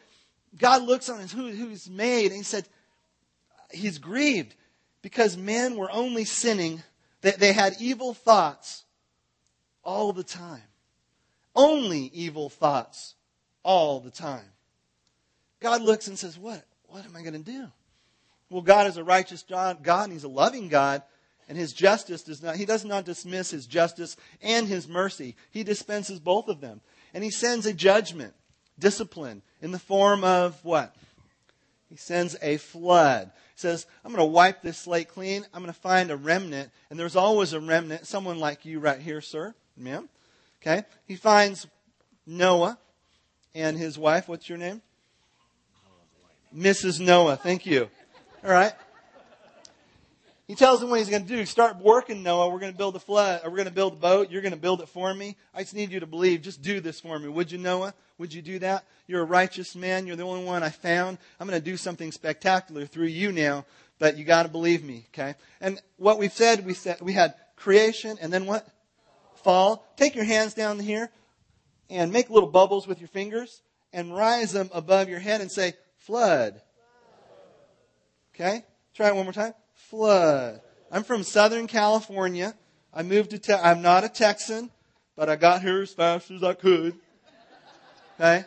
God 0.57 0.85
looks 0.85 1.09
on 1.09 1.19
who, 1.27 1.49
who 1.49 1.67
he's 1.67 1.91
made 1.91 2.27
and 2.27 2.37
he 2.37 2.43
said, 2.45 2.69
he's 3.73 3.99
grieved 3.99 4.55
because 5.03 5.37
men 5.37 5.75
were 5.75 5.91
only 5.91 6.25
sinning. 6.25 6.81
They, 7.23 7.33
they 7.33 7.53
had 7.53 7.75
evil 7.81 8.15
thoughts 8.15 8.85
all 9.83 10.13
the 10.13 10.23
time. 10.23 10.63
Only 11.61 12.11
evil 12.15 12.49
thoughts 12.49 13.17
all 13.63 14.01
the 14.01 14.11
time. 14.11 14.47
God 15.61 15.83
looks 15.83 16.09
and 16.09 16.19
says, 16.19 16.39
What? 16.39 16.65
What 16.87 17.05
am 17.05 17.15
I 17.15 17.21
going 17.21 17.35
to 17.35 17.39
do? 17.39 17.67
Well, 18.49 18.63
God 18.63 18.87
is 18.87 18.97
a 18.97 19.05
righteous 19.05 19.43
God, 19.43 19.87
and 19.87 20.11
He's 20.13 20.25
a 20.25 20.29
loving 20.29 20.69
God, 20.71 21.03
and 21.51 21.59
His 21.59 21.75
justice 21.75 22.23
does 22.23 22.43
not, 22.43 22.57
He 22.57 22.65
does 22.65 22.87
not 22.87 23.05
dismiss 23.05 23.51
His 23.51 23.67
justice 23.67 24.17
and 24.41 24.67
His 24.67 24.89
mercy. 24.89 25.37
He 25.51 25.63
dispenses 25.63 26.19
both 26.19 26.49
of 26.49 26.63
them. 26.63 26.81
And 27.13 27.23
He 27.23 27.31
sends 27.31 27.67
a 27.67 27.75
judgment, 27.75 28.33
discipline, 28.79 29.43
in 29.61 29.71
the 29.71 29.79
form 29.79 30.25
of 30.25 30.59
what? 30.65 30.97
He 31.91 31.97
sends 31.97 32.37
a 32.41 32.57
flood. 32.57 33.31
He 33.55 33.61
says, 33.61 33.85
I'm 34.03 34.13
going 34.13 34.27
to 34.27 34.33
wipe 34.33 34.63
this 34.63 34.79
slate 34.79 35.09
clean. 35.09 35.45
I'm 35.53 35.61
going 35.61 35.75
to 35.75 35.79
find 35.79 36.11
a 36.11 36.17
remnant. 36.17 36.71
And 36.89 36.99
there's 36.99 37.17
always 37.17 37.53
a 37.53 37.61
remnant, 37.61 38.07
someone 38.07 38.39
like 38.39 38.65
you 38.65 38.81
right 38.81 39.01
here, 39.01 39.21
sir, 39.21 39.55
ma'am. 39.77 40.09
Okay? 40.61 40.85
He 41.07 41.17
finds 41.17 41.67
Noah 42.27 42.79
and 43.55 43.77
his 43.77 43.99
wife. 43.99 44.29
What's 44.29 44.49
your 44.49 44.59
name? 44.59 44.83
Mrs. 46.55 47.01
Noah. 47.01 47.37
Thank 47.37 47.67
you. 47.67 47.89
All 48.45 48.51
right. 48.51 48.73
He 50.47 50.57
tells 50.57 50.83
him 50.83 50.91
what 50.91 50.99
he's 50.99 51.09
going 51.09 51.23
to 51.23 51.29
do. 51.29 51.47
Start 51.47 51.77
working, 51.77 52.25
Noah. 52.25 52.49
We're 52.49 52.59
going 52.59 52.73
to 52.73 52.79
build 52.79 52.97
a 52.97 52.99
flood. 52.99 53.43
We're 53.45 53.51
going 53.51 53.69
to 53.69 53.73
build 53.73 53.93
a 53.93 53.97
boat. 53.97 54.33
You're 54.33 54.43
going 54.43 54.53
to 54.53 54.59
build 54.59 54.81
it 54.81 54.89
for 54.89 55.15
me. 55.15 55.37
I 55.55 55.63
just 55.63 55.75
need 55.75 55.93
you 55.93 56.01
to 56.01 56.07
believe. 56.07 56.43
Just 56.43 56.61
do 56.61 56.81
this 56.81 56.99
for 56.99 57.17
me. 57.19 57.29
Would 57.29 57.53
you, 57.53 57.59
Noah? 57.59 57.95
Would 58.19 58.35
you 58.35 58.43
do 58.43 58.59
that? 58.59 58.85
You're 59.07 59.23
a 59.23 59.27
righteous 59.27 59.77
man. 59.77 60.09
You're 60.09 60.17
the 60.17 60.25
only 60.25 60.45
one 60.45 60.65
I 60.65 60.71
found. 60.71 61.19
I'm 61.39 61.47
going 61.47 61.59
to 61.59 61.65
do 61.65 61.77
something 61.77 62.11
spectacular 62.11 62.85
through 62.85 63.07
you 63.07 63.31
now, 63.31 63.65
but 64.01 64.19
you 64.19 64.25
got 64.25 64.43
to 64.43 64.49
believe 64.49 64.83
me, 64.83 65.07
okay? 65.15 65.37
And 65.61 65.81
what 65.99 66.19
we've 66.19 66.33
said, 66.33 66.67
we 66.67 66.75
said 66.75 67.01
we 67.01 67.13
had 67.13 67.35
creation 67.55 68.19
and 68.21 68.33
then 68.33 68.45
what? 68.45 68.67
Fall, 69.41 69.87
take 69.97 70.15
your 70.15 70.25
hands 70.25 70.55
down 70.55 70.79
here 70.79 71.11
and 71.89 72.13
make 72.13 72.31
little 72.31 72.49
bubbles 72.49 72.87
with 72.87 73.01
your 73.01 73.09
fingers 73.09 73.63
and 73.93 74.15
rise 74.15 74.53
them 74.53 74.71
above 74.73 75.09
your 75.09 75.19
head 75.19 75.41
and 75.41 75.51
say, 75.51 75.75
flood. 75.99 76.61
Okay? 78.35 78.65
Try 78.95 79.09
it 79.09 79.17
one 79.17 79.25
more 79.25 79.33
time. 79.33 79.55
Flood. 79.75 80.61
I'm 80.91 81.05
from 81.05 81.23
Southern 81.23 81.67
California. 81.67 82.55
I 82.93 83.03
moved 83.03 83.31
to, 83.31 83.39
te- 83.39 83.53
I'm 83.53 83.83
not 83.83 84.05
a 84.05 84.09
Texan, 84.09 84.71
but 85.17 85.29
I 85.29 85.37
got 85.37 85.63
here 85.63 85.83
as 85.83 85.93
fast 85.93 86.31
as 86.31 86.43
I 86.43 86.55
could. 86.55 86.95
Okay? 88.15 88.45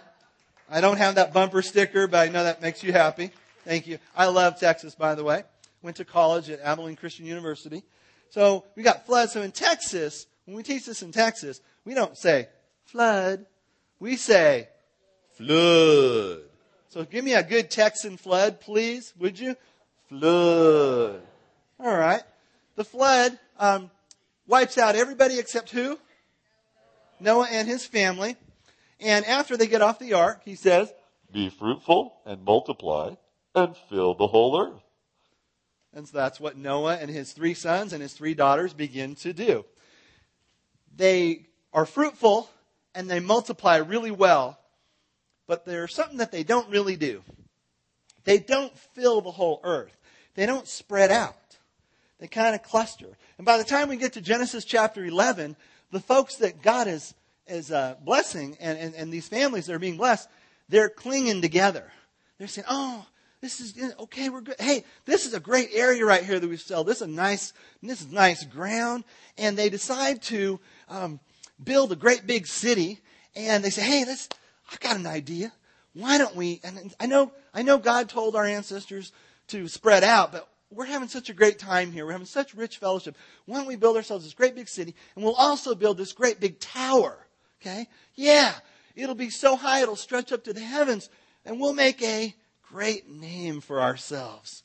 I 0.70 0.82
don't 0.82 0.98
have 0.98 1.16
that 1.16 1.34
bumper 1.34 1.62
sticker, 1.62 2.08
but 2.08 2.28
I 2.28 2.32
know 2.32 2.44
that 2.44 2.62
makes 2.62 2.84
you 2.84 2.92
happy. 2.94 3.32
Thank 3.66 3.88
you. 3.88 3.98
I 4.16 4.28
love 4.28 4.60
Texas, 4.60 4.96
by 4.96 5.16
the 5.16 5.24
way. 5.24 5.44
Went 5.82 5.98
to 5.98 6.06
college 6.06 6.50
at 6.50 6.60
Abilene 6.62 6.96
Christian 6.96 7.26
University. 7.26 7.84
So 8.30 8.66
we 8.76 8.84
got 8.84 9.06
flood. 9.06 9.30
So 9.30 9.42
in 9.42 9.52
Texas, 9.52 10.26
when 10.46 10.58
we 10.58 10.64
teach 10.64 10.86
this 10.86 11.02
in 11.02 11.12
Texas, 11.12 11.62
we 11.86 11.94
don't 11.94 12.18
say 12.18 12.48
flood. 12.86 13.46
We 14.00 14.18
say 14.18 14.70
flood. 15.38 16.42
So 16.90 17.06
give 17.06 17.24
me 17.24 17.34
a 17.34 17.44
good 17.44 17.72
Texan 17.72 18.18
flood, 18.18 18.60
please, 18.60 19.14
would 19.18 19.40
you? 19.40 19.56
Flood. 20.10 21.22
All 21.80 21.98
right. 21.98 22.24
The 22.76 22.84
flood 22.84 23.40
um, 23.58 23.90
wipes 24.48 24.78
out 24.78 24.96
everybody 24.96 25.40
except 25.40 25.72
who? 25.72 25.98
Noah 27.20 27.48
and 27.50 27.68
his 27.68 27.86
family. 27.86 28.36
And 29.00 29.26
after 29.26 29.58
they 29.58 29.68
get 29.68 29.82
off 29.82 30.00
the 30.00 30.14
ark, 30.14 30.42
he 30.46 30.56
says, 30.56 30.94
Be 31.32 31.50
fruitful 31.50 32.14
and 32.26 32.44
multiply 32.44 33.16
and 33.56 33.76
fill 33.90 34.14
the 34.14 34.28
whole 34.28 34.60
earth. 34.60 34.82
And 35.94 36.08
so 36.08 36.18
that's 36.18 36.40
what 36.40 36.58
Noah 36.58 36.98
and 36.98 37.10
his 37.10 37.34
three 37.34 37.54
sons 37.54 37.94
and 37.94 38.02
his 38.02 38.14
three 38.14 38.34
daughters 38.34 38.74
begin 38.74 39.16
to 39.16 39.34
do 39.34 39.66
they 40.96 41.48
are 41.74 41.86
fruitful 41.86 42.50
and 42.96 43.10
they 43.10 43.20
multiply 43.20 43.78
really 43.78 44.12
well, 44.12 44.60
but 45.48 45.66
there's 45.66 45.94
something 45.94 46.18
that 46.18 46.32
they 46.32 46.44
don't 46.44 46.70
really 46.70 46.96
do. 46.96 47.24
They 48.24 48.40
don't 48.40 48.78
fill 48.78 49.22
the 49.22 49.32
whole 49.32 49.60
earth. 49.64 49.96
They 50.36 50.46
don't 50.46 50.68
spread 50.68 51.12
out. 51.12 51.36
They 52.20 52.28
kind 52.28 52.56
of 52.56 52.64
cluster. 52.64 53.18
And 53.38 53.46
by 53.46 53.58
the 53.58 53.64
time 53.64 53.90
we 53.90 53.98
get 53.98 54.14
to 54.14 54.22
Genesis 54.22 54.64
chapter 54.64 55.04
11, 55.04 55.56
the 55.92 56.00
folks 56.00 56.38
that 56.38 56.62
God 56.62 56.88
is, 56.88 57.14
is 57.48 57.72
uh, 57.72 57.96
blessing 58.04 58.58
and, 58.60 58.78
and, 58.78 58.96
and 58.96 59.12
these 59.12 59.28
families 59.28 59.66
that 59.66 59.74
are 59.74 59.80
being 59.80 59.98
blessed, 59.98 60.30
they're 60.70 60.90
clinging 60.90 61.42
together. 61.42 61.92
They're 62.38 62.48
saying, 62.48 62.66
oh, 62.70 63.06
this 63.42 63.60
is 63.60 63.94
okay. 64.00 64.30
We're 64.30 64.40
good. 64.40 64.56
Hey, 64.58 64.86
this 65.04 65.26
is 65.26 65.34
a 65.34 65.40
great 65.40 65.72
area 65.74 66.06
right 66.06 66.24
here 66.24 66.40
that 66.40 66.50
we 66.50 66.56
sell. 66.56 66.86
This 66.86 66.98
is 66.98 67.02
a 67.04 67.08
nice, 67.08 67.52
this 67.82 68.00
is 68.00 68.10
nice 68.10 68.46
ground. 68.46 69.04
And 69.38 69.58
they 69.58 69.70
decide 69.70 70.22
to 70.24 70.62
um, 70.94 71.20
build 71.62 71.92
a 71.92 71.96
great 71.96 72.26
big 72.28 72.48
city, 72.48 73.00
and 73.36 73.64
they 73.64 73.70
say, 73.70 73.82
"Hey, 73.82 74.06
let's. 74.06 74.30
I've 74.72 74.80
got 74.80 74.96
an 74.96 75.08
idea. 75.08 75.52
Why 75.94 76.18
don't 76.18 76.36
we?" 76.36 76.62
And 76.64 76.94
I 77.00 77.08
know, 77.08 77.32
I 77.54 77.64
know, 77.64 77.78
God 77.78 78.10
told 78.10 78.36
our 78.36 78.46
ancestors 78.46 79.12
to 79.48 79.68
spread 79.68 80.04
out, 80.04 80.32
but 80.32 80.48
we're 80.70 80.86
having 80.86 81.08
such 81.08 81.30
a 81.30 81.34
great 81.34 81.60
time 81.60 81.92
here. 81.92 82.06
We're 82.06 82.14
having 82.14 82.28
such 82.28 82.54
rich 82.54 82.78
fellowship. 82.78 83.18
Why 83.46 83.58
don't 83.58 83.68
we 83.68 83.76
build 83.76 83.98
ourselves 83.98 84.24
this 84.24 84.34
great 84.34 84.56
big 84.56 84.70
city, 84.70 84.96
and 85.16 85.24
we'll 85.24 85.36
also 85.36 85.76
build 85.76 85.98
this 85.98 86.14
great 86.14 86.40
big 86.40 86.60
tower? 86.60 87.18
Okay? 87.62 87.88
Yeah, 88.16 88.54
it'll 88.96 89.16
be 89.16 89.30
so 89.30 89.56
high 89.56 89.82
it'll 89.82 89.96
stretch 89.96 90.32
up 90.32 90.44
to 90.46 90.54
the 90.54 90.62
heavens, 90.62 91.10
and 91.46 91.60
we'll 91.60 91.74
make 91.74 92.02
a 92.04 92.36
great 92.62 93.10
name 93.10 93.62
for 93.62 93.82
ourselves. 93.82 94.64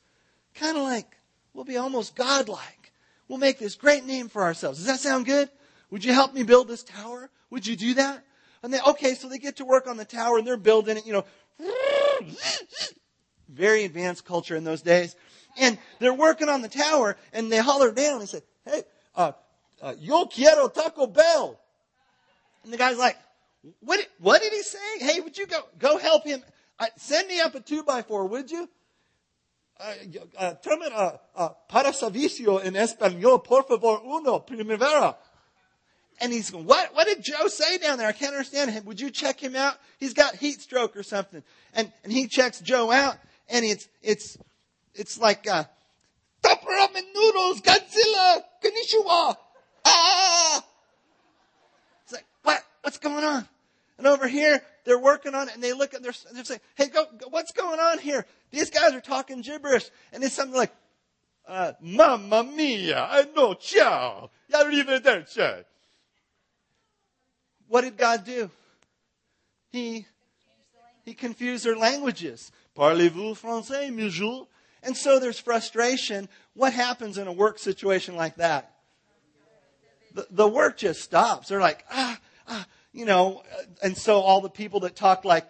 Kind 0.55 0.77
of 0.77 0.83
like 0.83 1.17
we'll 1.55 1.65
be 1.65 1.77
almost 1.77 2.17
godlike. 2.17 2.93
We'll 3.29 3.39
make 3.39 3.59
this 3.59 3.75
great 3.75 4.05
name 4.05 4.29
for 4.29 4.43
ourselves. 4.43 4.79
Does 4.79 4.87
that 4.87 5.01
sound 5.01 5.27
good? 5.27 5.51
Would 5.91 6.05
you 6.05 6.13
help 6.13 6.35
me 6.35 6.43
build 6.43 6.69
this 6.69 6.83
tower? 6.83 7.31
Would 7.51 7.67
you 7.67 7.77
do 7.77 7.95
that? 7.95 8.25
And 8.63 8.73
they, 8.73 8.81
okay, 8.81 9.15
so 9.15 9.29
they 9.29 9.39
get 9.39 9.57
to 9.57 9.65
work 9.65 9.87
on 9.87 9.97
the 9.97 10.05
tower 10.05 10.39
and 10.39 10.47
they're 10.47 10.57
building 10.57 10.97
it, 10.97 11.07
you 11.07 11.13
know. 11.13 11.25
Very 13.49 13.85
advanced 13.85 14.25
culture 14.25 14.57
in 14.57 14.65
those 14.65 14.83
days. 14.83 15.17
And 15.59 15.79
they're 15.99 16.15
working 16.15 16.49
on 16.49 16.63
the 16.63 16.69
tower 16.69 17.17
and 17.33 17.51
they 17.51 17.59
holler 17.59 17.93
down 17.93 18.21
and 18.21 18.29
say, 18.29 18.43
hey, 18.65 18.83
uh, 19.15 19.33
uh, 19.81 19.95
yo 19.99 20.27
quiero 20.27 20.69
Taco 20.69 21.07
Bell. 21.07 21.59
And 22.65 22.73
the 22.73 22.77
guy's 22.77 22.99
like, 22.99 23.17
what, 23.81 24.01
what 24.19 24.43
did 24.43 24.53
he 24.53 24.63
say? 24.63 24.99
Hey, 24.99 25.21
would 25.21 25.39
you 25.39 25.47
go, 25.47 25.61
go 25.79 25.99
help 25.99 26.25
him? 26.25 26.43
Uh, 26.79 26.87
send 26.97 27.29
me 27.29 27.41
up 27.41 27.55
a 27.55 27.61
two 27.61 27.83
by 27.83 28.03
four, 28.03 28.27
would 28.27 28.51
you? 28.51 28.69
Uh, 29.81 29.95
uh, 30.37 30.55
uh, 30.65 31.17
uh, 31.37 31.49
para 31.69 31.93
servicio 31.93 32.61
en 32.61 32.75
español, 32.75 33.45
por 33.45 33.65
favor, 33.65 34.03
uno, 34.05 34.45
primavera. 34.45 35.17
And 36.21 36.33
he's 36.33 36.51
going, 36.51 36.67
what, 36.67 36.95
what 36.95 37.07
did 37.07 37.23
Joe 37.23 37.47
say 37.47 37.79
down 37.79 37.99
there? 37.99 38.09
I 38.09 38.13
can't 38.13 38.33
understand 38.33 38.71
him. 38.71 38.85
Would 38.87 39.01
you 39.01 39.11
check 39.11 39.41
him 39.41 39.55
out? 39.55 39.77
He's 39.99 40.15
got 40.15 40.35
heat 40.35 40.61
stroke 40.61 40.97
or 40.97 41.03
something. 41.03 41.43
And, 41.75 41.93
and 42.03 42.13
he 42.13 42.27
checks 42.27 42.61
Joe 42.61 42.91
out 42.91 43.17
and 43.49 43.65
it's, 43.65 43.89
it's, 44.03 44.37
it's 44.95 45.19
like, 45.19 45.49
uh, 45.49 45.65
top 46.43 46.63
ramen 46.63 47.03
noodles, 47.15 47.61
Godzilla, 47.61 48.43
konnichiwa, 48.63 49.37
ah! 49.85 50.65
It's 52.05 52.13
like, 52.13 52.27
what, 52.43 52.63
what's 52.83 52.99
going 52.99 53.25
on? 53.25 53.49
And 53.97 54.07
over 54.07 54.27
here, 54.27 54.63
they're 54.85 54.99
working 54.99 55.35
on 55.35 55.49
it 55.49 55.55
and 55.55 55.63
they 55.63 55.73
look 55.73 55.95
at 55.95 56.03
their, 56.03 56.13
they're 56.33 56.45
saying, 56.45 56.61
hey, 56.75 56.89
go, 56.89 57.05
go, 57.17 57.29
what's 57.31 57.53
going 57.53 57.79
on 57.79 57.99
here? 57.99 58.27
These 58.51 58.71
guys 58.71 58.93
are 58.93 59.01
talking 59.01 59.41
gibberish. 59.41 59.89
And 60.13 60.23
it's 60.25 60.35
something 60.35 60.57
like, 60.57 60.73
uh, 61.47 61.73
mamma 61.81 62.45
mia, 62.45 63.07
I 63.11 63.25
know, 63.35 63.55
ciao, 63.55 64.31
arrivederci 64.53 65.65
what 67.69 67.83
did 67.83 67.97
God 67.97 68.25
do? 68.25 68.51
He, 69.71 70.07
he 71.05 71.15
confused 71.15 71.65
their 71.65 71.77
languages. 71.77 72.51
Parlez-vous 72.77 73.35
français, 73.35 73.95
monsieur? 73.95 74.47
And 74.83 74.97
so 74.97 75.19
there's 75.19 75.39
frustration. 75.39 76.29
What 76.55 76.73
happens 76.73 77.19
in 77.19 77.27
a 77.27 77.33
work 77.33 77.59
situation 77.59 78.17
like 78.17 78.37
that? 78.37 78.73
The, 80.15 80.27
the 80.31 80.49
work 80.49 80.79
just 80.79 81.01
stops. 81.01 81.49
They're 81.49 81.61
like, 81.61 81.85
ah, 81.91 82.19
ah, 82.47 82.67
you 82.93 83.05
know, 83.05 83.43
and 83.83 83.97
so 83.97 84.21
all 84.21 84.41
the 84.41 84.49
people 84.49 84.81
that 84.81 84.97
talk 84.97 85.25
like 85.25 85.47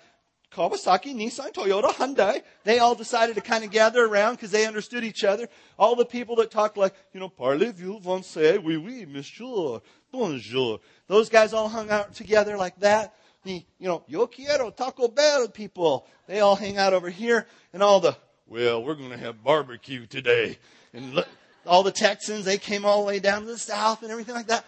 Kawasaki, 0.51 1.15
Nissan, 1.15 1.53
Toyota, 1.53 1.91
Hyundai, 1.91 2.43
they 2.65 2.79
all 2.79 2.95
decided 2.95 3.35
to 3.35 3.41
kind 3.43 3.65
of 3.65 3.71
gather 3.71 4.05
around 4.05 4.35
because 4.35 4.51
they 4.51 4.67
understood 4.67 5.05
each 5.05 5.23
other. 5.23 5.49
All 5.79 5.95
the 5.95 6.05
people 6.05 6.37
that 6.37 6.51
talk 6.51 6.77
like, 6.77 6.95
you 7.13 7.21
know, 7.21 7.29
parlez-vous 7.29 8.01
français? 8.01 8.63
Oui, 8.63 8.77
oui, 8.77 9.07
monsieur. 9.07 9.81
Bonjour. 10.11 10.81
Those 11.07 11.29
guys 11.29 11.53
all 11.53 11.69
hung 11.69 11.91
out 11.91 12.15
together 12.15 12.57
like 12.57 12.79
that. 12.81 13.15
the, 13.45 13.65
you 13.79 13.89
know, 13.89 14.05
yo 14.09 14.27
quiero 14.27 14.71
Taco 14.71 15.09
Bell 15.09 15.49
people, 15.49 16.07
they 16.27 16.41
all 16.41 16.57
hang 16.57 16.79
out 16.79 16.93
over 16.93 17.11
here 17.11 17.47
and 17.73 17.83
all 17.83 18.01
the, 18.01 18.17
well, 18.47 18.83
we're 18.83 18.95
going 18.95 19.11
to 19.11 19.19
have 19.19 19.45
barbecue 19.45 20.07
today. 20.07 20.59
And 20.93 21.15
look, 21.15 21.29
all 21.67 21.83
the 21.83 21.93
Texans, 21.93 22.45
they 22.45 22.59
came 22.59 22.85
all 22.85 23.03
the 23.03 23.07
way 23.07 23.19
down 23.19 23.43
to 23.43 23.47
the 23.47 23.59
south 23.59 24.03
and 24.03 24.11
everything 24.11 24.35
like 24.35 24.47
that. 24.47 24.65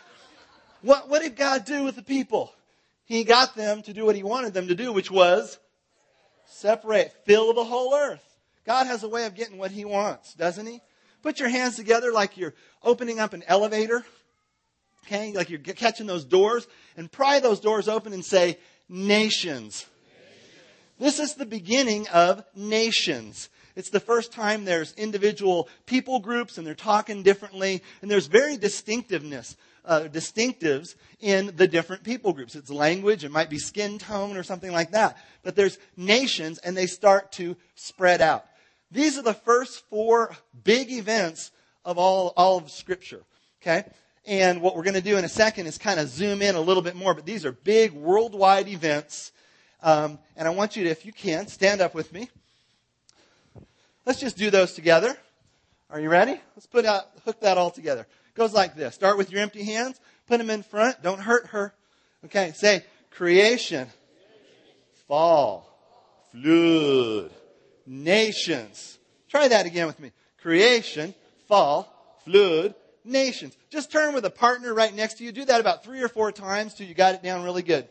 What, 0.83 1.09
what 1.09 1.23
did 1.23 1.37
God 1.37 1.65
do 1.65 1.85
with 1.85 1.97
the 1.97 2.03
people? 2.03 2.53
He 3.05 3.25
got 3.25 3.57
them 3.57 3.83
to 3.83 3.93
do 3.93 4.05
what 4.05 4.17
he 4.17 4.23
wanted 4.23 4.55
them 4.55 4.69
to 4.69 4.75
do, 4.75 4.93
which 4.93 5.11
was 5.11 5.59
separate, 6.51 7.13
fill 7.25 7.53
the 7.53 7.65
whole 7.65 7.95
earth. 7.95 8.25
God 8.67 8.87
has 8.87 9.03
a 9.03 9.09
way 9.09 9.27
of 9.27 9.35
getting 9.35 9.59
what 9.59 9.71
he 9.71 9.85
wants, 9.85 10.35
doesn't 10.35 10.67
he? 10.67 10.81
Put 11.23 11.41
your 11.41 11.49
hands 11.49 11.77
together 11.77 12.13
like 12.13 12.37
you're 12.37 12.55
opening 12.83 13.19
up 13.19 13.33
an 13.33 13.43
elevator. 13.47 14.05
Okay, 15.07 15.33
like 15.33 15.51
you're 15.51 15.59
catching 15.59 16.07
those 16.07 16.25
doors 16.25 16.67
and 16.97 17.11
pry 17.11 17.41
those 17.41 17.61
doors 17.61 17.89
open 17.89 18.13
and 18.13 18.25
say, 18.25 18.59
nations. 18.89 19.87
This 20.99 21.19
is 21.19 21.35
the 21.35 21.47
beginning 21.47 22.07
of 22.09 22.45
nations. 22.55 23.49
It's 23.75 23.91
the 23.91 24.01
first 24.01 24.33
time 24.33 24.65
there's 24.65 24.93
individual 24.95 25.69
people 25.87 26.21
groups 26.21 26.59
and 26.59 26.67
they're 26.67 26.75
talking 26.75 27.23
differently 27.23 27.83
and 28.03 28.11
there's 28.11 28.27
very 28.27 28.57
distinctiveness, 28.57 29.57
uh, 29.85 30.03
distinctives 30.03 30.95
in 31.21 31.55
the 31.57 31.69
different 31.69 32.03
people 32.03 32.33
groups. 32.33 32.55
It's 32.55 32.71
language, 32.71 33.25
it 33.25 33.31
might 33.31 33.51
be 33.51 33.59
skin 33.59 33.99
tone 33.99 34.37
or 34.37 34.43
something 34.43 34.73
like 34.73 34.93
that. 34.93 35.17
But 35.43 35.57
there's 35.57 35.79
nations 35.97 36.59
and 36.59 36.77
they 36.77 36.87
start 36.87 37.33
to 37.33 37.57
spread 37.75 38.21
out. 38.21 38.45
These 38.91 39.19
are 39.19 39.23
the 39.23 39.35
first 39.35 39.85
four 39.89 40.37
big 40.65 40.91
events 40.91 41.51
of 41.85 41.99
all, 41.99 42.33
all 42.37 42.59
of 42.59 42.71
scripture. 42.71 43.23
Okay? 43.63 43.85
And 44.27 44.61
what 44.61 44.77
we're 44.77 44.83
going 44.83 44.95
to 44.95 45.01
do 45.01 45.17
in 45.17 45.25
a 45.25 45.29
second 45.29 45.67
is 45.67 45.79
kind 45.79 45.99
of 45.99 46.09
zoom 46.09 46.43
in 46.43 46.55
a 46.55 46.61
little 46.61 46.83
bit 46.83 46.95
more, 46.95 47.15
but 47.15 47.27
these 47.27 47.45
are 47.45 47.53
big 47.53 47.93
worldwide 47.93 48.69
events. 48.69 49.33
Um, 49.83 50.19
and 50.37 50.47
I 50.47 50.51
want 50.51 50.77
you 50.77 50.85
to, 50.85 50.91
if 50.91 51.07
you 51.07 51.13
can, 51.13 51.47
stand 51.47 51.81
up 51.81 51.95
with 51.95 52.13
me. 52.13 52.29
Let's 54.05 54.21
just 54.21 54.37
do 54.37 54.51
those 54.51 54.75
together. 54.75 55.17
Are 55.91 56.01
you 56.01 56.09
ready? 56.09 56.41
Let's 56.55 56.67
put 56.67 56.85
out, 56.85 57.07
hook 57.25 57.41
that 57.41 57.59
all 57.59 57.71
together. 57.71 58.07
Goes 58.35 58.53
like 58.53 58.75
this. 58.75 58.95
Start 58.95 59.19
with 59.19 59.31
your 59.31 59.41
empty 59.41 59.65
hands. 59.65 60.01
Put 60.27 60.39
them 60.39 60.51
in 60.51 60.63
front. 60.63 61.03
Don't 61.03 61.21
hurt 61.21 61.49
her. 61.49 61.75
Okay. 62.27 62.53
Say 62.55 62.85
creation, 63.11 63.89
fall, 65.09 65.67
flood, 66.33 67.31
nations. 67.87 68.99
Try 69.29 69.49
that 69.49 69.67
again 69.67 69.87
with 69.87 70.01
me. 70.01 70.13
Creation, 70.41 71.15
fall, 71.49 71.93
flood, 72.25 72.75
nations. 73.05 73.57
Just 73.71 73.93
turn 73.93 74.15
with 74.15 74.25
a 74.25 74.31
partner 74.31 74.73
right 74.73 74.95
next 74.95 75.15
to 75.19 75.25
you. 75.25 75.33
Do 75.33 75.45
that 75.45 75.61
about 75.61 75.85
three 75.85 76.03
or 76.03 76.09
four 76.09 76.33
times 76.33 76.75
till 76.75 76.87
you 76.87 76.95
got 76.95 77.15
it 77.15 77.23
down 77.23 77.45
really 77.45 77.63
good. 77.63 77.89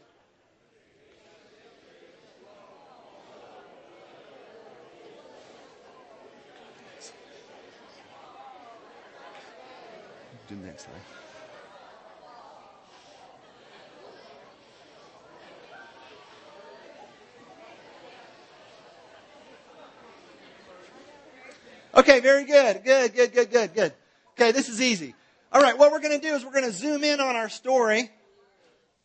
Okay, 21.95 22.21
very 22.21 22.45
good. 22.45 22.83
Good, 22.83 23.13
good, 23.13 23.33
good, 23.33 23.51
good, 23.51 23.73
good. 23.73 23.93
Okay, 24.31 24.51
this 24.51 24.69
is 24.69 24.81
easy. 24.81 25.15
All 25.51 25.61
right, 25.61 25.77
what 25.77 25.91
we're 25.91 25.99
going 25.99 26.19
to 26.19 26.25
do 26.25 26.33
is 26.33 26.45
we're 26.45 26.51
going 26.51 26.65
to 26.65 26.71
zoom 26.71 27.03
in 27.03 27.19
on 27.19 27.35
our 27.35 27.49
story. 27.49 28.09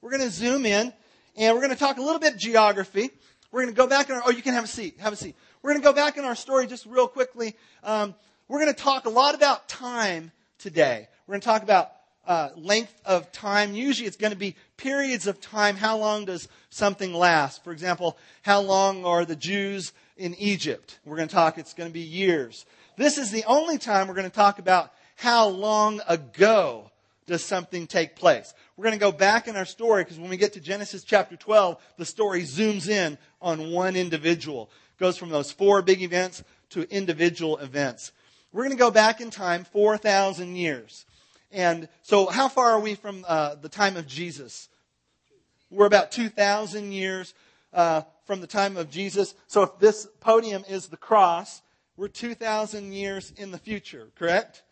We're 0.00 0.10
going 0.10 0.22
to 0.22 0.30
zoom 0.30 0.66
in 0.66 0.92
and 1.36 1.54
we're 1.54 1.60
going 1.60 1.72
to 1.72 1.78
talk 1.78 1.96
a 1.96 2.02
little 2.02 2.20
bit 2.20 2.36
geography. 2.36 3.10
We're 3.50 3.62
going 3.62 3.74
to 3.74 3.76
go 3.76 3.86
back 3.86 4.10
in 4.10 4.16
our, 4.16 4.22
oh, 4.26 4.30
you 4.30 4.42
can 4.42 4.54
have 4.54 4.64
a 4.64 4.68
seat. 4.68 5.00
Have 5.00 5.12
a 5.12 5.16
seat. 5.16 5.34
We're 5.62 5.72
going 5.72 5.82
to 5.82 5.88
go 5.88 5.92
back 5.92 6.18
in 6.18 6.24
our 6.24 6.34
story 6.34 6.66
just 6.66 6.86
real 6.86 7.08
quickly. 7.08 7.56
Um, 7.82 8.14
we're 8.48 8.60
going 8.60 8.72
to 8.72 8.80
talk 8.80 9.06
a 9.06 9.10
lot 9.10 9.34
about 9.34 9.68
time 9.68 10.30
today. 10.58 11.08
We're 11.26 11.32
going 11.32 11.40
to 11.40 11.46
talk 11.46 11.62
about 11.62 11.92
uh, 12.26 12.50
length 12.56 12.94
of 13.04 13.30
time. 13.32 13.74
Usually 13.74 14.06
it's 14.06 14.16
going 14.16 14.32
to 14.32 14.38
be 14.38 14.56
periods 14.76 15.26
of 15.26 15.40
time. 15.40 15.76
How 15.76 15.98
long 15.98 16.24
does 16.24 16.48
something 16.70 17.12
last? 17.12 17.62
For 17.64 17.72
example, 17.72 18.16
how 18.42 18.60
long 18.60 19.04
are 19.04 19.24
the 19.24 19.36
Jews 19.36 19.92
in 20.16 20.34
Egypt? 20.34 20.98
We're 21.04 21.16
going 21.16 21.28
to 21.28 21.34
talk, 21.34 21.58
it's 21.58 21.74
going 21.74 21.88
to 21.88 21.94
be 21.94 22.00
years. 22.00 22.66
This 22.96 23.18
is 23.18 23.30
the 23.30 23.44
only 23.44 23.78
time 23.78 24.08
we're 24.08 24.14
going 24.14 24.30
to 24.30 24.34
talk 24.34 24.58
about 24.58 24.92
how 25.16 25.48
long 25.48 26.00
ago 26.08 26.90
does 27.26 27.44
something 27.44 27.86
take 27.86 28.16
place. 28.16 28.52
We're 28.76 28.84
going 28.84 28.98
to 28.98 29.00
go 29.00 29.12
back 29.12 29.48
in 29.48 29.56
our 29.56 29.64
story 29.64 30.04
because 30.04 30.18
when 30.18 30.30
we 30.30 30.36
get 30.36 30.52
to 30.54 30.60
Genesis 30.60 31.04
chapter 31.04 31.36
12, 31.36 31.80
the 31.96 32.04
story 32.04 32.42
zooms 32.42 32.88
in 32.88 33.18
on 33.40 33.70
one 33.70 33.96
individual. 33.96 34.70
It 34.96 35.00
goes 35.00 35.16
from 35.16 35.30
those 35.30 35.50
four 35.50 35.82
big 35.82 36.02
events 36.02 36.42
to 36.70 36.82
individual 36.94 37.58
events. 37.58 38.12
We're 38.54 38.62
going 38.62 38.76
to 38.76 38.80
go 38.80 38.92
back 38.92 39.20
in 39.20 39.30
time 39.30 39.64
4,000 39.64 40.54
years. 40.54 41.06
And 41.50 41.88
so 42.02 42.26
how 42.26 42.46
far 42.46 42.70
are 42.70 42.78
we 42.78 42.94
from 42.94 43.24
uh, 43.26 43.56
the 43.56 43.68
time 43.68 43.96
of 43.96 44.06
Jesus? 44.06 44.68
We're 45.72 45.86
about 45.86 46.12
2,000 46.12 46.92
years 46.92 47.34
uh, 47.72 48.02
from 48.26 48.40
the 48.40 48.46
time 48.46 48.76
of 48.76 48.90
Jesus. 48.90 49.34
So 49.48 49.64
if 49.64 49.80
this 49.80 50.06
podium 50.20 50.62
is 50.68 50.86
the 50.86 50.96
cross, 50.96 51.62
we're 51.96 52.06
2,000 52.06 52.92
years 52.92 53.32
in 53.36 53.50
the 53.50 53.58
future, 53.58 54.12
correct? 54.14 54.62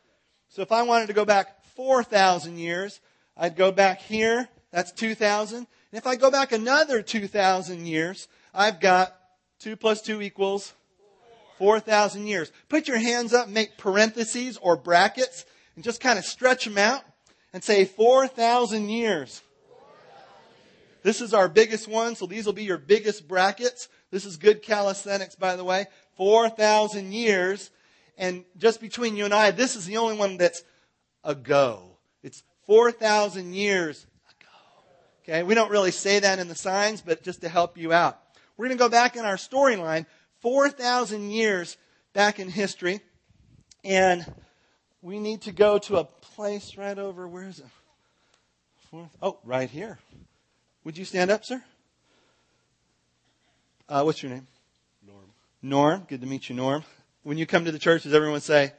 So 0.49 0.63
if 0.63 0.71
I 0.71 0.83
wanted 0.83 1.09
to 1.09 1.13
go 1.13 1.25
back 1.25 1.65
4,000 1.75 2.59
years, 2.59 3.01
I'd 3.37 3.57
go 3.57 3.73
back 3.73 4.01
here. 4.01 4.49
That's 4.71 4.93
2,000. 4.93 5.57
And 5.57 5.67
if 5.91 6.07
I 6.07 6.15
go 6.15 6.31
back 6.31 6.53
another 6.53 7.03
2,000 7.03 7.85
years, 7.85 8.29
I've 8.55 8.79
got 8.79 9.17
2 9.59 9.75
plus 9.75 10.03
2 10.03 10.23
equals 10.23 10.73
4,000 11.63 12.27
years. 12.27 12.51
Put 12.69 12.89
your 12.89 12.99
hands 12.99 13.33
up, 13.33 13.49
make 13.49 13.79
parentheses 13.79 14.57
or 14.57 14.75
brackets, 14.75 15.47
and 15.77 15.85
just 15.85 16.01
kind 16.01 16.19
of 16.19 16.25
stretch 16.25 16.65
them 16.65 16.77
out 16.77 17.05
and 17.53 17.63
say 17.63 17.85
4,000 17.85 18.89
years. 18.89 19.43
This 21.05 21.21
is 21.21 21.33
our 21.33 21.49
biggest 21.49 21.87
one, 21.87 22.17
so 22.17 22.27
these 22.27 22.47
will 22.47 22.53
be 22.53 22.65
your 22.65 22.79
biggest 22.79 23.29
brackets. 23.29 23.89
This 24.11 24.25
is 24.25 24.39
good 24.39 24.61
calisthenics, 24.61 25.37
by 25.37 25.55
the 25.55 25.63
way. 25.63 25.87
4,000 26.17 27.13
years. 27.13 27.71
And 28.19 28.45
just 28.59 28.81
between 28.81 29.15
you 29.15 29.25
and 29.25 29.33
I, 29.33 29.53
this 29.53 29.77
is 29.77 29.87
the 29.87 29.99
only 29.99 30.17
one 30.17 30.39
that's 30.39 30.65
ago. 31.23 31.97
It's 32.25 32.43
4,000 32.67 33.55
years 33.55 34.05
ago. 34.29 34.49
Okay, 35.23 35.45
we 35.45 35.55
don't 35.55 35.71
really 35.71 35.93
say 35.93 36.19
that 36.19 36.41
in 36.41 36.49
the 36.49 36.57
signs, 36.57 37.03
but 37.03 37.23
just 37.23 37.43
to 37.43 37.49
help 37.49 37.79
you 37.79 37.93
out. 37.93 38.19
We're 38.57 38.67
going 38.67 38.79
to 38.79 38.85
go 38.85 38.89
back 38.89 39.15
in 39.15 39.25
our 39.25 39.37
storyline 39.37 40.07
4,000 40.43 41.31
years 41.31 41.77
back 42.13 42.39
in 42.39 42.49
history. 42.49 43.01
And 43.85 44.25
we 45.01 45.19
need 45.19 45.43
to 45.43 45.53
go 45.53 45.79
to 45.79 45.97
a 45.97 46.05
place 46.05 46.77
right 46.77 46.99
over, 46.99 47.27
where 47.27 47.49
is 47.49 47.59
it? 47.59 47.67
Fourth, 48.91 49.17
oh, 49.23 49.39
right 49.45 49.71
here. 49.71 49.99
Would 50.85 50.99
you 50.99 51.05
stand 51.05 51.31
up, 51.31 51.45
sir? 51.45 51.63
Uh, 53.89 54.03
what's 54.03 54.23
your 54.23 54.31
name? 54.33 54.47
Norm. 55.07 55.25
Norm. 55.63 56.07
Good 56.09 56.21
to 56.21 56.27
meet 56.27 56.49
you, 56.49 56.55
Norm. 56.55 56.85
When 57.23 57.39
you 57.39 57.47
come 57.47 57.65
to 57.65 57.73
the 57.73 57.79
church, 57.79 58.03
does 58.03 58.15
everyone 58.15 58.41
say, 58.41 58.73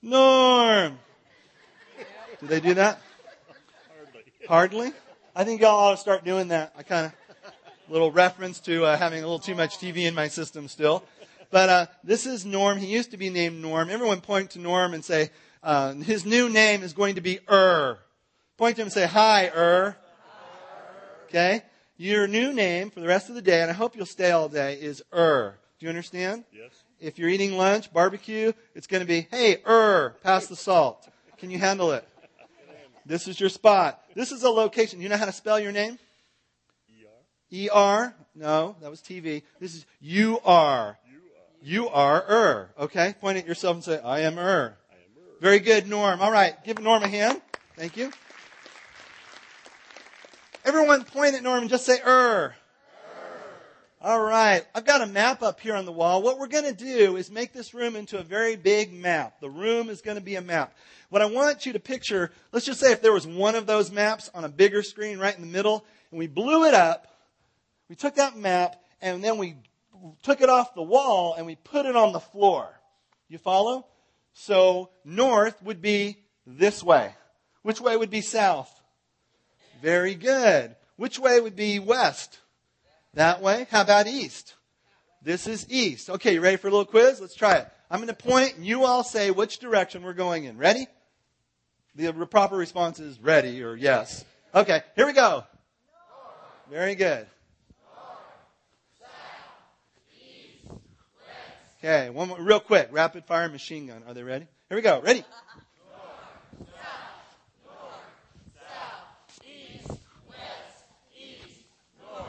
Norm? 0.00 0.98
Do 2.40 2.46
they 2.46 2.60
do 2.60 2.74
that? 2.74 3.00
Hardly. 3.96 4.22
Hardly? 4.48 4.92
I 5.34 5.44
think 5.44 5.60
y'all 5.60 5.70
ought 5.70 5.92
to 5.92 5.96
start 5.96 6.24
doing 6.24 6.48
that. 6.48 6.72
I 6.76 6.82
kind 6.82 7.06
of, 7.06 7.12
little 7.88 8.10
reference 8.10 8.60
to 8.60 8.84
uh, 8.84 8.96
having 8.96 9.18
a 9.18 9.22
little 9.22 9.38
too 9.38 9.54
much 9.54 9.78
TV 9.78 10.06
in 10.06 10.14
my 10.14 10.28
system 10.28 10.68
still. 10.68 11.04
But 11.50 11.68
uh, 11.68 11.86
this 12.02 12.26
is 12.26 12.46
Norm. 12.46 12.78
He 12.78 12.86
used 12.86 13.10
to 13.10 13.16
be 13.16 13.28
named 13.28 13.60
Norm. 13.60 13.90
Everyone 13.90 14.20
point 14.20 14.50
to 14.52 14.58
Norm 14.58 14.94
and 14.94 15.04
say, 15.04 15.30
uh, 15.62 15.94
his 15.94 16.24
new 16.24 16.48
name 16.48 16.82
is 16.82 16.92
going 16.92 17.16
to 17.16 17.20
be 17.20 17.40
Ur. 17.50 17.98
Point 18.56 18.76
to 18.76 18.82
him 18.82 18.86
and 18.86 18.92
say, 18.92 19.06
Hi, 19.06 19.48
Ur. 19.48 19.96
Okay? 21.28 21.62
Your 21.96 22.26
new 22.26 22.52
name 22.52 22.90
for 22.90 23.00
the 23.00 23.06
rest 23.06 23.28
of 23.28 23.34
the 23.34 23.42
day, 23.42 23.62
and 23.62 23.70
I 23.70 23.74
hope 23.74 23.96
you'll 23.96 24.06
stay 24.06 24.30
all 24.30 24.48
day, 24.48 24.74
is 24.74 25.02
Ur. 25.14 25.54
Do 25.78 25.86
you 25.86 25.90
understand? 25.90 26.44
Yes. 26.52 26.70
If 27.00 27.18
you're 27.18 27.28
eating 27.28 27.56
lunch, 27.56 27.92
barbecue, 27.92 28.52
it's 28.74 28.86
going 28.86 29.00
to 29.00 29.06
be, 29.06 29.28
hey, 29.30 29.62
Ur, 29.66 30.16
pass 30.22 30.46
the 30.46 30.56
salt. 30.56 31.08
Can 31.38 31.50
you 31.50 31.58
handle 31.58 31.92
it? 31.92 32.06
This 33.04 33.26
is 33.26 33.40
your 33.40 33.48
spot. 33.48 34.02
This 34.14 34.30
is 34.30 34.42
a 34.42 34.50
location. 34.50 35.00
You 35.00 35.08
know 35.08 35.16
how 35.16 35.26
to 35.26 35.32
spell 35.32 35.58
your 35.58 35.72
name? 35.72 35.98
ER. 37.52 37.56
E-R? 37.56 38.14
No, 38.34 38.76
that 38.80 38.90
was 38.90 39.00
TV. 39.00 39.42
This 39.60 39.74
is 39.74 39.86
U-R. 40.00 40.98
You 41.62 41.88
are 41.90 42.24
Ur. 42.28 42.70
Okay? 42.78 43.14
Point 43.20 43.38
at 43.38 43.46
yourself 43.46 43.76
and 43.76 43.84
say, 43.84 44.00
I 44.00 44.20
am 44.20 44.38
Ur. 44.38 44.42
I 44.42 44.94
am 44.94 45.00
Ur. 45.16 45.40
Very 45.40 45.60
good, 45.60 45.86
Norm. 45.86 46.20
All 46.20 46.32
right. 46.32 46.54
Give 46.64 46.80
Norm 46.80 47.02
a 47.02 47.08
hand. 47.08 47.40
Thank 47.76 47.96
you. 47.96 48.10
Everyone 50.64 51.04
point 51.04 51.34
at 51.34 51.42
Norm 51.42 51.60
and 51.60 51.70
just 51.70 51.84
say 51.84 51.98
Ur. 52.04 52.54
All 54.00 54.20
right. 54.20 54.66
I've 54.74 54.84
got 54.84 55.02
a 55.02 55.06
map 55.06 55.42
up 55.42 55.60
here 55.60 55.76
on 55.76 55.84
the 55.84 55.92
wall. 55.92 56.22
What 56.22 56.38
we're 56.38 56.48
going 56.48 56.64
to 56.64 56.72
do 56.72 57.16
is 57.16 57.30
make 57.30 57.52
this 57.52 57.74
room 57.74 57.94
into 57.94 58.18
a 58.18 58.22
very 58.24 58.56
big 58.56 58.92
map. 58.92 59.40
The 59.40 59.50
room 59.50 59.90
is 59.90 60.00
going 60.00 60.16
to 60.16 60.22
be 60.22 60.34
a 60.34 60.42
map. 60.42 60.74
What 61.10 61.22
I 61.22 61.26
want 61.26 61.66
you 61.66 61.74
to 61.74 61.80
picture, 61.80 62.32
let's 62.50 62.66
just 62.66 62.80
say 62.80 62.90
if 62.90 63.02
there 63.02 63.12
was 63.12 63.28
one 63.28 63.54
of 63.54 63.66
those 63.66 63.92
maps 63.92 64.30
on 64.34 64.44
a 64.44 64.48
bigger 64.48 64.82
screen 64.82 65.18
right 65.18 65.34
in 65.34 65.42
the 65.42 65.46
middle 65.46 65.84
and 66.10 66.18
we 66.18 66.26
blew 66.26 66.64
it 66.64 66.74
up, 66.74 67.06
We 67.92 67.96
took 67.96 68.14
that 68.14 68.38
map 68.38 68.82
and 69.02 69.22
then 69.22 69.36
we 69.36 69.54
took 70.22 70.40
it 70.40 70.48
off 70.48 70.74
the 70.74 70.82
wall 70.82 71.34
and 71.34 71.44
we 71.44 71.56
put 71.56 71.84
it 71.84 71.94
on 71.94 72.14
the 72.14 72.20
floor. 72.20 72.66
You 73.28 73.36
follow? 73.36 73.86
So 74.32 74.88
north 75.04 75.62
would 75.62 75.82
be 75.82 76.16
this 76.46 76.82
way. 76.82 77.14
Which 77.60 77.82
way 77.82 77.94
would 77.94 78.08
be 78.08 78.22
south? 78.22 78.72
Very 79.82 80.14
good. 80.14 80.74
Which 80.96 81.18
way 81.18 81.38
would 81.38 81.54
be 81.54 81.80
west? 81.80 82.38
That 83.12 83.42
way. 83.42 83.66
How 83.70 83.82
about 83.82 84.06
east? 84.06 84.54
This 85.20 85.46
is 85.46 85.66
east. 85.68 86.08
Okay, 86.08 86.32
you 86.32 86.40
ready 86.40 86.56
for 86.56 86.68
a 86.68 86.70
little 86.70 86.86
quiz? 86.86 87.20
Let's 87.20 87.34
try 87.34 87.56
it. 87.56 87.68
I'm 87.90 87.98
going 87.98 88.08
to 88.08 88.14
point 88.14 88.56
and 88.56 88.64
you 88.64 88.86
all 88.86 89.04
say 89.04 89.30
which 89.30 89.58
direction 89.58 90.02
we're 90.02 90.14
going 90.14 90.44
in. 90.44 90.56
Ready? 90.56 90.86
The 91.94 92.10
proper 92.24 92.56
response 92.56 93.00
is 93.00 93.20
ready 93.20 93.62
or 93.62 93.76
yes. 93.76 94.24
Okay, 94.54 94.80
here 94.96 95.04
we 95.04 95.12
go. 95.12 95.44
Very 96.70 96.94
good. 96.94 97.26
Okay, 101.84 102.10
one 102.10 102.28
more, 102.28 102.40
real 102.40 102.60
quick. 102.60 102.90
Rapid 102.92 103.24
fire 103.24 103.48
machine 103.48 103.88
gun. 103.88 104.04
Are 104.06 104.14
they 104.14 104.22
ready? 104.22 104.46
Here 104.68 104.76
we 104.76 104.82
go. 104.82 105.00
Ready? 105.00 105.24
North, 106.60 106.70
south, 108.54 109.40
east, 109.44 109.88
west, 110.28 110.84
east, 111.18 111.66
north. 112.00 112.24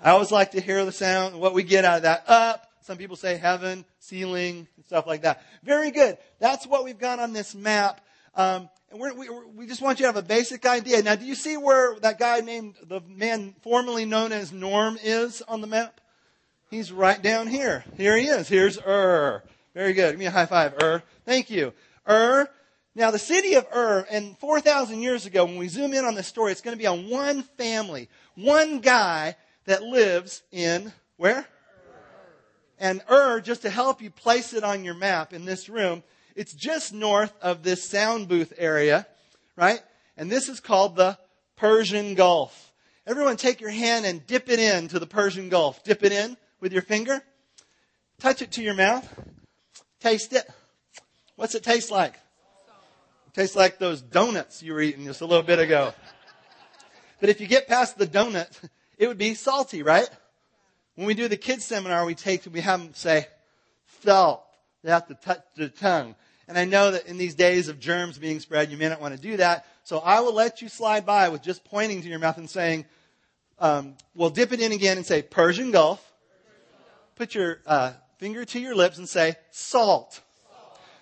I 0.00 0.10
always 0.10 0.30
like 0.30 0.52
to 0.52 0.60
hear 0.60 0.84
the 0.84 0.92
sound, 0.92 1.40
what 1.40 1.54
we 1.54 1.64
get 1.64 1.84
out 1.84 1.96
of 1.96 2.02
that. 2.04 2.22
Up. 2.28 2.70
Some 2.82 2.98
people 2.98 3.16
say 3.16 3.36
heaven, 3.36 3.84
ceiling, 3.98 4.68
and 4.76 4.84
stuff 4.86 5.08
like 5.08 5.22
that. 5.22 5.42
Very 5.64 5.90
good. 5.90 6.18
That's 6.38 6.68
what 6.68 6.84
we've 6.84 6.96
got 6.96 7.18
on 7.18 7.32
this 7.32 7.52
map. 7.52 8.00
Um, 8.36 8.68
and 8.92 9.00
we, 9.00 9.28
we 9.56 9.66
just 9.66 9.82
want 9.82 9.98
you 9.98 10.04
to 10.04 10.08
have 10.08 10.16
a 10.16 10.22
basic 10.22 10.64
idea. 10.66 11.02
Now, 11.02 11.16
do 11.16 11.24
you 11.24 11.34
see 11.34 11.56
where 11.56 11.98
that 11.98 12.20
guy 12.20 12.38
named, 12.42 12.76
the 12.86 13.00
man 13.08 13.56
formerly 13.62 14.04
known 14.04 14.30
as 14.30 14.52
Norm 14.52 14.96
is 15.02 15.42
on 15.48 15.62
the 15.62 15.66
map? 15.66 16.00
He's 16.70 16.92
right 16.92 17.20
down 17.20 17.48
here. 17.48 17.84
Here 17.96 18.16
he 18.16 18.26
is. 18.26 18.48
Here's 18.48 18.78
Ur. 18.78 19.42
Very 19.74 19.92
good. 19.92 20.12
Give 20.12 20.20
me 20.20 20.26
a 20.26 20.30
high 20.30 20.46
five, 20.46 20.80
Ur. 20.80 21.02
Thank 21.24 21.50
you. 21.50 21.72
Ur. 22.08 22.48
Now, 22.94 23.10
the 23.10 23.18
city 23.18 23.54
of 23.54 23.66
Ur, 23.74 24.06
and 24.08 24.38
4,000 24.38 25.02
years 25.02 25.26
ago, 25.26 25.44
when 25.44 25.56
we 25.56 25.66
zoom 25.66 25.92
in 25.92 26.04
on 26.04 26.14
this 26.14 26.28
story, 26.28 26.52
it's 26.52 26.60
going 26.60 26.76
to 26.76 26.80
be 26.80 26.86
on 26.86 27.10
one 27.10 27.42
family, 27.42 28.08
one 28.36 28.78
guy 28.78 29.34
that 29.64 29.82
lives 29.82 30.42
in 30.52 30.92
where? 31.16 31.44
And 32.78 33.02
Ur, 33.10 33.40
just 33.40 33.62
to 33.62 33.70
help 33.70 34.00
you 34.00 34.10
place 34.10 34.52
it 34.52 34.62
on 34.62 34.84
your 34.84 34.94
map 34.94 35.32
in 35.32 35.44
this 35.44 35.68
room, 35.68 36.04
it's 36.36 36.52
just 36.52 36.92
north 36.92 37.32
of 37.42 37.64
this 37.64 37.82
sound 37.82 38.28
booth 38.28 38.52
area, 38.56 39.08
right? 39.56 39.80
And 40.16 40.30
this 40.30 40.48
is 40.48 40.60
called 40.60 40.94
the 40.94 41.18
Persian 41.56 42.14
Gulf. 42.14 42.72
Everyone 43.08 43.36
take 43.36 43.60
your 43.60 43.70
hand 43.70 44.06
and 44.06 44.24
dip 44.24 44.48
it 44.48 44.60
in 44.60 44.86
to 44.88 45.00
the 45.00 45.06
Persian 45.06 45.48
Gulf. 45.48 45.82
Dip 45.82 46.04
it 46.04 46.12
in 46.12 46.36
with 46.60 46.72
your 46.72 46.82
finger. 46.82 47.22
Touch 48.18 48.42
it 48.42 48.52
to 48.52 48.62
your 48.62 48.74
mouth. 48.74 49.08
Taste 50.00 50.32
it. 50.32 50.48
What's 51.36 51.54
it 51.54 51.62
taste 51.62 51.90
like? 51.90 52.14
It 52.14 53.34
tastes 53.34 53.56
like 53.56 53.78
those 53.78 54.02
donuts 54.02 54.62
you 54.62 54.72
were 54.72 54.80
eating 54.80 55.06
just 55.06 55.20
a 55.20 55.26
little 55.26 55.42
bit 55.42 55.58
ago. 55.58 55.94
But 57.20 57.28
if 57.28 57.40
you 57.40 57.46
get 57.46 57.68
past 57.68 57.98
the 57.98 58.06
donut, 58.06 58.48
it 58.98 59.08
would 59.08 59.18
be 59.18 59.34
salty, 59.34 59.82
right? 59.82 60.08
When 60.96 61.06
we 61.06 61.14
do 61.14 61.28
the 61.28 61.36
kids 61.36 61.64
seminar, 61.64 62.04
we 62.04 62.14
take, 62.14 62.44
we 62.52 62.60
have 62.60 62.80
them 62.80 62.94
say, 62.94 63.26
salt. 64.02 64.42
They 64.82 64.90
have 64.90 65.06
to 65.08 65.14
touch 65.14 65.40
the 65.56 65.68
tongue. 65.68 66.14
And 66.48 66.58
I 66.58 66.64
know 66.64 66.90
that 66.90 67.06
in 67.06 67.16
these 67.16 67.34
days 67.34 67.68
of 67.68 67.78
germs 67.78 68.18
being 68.18 68.40
spread, 68.40 68.70
you 68.70 68.76
may 68.76 68.88
not 68.88 69.00
want 69.00 69.14
to 69.14 69.20
do 69.20 69.36
that. 69.36 69.66
So 69.84 69.98
I 69.98 70.20
will 70.20 70.34
let 70.34 70.60
you 70.60 70.68
slide 70.68 71.06
by 71.06 71.28
with 71.28 71.42
just 71.42 71.64
pointing 71.64 72.02
to 72.02 72.08
your 72.08 72.18
mouth 72.18 72.38
and 72.38 72.50
saying, 72.50 72.86
um, 73.58 73.94
well, 74.14 74.30
dip 74.30 74.52
it 74.52 74.60
in 74.60 74.72
again 74.72 74.96
and 74.96 75.06
say 75.06 75.22
Persian 75.22 75.70
Gulf. 75.70 76.04
Put 77.20 77.34
your 77.34 77.60
uh, 77.66 77.92
finger 78.16 78.46
to 78.46 78.58
your 78.58 78.74
lips 78.74 78.96
and 78.96 79.06
say 79.06 79.34
salt. 79.50 80.22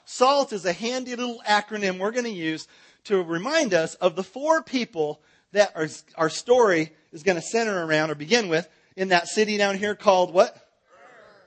Salt 0.04 0.52
is 0.52 0.64
a 0.64 0.72
handy 0.72 1.14
little 1.14 1.40
acronym 1.48 2.00
we're 2.00 2.11
going 2.11 2.24
to 2.24 2.31
use 2.31 2.66
to 3.04 3.22
remind 3.22 3.72
us 3.72 3.94
of 3.94 4.16
the 4.16 4.24
four 4.24 4.61
people 4.61 5.22
that 5.52 5.70
our, 5.76 5.87
our 6.16 6.28
story 6.28 6.90
is 7.12 7.22
going 7.22 7.37
to 7.37 7.40
center 7.40 7.87
around 7.87 8.11
or 8.11 8.16
begin 8.16 8.48
with 8.48 8.68
in 8.96 9.11
that 9.11 9.28
city 9.28 9.57
down 9.59 9.78
here 9.78 9.94
called 9.94 10.35
what? 10.35 10.57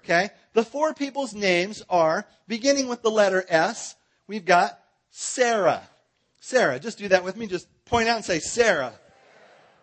Okay. 0.06 0.30
The 0.54 0.64
four 0.64 0.94
people's 0.94 1.34
names 1.34 1.84
are, 1.90 2.26
beginning 2.48 2.88
with 2.88 3.02
the 3.02 3.12
letter 3.12 3.44
S, 3.50 3.98
we've 4.26 4.46
got 4.46 4.80
Sarah. 5.10 5.82
Sarah. 6.40 6.80
Just 6.80 6.98
do 6.98 7.10
that 7.10 7.26
with 7.26 7.36
me. 7.36 7.46
Just 7.46 7.68
point 7.84 8.08
out 8.08 8.16
and 8.16 8.24
say 8.24 8.40
Sarah. 8.40 8.94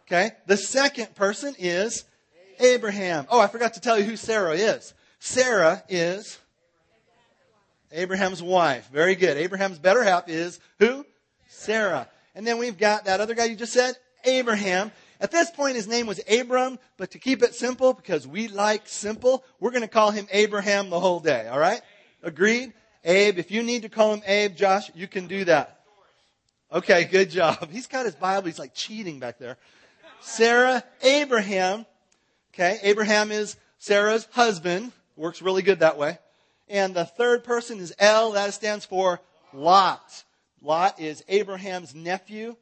Okay. 0.06 0.30
The 0.46 0.56
second 0.56 1.14
person 1.14 1.54
is 1.58 2.06
Abraham. 2.60 3.26
Oh, 3.28 3.40
I 3.40 3.46
forgot 3.46 3.74
to 3.74 3.80
tell 3.80 3.98
you 3.98 4.04
who 4.04 4.16
Sarah 4.16 4.54
is. 4.54 4.94
Sarah 5.18 5.82
is 5.88 6.38
Abraham's 7.92 8.42
wife. 8.42 8.88
Very 8.92 9.14
good. 9.14 9.36
Abraham's 9.36 9.78
better 9.78 10.02
half 10.02 10.28
is 10.28 10.60
who? 10.78 11.04
Sarah. 11.48 12.08
And 12.34 12.46
then 12.46 12.58
we've 12.58 12.78
got 12.78 13.06
that 13.06 13.20
other 13.20 13.34
guy 13.34 13.44
you 13.46 13.56
just 13.56 13.72
said, 13.72 13.96
Abraham. 14.24 14.92
At 15.20 15.32
this 15.32 15.50
point, 15.50 15.74
his 15.74 15.88
name 15.88 16.06
was 16.06 16.20
Abram, 16.30 16.78
but 16.96 17.10
to 17.10 17.18
keep 17.18 17.42
it 17.42 17.54
simple, 17.54 17.92
because 17.92 18.26
we 18.26 18.46
like 18.46 18.86
simple, 18.86 19.44
we're 19.58 19.72
going 19.72 19.82
to 19.82 19.88
call 19.88 20.12
him 20.12 20.28
Abraham 20.30 20.90
the 20.90 21.00
whole 21.00 21.18
day. 21.18 21.48
All 21.48 21.58
right? 21.58 21.80
Agreed? 22.22 22.72
Abe, 23.04 23.38
if 23.38 23.50
you 23.50 23.62
need 23.62 23.82
to 23.82 23.88
call 23.88 24.14
him 24.14 24.22
Abe, 24.26 24.54
Josh, 24.54 24.90
you 24.94 25.08
can 25.08 25.26
do 25.26 25.44
that. 25.46 25.80
Okay, 26.72 27.04
good 27.04 27.30
job. 27.30 27.68
He's 27.72 27.86
got 27.86 28.04
his 28.04 28.14
Bible. 28.14 28.46
He's 28.46 28.58
like 28.58 28.74
cheating 28.74 29.18
back 29.18 29.38
there. 29.38 29.56
Sarah, 30.20 30.84
Abraham. 31.02 31.86
Okay, 32.58 32.80
Abraham 32.82 33.30
is 33.30 33.56
Sarah's 33.78 34.26
husband. 34.32 34.90
Works 35.14 35.40
really 35.40 35.62
good 35.62 35.78
that 35.78 35.96
way. 35.96 36.18
And 36.68 36.92
the 36.92 37.04
third 37.04 37.44
person 37.44 37.78
is 37.78 37.94
L. 38.00 38.32
That 38.32 38.52
stands 38.52 38.84
for 38.84 39.20
Lot. 39.52 40.24
Lot 40.60 40.98
is 40.98 41.22
Abraham's 41.28 41.94
nephew. 41.94 42.56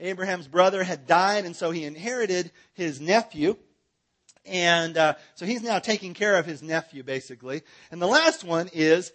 Abraham's 0.00 0.48
brother 0.48 0.82
had 0.82 1.06
died, 1.06 1.44
and 1.44 1.54
so 1.54 1.70
he 1.70 1.84
inherited 1.84 2.50
his 2.72 2.98
nephew. 2.98 3.58
And 4.46 4.96
uh, 4.96 5.16
so 5.34 5.44
he's 5.44 5.62
now 5.62 5.80
taking 5.80 6.14
care 6.14 6.36
of 6.36 6.46
his 6.46 6.62
nephew, 6.62 7.02
basically. 7.02 7.60
And 7.90 8.00
the 8.00 8.06
last 8.06 8.44
one 8.44 8.70
is 8.72 9.12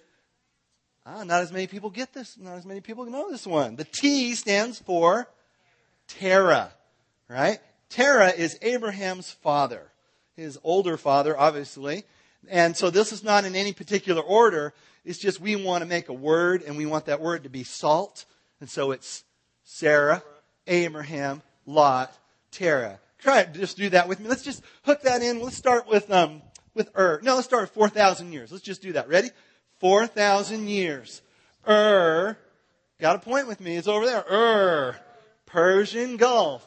ah, 1.04 1.24
not 1.24 1.42
as 1.42 1.52
many 1.52 1.66
people 1.66 1.90
get 1.90 2.14
this. 2.14 2.38
Not 2.38 2.58
as 2.58 2.66
many 2.68 2.82
people 2.82 3.08
know 3.08 3.32
this 3.32 3.48
one. 3.48 3.76
The 3.76 3.86
T 3.86 4.36
stands 4.36 4.78
for 4.78 5.28
Terah, 6.08 6.74
right? 7.28 7.58
Terah 7.90 8.34
is 8.34 8.60
Abraham's 8.62 9.32
father, 9.32 9.92
his 10.38 10.58
older 10.64 10.96
father, 10.96 11.38
obviously. 11.38 12.06
And 12.48 12.78
so 12.78 12.90
this 12.90 13.12
is 13.12 13.24
not 13.24 13.44
in 13.44 13.56
any 13.56 13.74
particular 13.74 14.22
order. 14.22 14.74
It's 15.04 15.20
just 15.20 15.42
we 15.42 15.56
want 15.58 15.82
to 15.82 15.88
make 15.88 16.08
a 16.08 16.14
word, 16.14 16.62
and 16.62 16.78
we 16.78 16.86
want 16.86 17.08
that 17.08 17.20
word 17.20 17.44
to 17.44 17.50
be 17.50 17.64
salt. 17.64 18.26
And 18.62 18.70
so 18.70 18.92
it's 18.92 19.26
Sarah, 19.64 20.24
Abraham, 20.68 21.42
Lot, 21.66 22.18
Terah. 22.52 23.00
Try 23.20 23.44
to 23.44 23.52
just 23.52 23.76
do 23.78 23.90
that 23.90 24.08
with 24.08 24.20
me. 24.20 24.30
Let's 24.30 24.44
just 24.44 24.64
hook 24.84 25.02
that 25.02 25.22
in. 25.22 25.42
Let's 25.42 25.58
start 25.58 25.90
with 25.90 26.10
um 26.12 26.42
with 26.74 26.90
Ur. 26.98 27.20
No, 27.24 27.36
let's 27.36 27.48
start 27.48 27.64
with 27.64 27.72
four 27.72 27.90
thousand 27.90 28.32
years. 28.32 28.52
Let's 28.52 28.64
just 28.64 28.82
do 28.82 28.94
that. 28.94 29.10
Ready? 29.10 29.32
Four 29.80 30.08
thousand 30.08 30.68
years. 30.68 31.22
Ur. 31.68 32.38
Got 33.00 33.16
a 33.16 33.20
point 33.20 33.48
with 33.48 33.60
me. 33.60 33.76
It's 33.76 33.88
over 33.88 34.06
there. 34.06 34.24
Ur. 34.32 34.96
Persian 35.46 36.18
Gulf. 36.18 36.66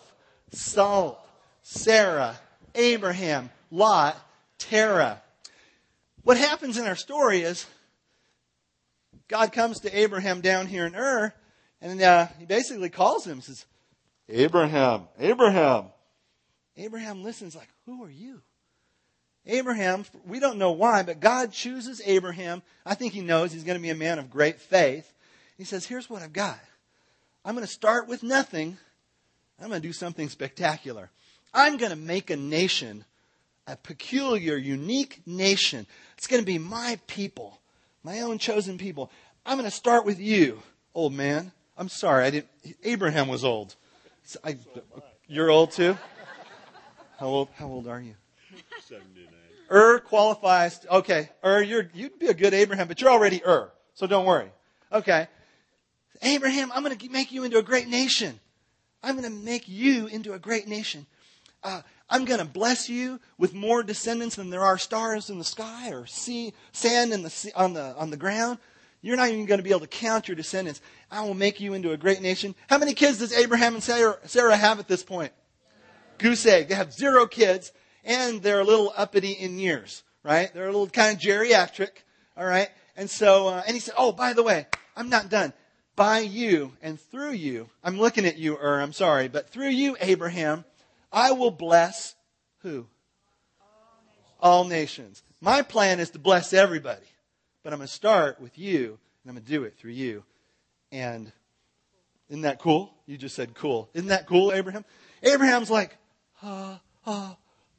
Salt. 0.50 1.18
Sarah. 1.62 2.38
Abraham. 2.74 3.50
Lot. 3.70 4.16
Terah. 4.58 5.22
What 6.22 6.36
happens 6.36 6.76
in 6.76 6.86
our 6.86 6.96
story 6.96 7.40
is 7.40 7.66
God 9.26 9.52
comes 9.52 9.80
to 9.80 9.98
Abraham 9.98 10.40
down 10.40 10.66
here 10.66 10.84
in 10.84 10.94
Ur, 10.94 11.32
and 11.80 12.02
uh, 12.02 12.26
he 12.38 12.44
basically 12.44 12.90
calls 12.90 13.26
him, 13.26 13.34
and 13.34 13.44
says, 13.44 13.64
Abraham, 14.28 15.04
Abraham. 15.18 15.86
Abraham 16.76 17.22
listens 17.22 17.56
like, 17.56 17.68
who 17.86 18.04
are 18.04 18.10
you? 18.10 18.42
Abraham, 19.46 20.04
we 20.26 20.40
don't 20.40 20.58
know 20.58 20.72
why, 20.72 21.02
but 21.02 21.20
God 21.20 21.52
chooses 21.52 22.02
Abraham. 22.04 22.62
I 22.84 22.94
think 22.94 23.12
he 23.12 23.22
knows 23.22 23.52
he's 23.52 23.64
going 23.64 23.78
to 23.78 23.82
be 23.82 23.90
a 23.90 23.94
man 23.94 24.18
of 24.18 24.30
great 24.30 24.60
faith. 24.60 25.10
He 25.56 25.64
says, 25.64 25.86
here's 25.86 26.10
what 26.10 26.22
I've 26.22 26.32
got. 26.32 26.60
I'm 27.44 27.54
going 27.54 27.66
to 27.66 27.72
start 27.72 28.06
with 28.06 28.22
nothing. 28.22 28.76
I'm 29.58 29.68
going 29.68 29.80
to 29.80 29.88
do 29.88 29.94
something 29.94 30.28
spectacular. 30.28 31.10
I'm 31.54 31.78
going 31.78 31.90
to 31.90 31.96
make 31.96 32.30
a 32.30 32.36
nation, 32.36 33.04
a 33.70 33.76
peculiar, 33.76 34.56
unique 34.56 35.22
nation. 35.26 35.86
It's 36.16 36.26
going 36.26 36.42
to 36.42 36.46
be 36.46 36.58
my 36.58 36.98
people, 37.06 37.60
my 38.02 38.20
own 38.20 38.38
chosen 38.38 38.78
people. 38.78 39.10
I'm 39.46 39.56
going 39.56 39.70
to 39.70 39.74
start 39.74 40.04
with 40.04 40.18
you, 40.18 40.60
old 40.94 41.12
man. 41.12 41.52
I'm 41.78 41.88
sorry, 41.88 42.24
I 42.24 42.30
didn't. 42.30 42.48
Abraham 42.82 43.28
was 43.28 43.44
old. 43.44 43.76
I, 44.44 44.58
you're 45.28 45.50
old 45.50 45.70
too? 45.70 45.96
How 47.18 47.26
old, 47.26 47.48
how 47.54 47.66
old 47.66 47.86
are 47.86 48.00
you? 48.00 48.14
79. 48.82 49.28
Ur 49.72 50.00
qualifies. 50.00 50.84
Okay, 50.90 51.30
Ur, 51.44 51.62
you're, 51.62 51.88
you'd 51.94 52.18
be 52.18 52.26
a 52.26 52.34
good 52.34 52.54
Abraham, 52.54 52.88
but 52.88 53.00
you're 53.00 53.10
already 53.10 53.40
Ur, 53.46 53.70
so 53.94 54.06
don't 54.06 54.26
worry. 54.26 54.50
Okay. 54.92 55.28
Abraham, 56.22 56.72
I'm 56.74 56.82
going 56.82 56.96
to 56.98 57.08
make 57.08 57.30
you 57.30 57.44
into 57.44 57.58
a 57.58 57.62
great 57.62 57.88
nation. 57.88 58.40
I'm 59.02 59.16
going 59.16 59.32
to 59.32 59.44
make 59.44 59.68
you 59.68 60.06
into 60.08 60.32
a 60.32 60.38
great 60.38 60.66
nation. 60.66 61.06
uh, 61.62 61.82
I'm 62.10 62.24
going 62.24 62.40
to 62.40 62.44
bless 62.44 62.88
you 62.88 63.20
with 63.38 63.54
more 63.54 63.82
descendants 63.84 64.36
than 64.36 64.50
there 64.50 64.64
are 64.64 64.76
stars 64.76 65.30
in 65.30 65.38
the 65.38 65.44
sky 65.44 65.90
or 65.92 66.06
sea, 66.06 66.52
sand 66.72 67.12
in 67.12 67.22
the 67.22 67.30
sea, 67.30 67.52
on, 67.54 67.72
the, 67.72 67.94
on 67.96 68.10
the 68.10 68.16
ground. 68.16 68.58
You're 69.00 69.16
not 69.16 69.28
even 69.28 69.46
going 69.46 69.58
to 69.58 69.64
be 69.64 69.70
able 69.70 69.80
to 69.80 69.86
count 69.86 70.28
your 70.28 70.34
descendants. 70.34 70.80
I 71.10 71.22
will 71.22 71.34
make 71.34 71.60
you 71.60 71.72
into 71.72 71.92
a 71.92 71.96
great 71.96 72.20
nation. 72.20 72.54
How 72.68 72.78
many 72.78 72.94
kids 72.94 73.18
does 73.18 73.32
Abraham 73.32 73.74
and 73.74 73.82
Sarah, 73.82 74.18
Sarah 74.26 74.56
have 74.56 74.78
at 74.80 74.88
this 74.88 75.02
point? 75.02 75.32
Goose 76.18 76.44
egg. 76.44 76.68
They 76.68 76.74
have 76.74 76.92
zero 76.92 77.26
kids, 77.26 77.72
and 78.04 78.42
they're 78.42 78.60
a 78.60 78.64
little 78.64 78.92
uppity 78.96 79.32
in 79.32 79.58
years, 79.58 80.02
right? 80.22 80.52
They're 80.52 80.64
a 80.64 80.72
little 80.72 80.88
kind 80.88 81.16
of 81.16 81.22
geriatric, 81.22 81.90
all 82.36 82.44
right? 82.44 82.68
And 82.96 83.08
so, 83.08 83.48
uh, 83.48 83.62
and 83.66 83.74
he 83.74 83.80
said, 83.80 83.94
oh, 83.96 84.12
by 84.12 84.34
the 84.34 84.42
way, 84.42 84.66
I'm 84.96 85.08
not 85.08 85.30
done. 85.30 85.54
By 85.96 86.20
you 86.20 86.72
and 86.82 87.00
through 87.00 87.32
you, 87.32 87.70
I'm 87.82 87.98
looking 87.98 88.26
at 88.26 88.36
you, 88.36 88.56
Ur, 88.56 88.80
I'm 88.80 88.92
sorry, 88.92 89.28
but 89.28 89.48
through 89.50 89.68
you, 89.68 89.96
Abraham, 90.00 90.64
I 91.12 91.32
will 91.32 91.50
bless 91.50 92.14
who? 92.58 92.86
All 94.40 94.64
nations. 94.64 95.22
My 95.40 95.62
plan 95.62 96.00
is 96.00 96.10
to 96.10 96.18
bless 96.18 96.52
everybody, 96.52 97.06
but 97.62 97.72
I'm 97.72 97.78
going 97.78 97.88
to 97.88 97.92
start 97.92 98.40
with 98.40 98.58
you, 98.58 98.98
and 99.22 99.30
I'm 99.30 99.34
going 99.34 99.44
to 99.44 99.50
do 99.50 99.64
it 99.64 99.76
through 99.78 99.92
you. 99.92 100.24
And 100.92 101.32
isn't 102.28 102.42
that 102.42 102.58
cool? 102.58 102.94
You 103.06 103.16
just 103.16 103.34
said 103.34 103.54
cool. 103.54 103.90
Isn't 103.92 104.08
that 104.08 104.26
cool, 104.26 104.52
Abraham? 104.52 104.84
Abraham's 105.22 105.70
like, 105.70 105.96
uh, 106.42 106.78
uh, 107.04 107.34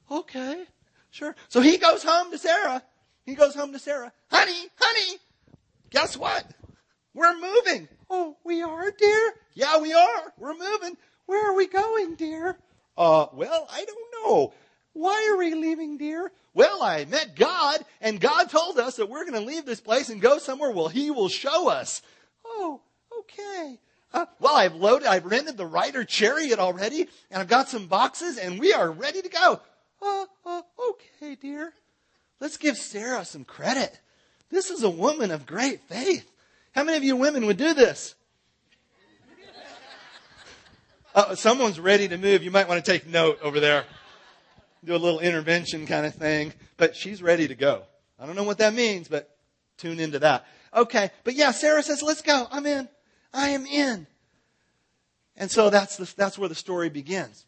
okay, 0.09 0.63
sure. 1.09 1.35
So 1.47 1.61
he 1.61 1.77
goes 1.77 2.03
home 2.03 2.31
to 2.31 2.37
Sarah. 2.37 2.83
He 3.25 3.33
goes 3.33 3.55
home 3.55 3.71
to 3.73 3.79
Sarah. 3.79 4.11
Honey, 4.29 4.67
honey, 4.77 5.17
guess 5.89 6.17
what? 6.17 6.45
We're 7.13 7.39
moving. 7.39 7.87
Oh, 8.09 8.37
we 8.43 8.61
are, 8.61 8.91
dear? 8.91 9.33
Yeah, 9.53 9.79
we 9.79 9.93
are. 9.93 10.33
We're 10.37 10.57
moving. 10.57 10.97
Where 11.25 11.51
are 11.51 11.55
we 11.55 11.67
going, 11.67 12.15
dear? 12.15 12.57
Uh, 12.97 13.27
well, 13.33 13.67
I 13.71 13.85
don't 13.85 14.25
know. 14.25 14.53
Why 14.93 15.29
are 15.31 15.37
we 15.37 15.53
leaving, 15.53 15.97
dear? 15.97 16.31
Well, 16.53 16.83
I 16.83 17.05
met 17.05 17.35
God, 17.35 17.85
and 18.01 18.19
God 18.19 18.49
told 18.49 18.77
us 18.77 18.97
that 18.97 19.09
we're 19.09 19.25
going 19.25 19.41
to 19.41 19.47
leave 19.47 19.65
this 19.65 19.79
place 19.79 20.09
and 20.09 20.21
go 20.21 20.37
somewhere. 20.37 20.71
Well, 20.71 20.89
He 20.89 21.09
will 21.09 21.29
show 21.29 21.69
us. 21.69 22.01
Oh, 22.45 22.81
okay. 23.19 23.79
Uh, 24.13 24.25
well, 24.39 24.57
I've 24.57 24.75
loaded, 24.75 25.07
I've 25.07 25.25
rented 25.25 25.55
the 25.55 25.65
Ryder 25.65 26.03
chariot 26.03 26.59
already, 26.59 27.07
and 27.29 27.41
I've 27.41 27.47
got 27.47 27.69
some 27.69 27.87
boxes, 27.87 28.37
and 28.37 28.59
we 28.59 28.73
are 28.73 28.91
ready 28.91 29.21
to 29.21 29.29
go. 29.29 29.61
Uh, 30.01 30.25
uh, 30.45 30.61
okay, 30.89 31.35
dear. 31.35 31.73
Let's 32.41 32.57
give 32.57 32.77
Sarah 32.77 33.23
some 33.23 33.45
credit. 33.45 33.99
This 34.49 34.69
is 34.69 34.83
a 34.83 34.89
woman 34.89 35.31
of 35.31 35.45
great 35.45 35.79
faith. 35.81 36.29
How 36.73 36.83
many 36.83 36.97
of 36.97 37.03
you 37.03 37.15
women 37.15 37.45
would 37.45 37.57
do 37.57 37.73
this? 37.73 38.15
Uh, 41.13 41.35
someone's 41.35 41.79
ready 41.79 42.07
to 42.07 42.17
move. 42.17 42.43
You 42.43 42.51
might 42.51 42.69
want 42.69 42.83
to 42.83 42.91
take 42.91 43.05
note 43.05 43.39
over 43.41 43.59
there. 43.59 43.83
Do 44.83 44.95
a 44.95 44.97
little 44.97 45.19
intervention 45.19 45.85
kind 45.85 46.05
of 46.05 46.15
thing. 46.15 46.53
But 46.77 46.95
she's 46.95 47.21
ready 47.21 47.47
to 47.47 47.55
go. 47.55 47.83
I 48.17 48.25
don't 48.25 48.35
know 48.35 48.43
what 48.43 48.59
that 48.59 48.73
means, 48.73 49.07
but 49.07 49.35
tune 49.77 49.99
into 49.99 50.19
that. 50.19 50.45
Okay. 50.73 51.11
But 51.23 51.35
yeah, 51.35 51.51
Sarah 51.51 51.83
says, 51.83 52.01
let's 52.01 52.21
go. 52.21 52.47
I'm 52.49 52.65
in. 52.65 52.87
I 53.33 53.49
am 53.49 53.65
in. 53.65 54.07
And 55.35 55.51
so 55.51 55.69
that's, 55.69 55.97
the, 55.97 56.11
that's 56.15 56.37
where 56.37 56.49
the 56.49 56.55
story 56.55 56.89
begins. 56.89 57.45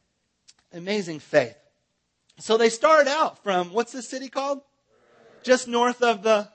Amazing 0.74 1.20
faith. 1.20 1.56
So 2.40 2.58
they 2.58 2.70
start 2.70 3.08
out 3.08 3.44
from, 3.44 3.72
what's 3.72 3.92
this 3.92 4.10
city 4.10 4.28
called? 4.28 4.62
Just 5.44 5.68
north 5.68 6.02
of 6.02 6.24
the 6.24 6.50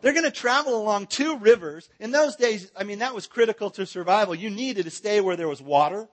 they're 0.00 0.12
going 0.12 0.24
to 0.24 0.30
travel 0.30 0.80
along 0.80 1.06
two 1.06 1.36
rivers. 1.38 1.88
In 1.98 2.10
those 2.10 2.36
days, 2.36 2.70
I 2.76 2.84
mean, 2.84 3.00
that 3.00 3.14
was 3.14 3.26
critical 3.26 3.70
to 3.70 3.86
survival. 3.86 4.34
You 4.34 4.50
needed 4.50 4.84
to 4.84 4.90
stay 4.90 5.20
where 5.20 5.36
there 5.36 5.48
was 5.48 5.60
water, 5.60 6.08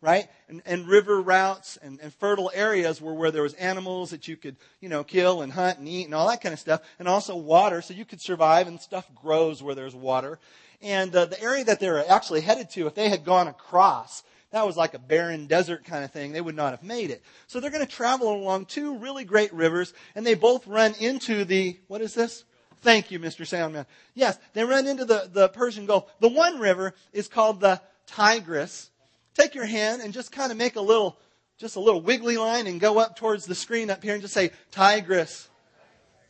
right? 0.00 0.28
And, 0.48 0.62
and 0.66 0.86
river 0.86 1.20
routes 1.20 1.78
and, 1.82 1.98
and 2.00 2.12
fertile 2.14 2.50
areas 2.54 3.00
were 3.00 3.14
where 3.14 3.30
there 3.30 3.42
was 3.42 3.54
animals 3.54 4.10
that 4.10 4.28
you 4.28 4.36
could, 4.36 4.56
you 4.80 4.88
know, 4.88 5.04
kill 5.04 5.42
and 5.42 5.52
hunt 5.52 5.78
and 5.78 5.88
eat 5.88 6.04
and 6.04 6.14
all 6.14 6.28
that 6.28 6.42
kind 6.42 6.52
of 6.52 6.58
stuff. 6.58 6.82
And 6.98 7.08
also 7.08 7.36
water, 7.36 7.82
so 7.82 7.94
you 7.94 8.04
could 8.04 8.20
survive 8.20 8.66
and 8.66 8.80
stuff 8.80 9.06
grows 9.14 9.62
where 9.62 9.74
there's 9.74 9.94
water. 9.94 10.38
And 10.82 11.14
uh, 11.14 11.26
the 11.26 11.40
area 11.42 11.64
that 11.64 11.80
they 11.80 11.90
were 11.90 12.04
actually 12.08 12.40
headed 12.40 12.70
to, 12.70 12.86
if 12.86 12.94
they 12.94 13.08
had 13.10 13.24
gone 13.24 13.48
across, 13.48 14.22
that 14.52 14.66
was 14.66 14.76
like 14.76 14.94
a 14.94 14.98
barren 14.98 15.46
desert 15.46 15.84
kind 15.84 16.04
of 16.04 16.10
thing. 16.10 16.32
They 16.32 16.40
would 16.40 16.56
not 16.56 16.72
have 16.72 16.82
made 16.82 17.10
it. 17.10 17.22
So 17.46 17.60
they're 17.60 17.70
going 17.70 17.86
to 17.86 17.92
travel 17.92 18.34
along 18.34 18.66
two 18.66 18.96
really 18.98 19.24
great 19.24 19.52
rivers, 19.52 19.92
and 20.14 20.26
they 20.26 20.34
both 20.34 20.66
run 20.66 20.94
into 20.98 21.44
the, 21.44 21.78
what 21.86 22.00
is 22.00 22.14
this? 22.14 22.44
Thank 22.82 23.10
you, 23.10 23.18
Mr. 23.18 23.46
Soundman. 23.46 23.86
Yes, 24.14 24.38
they 24.54 24.64
run 24.64 24.86
into 24.86 25.04
the, 25.04 25.28
the 25.32 25.48
Persian 25.48 25.86
Gulf. 25.86 26.10
The 26.20 26.28
one 26.28 26.58
river 26.58 26.94
is 27.12 27.28
called 27.28 27.60
the 27.60 27.80
Tigris. 28.06 28.90
Take 29.34 29.54
your 29.54 29.66
hand 29.66 30.02
and 30.02 30.12
just 30.12 30.32
kind 30.32 30.50
of 30.50 30.58
make 30.58 30.76
a 30.76 30.80
little, 30.80 31.18
just 31.58 31.76
a 31.76 31.80
little 31.80 32.00
wiggly 32.00 32.36
line 32.36 32.66
and 32.66 32.80
go 32.80 32.98
up 32.98 33.16
towards 33.16 33.44
the 33.44 33.54
screen 33.54 33.90
up 33.90 34.02
here 34.02 34.14
and 34.14 34.22
just 34.22 34.34
say 34.34 34.50
Tigris. 34.72 35.48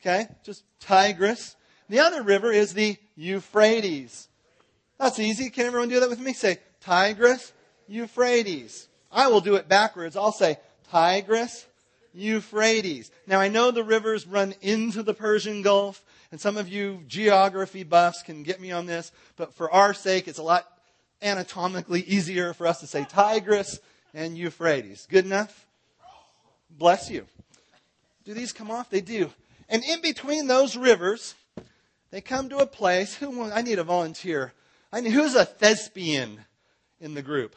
Okay? 0.01 0.27
Just 0.45 0.65
Tigris. 0.81 1.57
The 1.89 2.01
other 2.01 2.23
river 2.23 2.53
is 2.53 2.75
the 2.75 2.97
Euphrates. 3.17 4.29
That's 4.99 5.19
easy. 5.19 5.51
Can 5.51 5.67
everyone 5.67 5.89
do 5.89 6.01
that 6.01 6.11
with 6.11 6.21
me? 6.21 6.33
Say 6.33 6.59
Tigris, 6.81 7.53
Euphrates. 7.89 8.89
I 9.11 9.29
will 9.29 9.41
do 9.41 9.57
it 9.57 9.69
backwards. 9.69 10.17
I'll 10.17 10.33
say 10.33 10.59
Tigris, 10.91 11.67
Euphrates. 12.13 13.11
Now 13.27 13.41
I 13.41 13.49
know 13.49 13.71
the 13.71 13.83
rivers 13.83 14.27
run 14.27 14.55
into 14.61 15.03
the 15.03 15.15
Persian 15.15 15.63
Gulf. 15.63 16.05
And 16.33 16.41
some 16.41 16.57
of 16.57 16.69
you 16.69 17.03
geography 17.07 17.83
buffs 17.83 18.23
can 18.23 18.43
get 18.43 18.61
me 18.61 18.71
on 18.71 18.87
this, 18.87 19.11
but 19.37 19.55
for 19.55 19.71
our 19.71 19.93
sake, 19.93 20.29
it's 20.29 20.39
a 20.39 20.43
lot 20.43 20.67
anatomically 21.23 22.03
easier 22.03 22.53
for 22.55 22.67
us 22.67 22.81
to 22.81 22.87
say 22.87 23.05
Tigris 23.09 23.81
and 24.15 24.39
Euphrates. 24.39 25.07
Good 25.11 25.25
enough? 25.25 25.67
Bless 26.71 27.11
you. 27.11 27.27
Do 28.25 28.35
these 28.35 28.53
come 28.53 28.71
off? 28.71 28.91
They 28.91 29.01
do. 29.01 29.31
And 29.69 29.83
in 29.85 30.01
between 30.01 30.47
those 30.47 30.77
rivers, 30.77 31.35
they 32.11 32.21
come 32.21 32.49
to 32.49 32.59
a 32.59 32.67
place. 32.67 33.15
Who 33.17 33.51
I 33.51 33.63
need 33.63 33.79
a 33.79 33.85
volunteer. 33.85 34.53
I 34.93 35.01
need, 35.01 35.13
who's 35.13 35.35
a 35.35 35.45
thespian 35.45 36.41
in 37.01 37.15
the 37.15 37.23
group? 37.23 37.55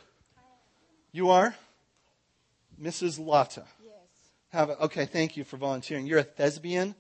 You 1.12 1.30
are, 1.30 1.56
Mrs. 2.82 3.24
Lotta. 3.24 3.66
Yes. 3.84 3.94
Have 4.50 4.70
a, 4.70 4.84
okay. 4.84 5.06
Thank 5.06 5.38
you 5.38 5.44
for 5.44 5.58
volunteering. 5.58 6.06
You're 6.08 6.20
a 6.20 6.24
thespian. 6.24 6.96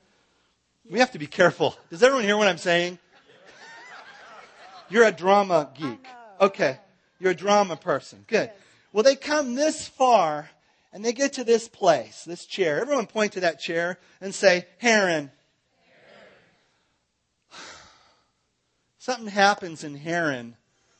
We 0.89 0.99
have 0.99 1.11
to 1.11 1.19
be 1.19 1.27
careful. 1.27 1.75
Does 1.89 2.03
everyone 2.03 2.25
hear 2.25 2.38
what 2.38 2.47
I'm 2.47 2.57
saying? 2.57 2.99
You're 4.89 5.05
a 5.05 5.11
drama 5.11 5.69
geek. 5.73 6.05
Okay. 6.41 6.77
You're 7.19 7.31
a 7.31 7.36
drama 7.36 7.77
person. 7.77 8.25
Good. 8.27 8.51
Well, 8.91 9.03
they 9.03 9.15
come 9.15 9.55
this 9.55 9.88
far 9.88 10.49
and 10.91 11.03
they 11.03 11.13
get 11.13 11.34
to 11.34 11.43
this 11.43 11.67
place, 11.67 12.23
this 12.25 12.45
chair. 12.45 12.79
Everyone 12.79 13.07
point 13.07 13.34
to 13.34 13.39
that 13.41 13.59
chair 13.59 13.97
and 14.21 14.36
say, 14.36 14.67
Haran. 14.77 15.31
Something 18.99 19.27
happens 19.27 19.84
in 19.84 19.95
Haran 19.95 20.55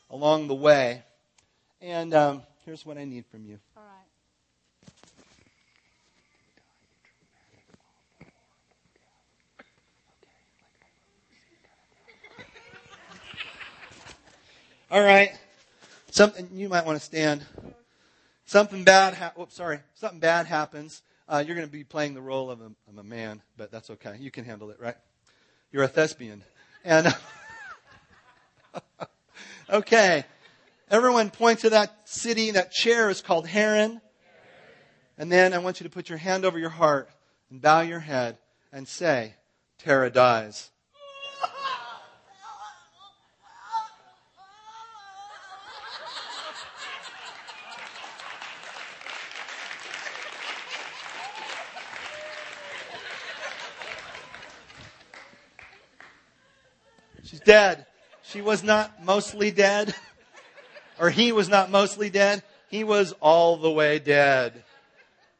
along 0.09 0.47
the 0.47 0.55
way. 0.55 1.03
And 1.81 2.13
um, 2.13 2.43
here's 2.65 2.86
what 2.86 2.97
I 2.97 3.03
need 3.03 3.25
from 3.25 3.45
you. 3.45 3.59
All 14.93 15.01
right. 15.01 15.31
Something 16.11 16.49
you 16.53 16.69
might 16.69 16.85
want 16.85 16.99
to 16.99 17.03
stand. 17.03 17.43
Something 18.45 18.83
bad. 18.83 19.15
Ha- 19.15 19.33
Oops, 19.41 19.55
sorry. 19.55 19.79
Something 19.95 20.19
bad 20.19 20.45
happens. 20.45 21.01
Uh, 21.27 21.43
you're 21.43 21.55
going 21.55 21.65
to 21.67 21.71
be 21.71 21.83
playing 21.83 22.13
the 22.13 22.21
role 22.21 22.51
of 22.51 22.61
a, 22.61 22.65
of 22.87 22.99
a 22.99 23.03
man, 23.03 23.41
but 23.57 23.71
that's 23.71 23.89
okay. 23.89 24.17
You 24.19 24.29
can 24.29 24.45
handle 24.45 24.69
it, 24.69 24.79
right? 24.79 24.93
You're 25.71 25.81
a 25.81 25.87
thespian, 25.87 26.43
and 26.85 27.11
okay. 29.71 30.25
Everyone 30.91 31.31
point 31.31 31.61
to 31.61 31.71
that 31.71 32.07
city. 32.07 32.51
That 32.51 32.71
chair 32.71 33.09
is 33.09 33.19
called 33.19 33.47
Haran. 33.47 33.99
And 35.17 35.31
then 35.31 35.55
I 35.55 35.57
want 35.57 35.79
you 35.79 35.85
to 35.85 35.89
put 35.89 36.07
your 36.07 36.19
hand 36.19 36.45
over 36.45 36.59
your 36.59 36.69
heart 36.69 37.09
and 37.49 37.59
bow 37.59 37.81
your 37.81 37.99
head 37.99 38.37
and 38.71 38.87
say, 38.87 39.33
Terah 39.79 40.11
dies. 40.11 40.69
She's 57.23 57.32
dead. 57.45 57.85
She 58.23 58.41
was 58.41 58.63
not 58.63 59.03
mostly 59.03 59.51
dead. 59.51 59.93
Or 60.99 61.09
he 61.09 61.31
was 61.31 61.49
not 61.49 61.71
mostly 61.71 62.09
dead. 62.09 62.43
He 62.69 62.83
was 62.83 63.13
all 63.19 63.57
the 63.57 63.71
way 63.71 63.99
dead. 63.99 64.63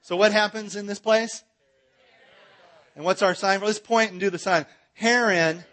So 0.02 0.16
what 0.16 0.32
happens 0.32 0.76
in 0.76 0.86
this 0.86 1.00
place? 1.00 1.44
And 2.96 3.06
what's 3.06 3.22
our 3.22 3.34
sign? 3.34 3.62
Let's 3.62 3.80
point 3.80 4.12
and 4.12 4.20
do 4.20 4.30
the 4.30 4.38
sign. 4.38 4.66
Haran, 4.94 5.64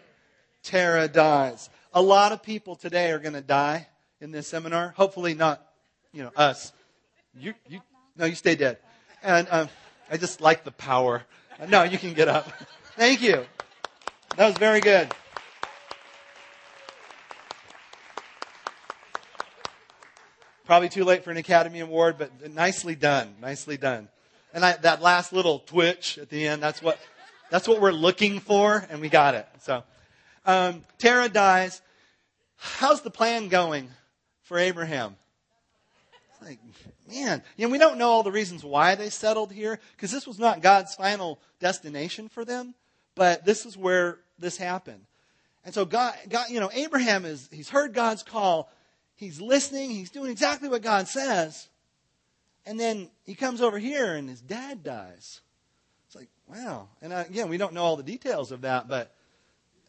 Terah 0.63 1.07
dies. 1.07 1.69
A 1.93 2.01
lot 2.01 2.31
of 2.31 2.41
people 2.41 2.75
today 2.75 3.11
are 3.11 3.19
going 3.19 3.33
to 3.33 3.41
die 3.41 3.87
in 4.19 4.31
this 4.31 4.47
seminar. 4.47 4.93
Hopefully 4.95 5.33
not, 5.33 5.65
you 6.13 6.23
know, 6.23 6.31
us. 6.35 6.71
You, 7.37 7.53
you, 7.67 7.81
no, 8.15 8.25
you 8.25 8.35
stay 8.35 8.55
dead. 8.55 8.77
And 9.21 9.47
um, 9.51 9.69
I 10.09 10.17
just 10.17 10.41
like 10.41 10.63
the 10.63 10.71
power. 10.71 11.23
No, 11.67 11.83
you 11.83 11.97
can 11.97 12.13
get 12.13 12.27
up. 12.27 12.51
Thank 12.95 13.21
you. 13.21 13.45
That 14.37 14.47
was 14.47 14.57
very 14.57 14.79
good. 14.79 15.13
Probably 20.71 20.87
too 20.87 21.03
late 21.03 21.25
for 21.25 21.31
an 21.31 21.35
Academy 21.35 21.81
Award, 21.81 22.15
but 22.17 22.49
nicely 22.53 22.95
done. 22.95 23.35
Nicely 23.41 23.75
done. 23.75 24.07
And 24.53 24.63
I, 24.63 24.77
that 24.77 25.01
last 25.01 25.33
little 25.33 25.59
twitch 25.59 26.17
at 26.17 26.29
the 26.29 26.47
end, 26.47 26.63
that's 26.63 26.81
what, 26.81 26.97
that's 27.49 27.67
what 27.67 27.81
we're 27.81 27.91
looking 27.91 28.39
for, 28.39 28.85
and 28.89 29.01
we 29.01 29.09
got 29.09 29.35
it. 29.35 29.45
So, 29.63 29.83
um, 30.45 30.85
Terah 30.97 31.27
dies. 31.27 31.81
How's 32.55 33.01
the 33.01 33.09
plan 33.09 33.49
going 33.49 33.89
for 34.43 34.57
Abraham? 34.57 35.17
It's 36.31 36.41
like, 36.41 36.59
man, 37.05 37.43
you 37.57 37.67
know, 37.67 37.71
we 37.73 37.77
don't 37.77 37.97
know 37.97 38.07
all 38.07 38.23
the 38.23 38.31
reasons 38.31 38.63
why 38.63 38.95
they 38.95 39.09
settled 39.09 39.51
here, 39.51 39.77
because 39.97 40.09
this 40.09 40.25
was 40.25 40.39
not 40.39 40.61
God's 40.61 40.95
final 40.95 41.41
destination 41.59 42.29
for 42.29 42.45
them, 42.45 42.75
but 43.13 43.43
this 43.43 43.65
is 43.65 43.75
where 43.75 44.19
this 44.39 44.55
happened. 44.55 45.01
And 45.65 45.73
so 45.73 45.83
God, 45.83 46.15
God, 46.29 46.49
you 46.49 46.61
know, 46.61 46.71
Abraham 46.73 47.25
is, 47.25 47.49
he's 47.51 47.67
heard 47.67 47.93
God's 47.93 48.23
call. 48.23 48.71
He's 49.21 49.39
listening. 49.39 49.91
He's 49.91 50.09
doing 50.09 50.31
exactly 50.31 50.67
what 50.67 50.81
God 50.81 51.07
says. 51.07 51.69
And 52.65 52.79
then 52.79 53.07
he 53.23 53.35
comes 53.35 53.61
over 53.61 53.77
here 53.77 54.15
and 54.15 54.27
his 54.27 54.41
dad 54.41 54.83
dies. 54.83 55.41
It's 56.07 56.15
like, 56.15 56.29
wow. 56.47 56.87
And 57.03 57.13
again, 57.13 57.47
we 57.47 57.57
don't 57.57 57.73
know 57.73 57.83
all 57.83 57.97
the 57.97 58.01
details 58.01 58.51
of 58.51 58.61
that, 58.61 58.87
but 58.87 59.13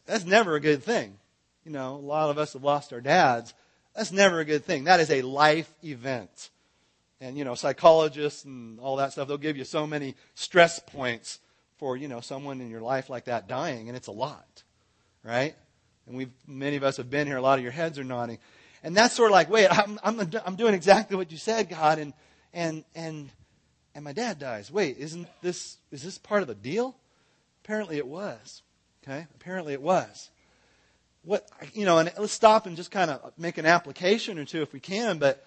that's 0.05 0.23
never 0.23 0.53
a 0.53 0.59
good 0.59 0.83
thing. 0.83 1.17
You 1.65 1.71
know, 1.71 1.95
a 1.95 1.97
lot 1.97 2.29
of 2.29 2.37
us 2.37 2.53
have 2.53 2.63
lost 2.63 2.93
our 2.93 3.01
dads. 3.01 3.55
That's 3.95 4.11
never 4.11 4.39
a 4.39 4.45
good 4.45 4.65
thing. 4.65 4.83
That 4.83 4.99
is 4.99 5.09
a 5.09 5.23
life 5.23 5.73
event. 5.83 6.51
And, 7.19 7.35
you 7.35 7.43
know, 7.43 7.55
psychologists 7.55 8.45
and 8.45 8.79
all 8.79 8.97
that 8.97 9.13
stuff, 9.13 9.27
they'll 9.27 9.37
give 9.39 9.57
you 9.57 9.63
so 9.63 9.87
many 9.87 10.13
stress 10.35 10.77
points 10.77 11.39
for, 11.77 11.97
you 11.97 12.07
know, 12.07 12.21
someone 12.21 12.61
in 12.61 12.69
your 12.69 12.81
life 12.81 13.09
like 13.09 13.25
that 13.25 13.47
dying, 13.47 13.87
and 13.87 13.97
it's 13.97 14.07
a 14.07 14.11
lot. 14.11 14.61
Right? 15.23 15.55
And 16.05 16.15
we've, 16.15 16.31
many 16.45 16.75
of 16.75 16.83
us 16.83 16.97
have 16.97 17.09
been 17.09 17.25
here, 17.25 17.37
a 17.37 17.41
lot 17.41 17.57
of 17.57 17.63
your 17.63 17.71
heads 17.71 17.97
are 17.97 18.03
nodding. 18.03 18.37
And 18.83 18.95
that's 18.95 19.15
sort 19.15 19.31
of 19.31 19.33
like, 19.33 19.49
wait, 19.49 19.67
I'm, 19.71 19.97
I'm, 20.03 20.19
I'm 20.45 20.55
doing 20.55 20.73
exactly 20.73 21.15
what 21.15 21.31
you 21.31 21.37
said, 21.37 21.69
God, 21.69 21.99
and, 21.99 22.13
and, 22.53 22.83
and, 22.93 23.29
and 23.95 24.03
my 24.03 24.11
dad 24.11 24.39
dies. 24.39 24.69
Wait, 24.69 24.97
isn't 24.97 25.27
this, 25.41 25.77
is 25.91 26.03
this 26.03 26.17
part 26.17 26.41
of 26.41 26.49
the 26.49 26.55
deal? 26.55 26.95
Apparently 27.63 27.97
it 27.97 28.07
was. 28.07 28.61
Okay? 29.03 29.25
Apparently 29.35 29.71
it 29.71 29.81
was. 29.81 30.29
What, 31.23 31.47
you 31.73 31.85
know, 31.85 31.99
and 31.99 32.11
let's 32.17 32.33
stop 32.33 32.65
and 32.65 32.75
just 32.75 32.91
kind 32.91 33.09
of 33.09 33.31
make 33.37 33.57
an 33.57 33.65
application 33.65 34.37
or 34.37 34.43
two 34.43 34.61
if 34.61 34.73
we 34.73 34.81
can, 34.81 35.17
but 35.17 35.45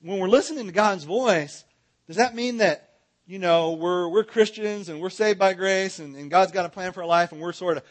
when 0.00 0.18
we're 0.18 0.28
listening 0.28 0.64
to 0.64 0.72
God's 0.72 1.04
voice, 1.04 1.64
does 2.06 2.16
that 2.16 2.34
mean 2.34 2.56
that, 2.58 2.88
you 3.26 3.38
know, 3.38 3.72
we're, 3.72 4.08
we're 4.08 4.24
Christians 4.24 4.88
and 4.88 4.98
we're 4.98 5.10
saved 5.10 5.38
by 5.38 5.52
grace 5.52 5.98
and, 5.98 6.16
and 6.16 6.30
God's 6.30 6.52
got 6.52 6.64
a 6.64 6.70
plan 6.70 6.92
for 6.92 7.02
our 7.02 7.06
life 7.06 7.32
and 7.32 7.40
we're 7.42 7.52
sort 7.52 7.76
of, 7.76 7.82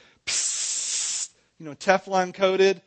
you 1.60 1.66
know, 1.68 1.76
Teflon 1.76 2.34
coated 2.34 2.82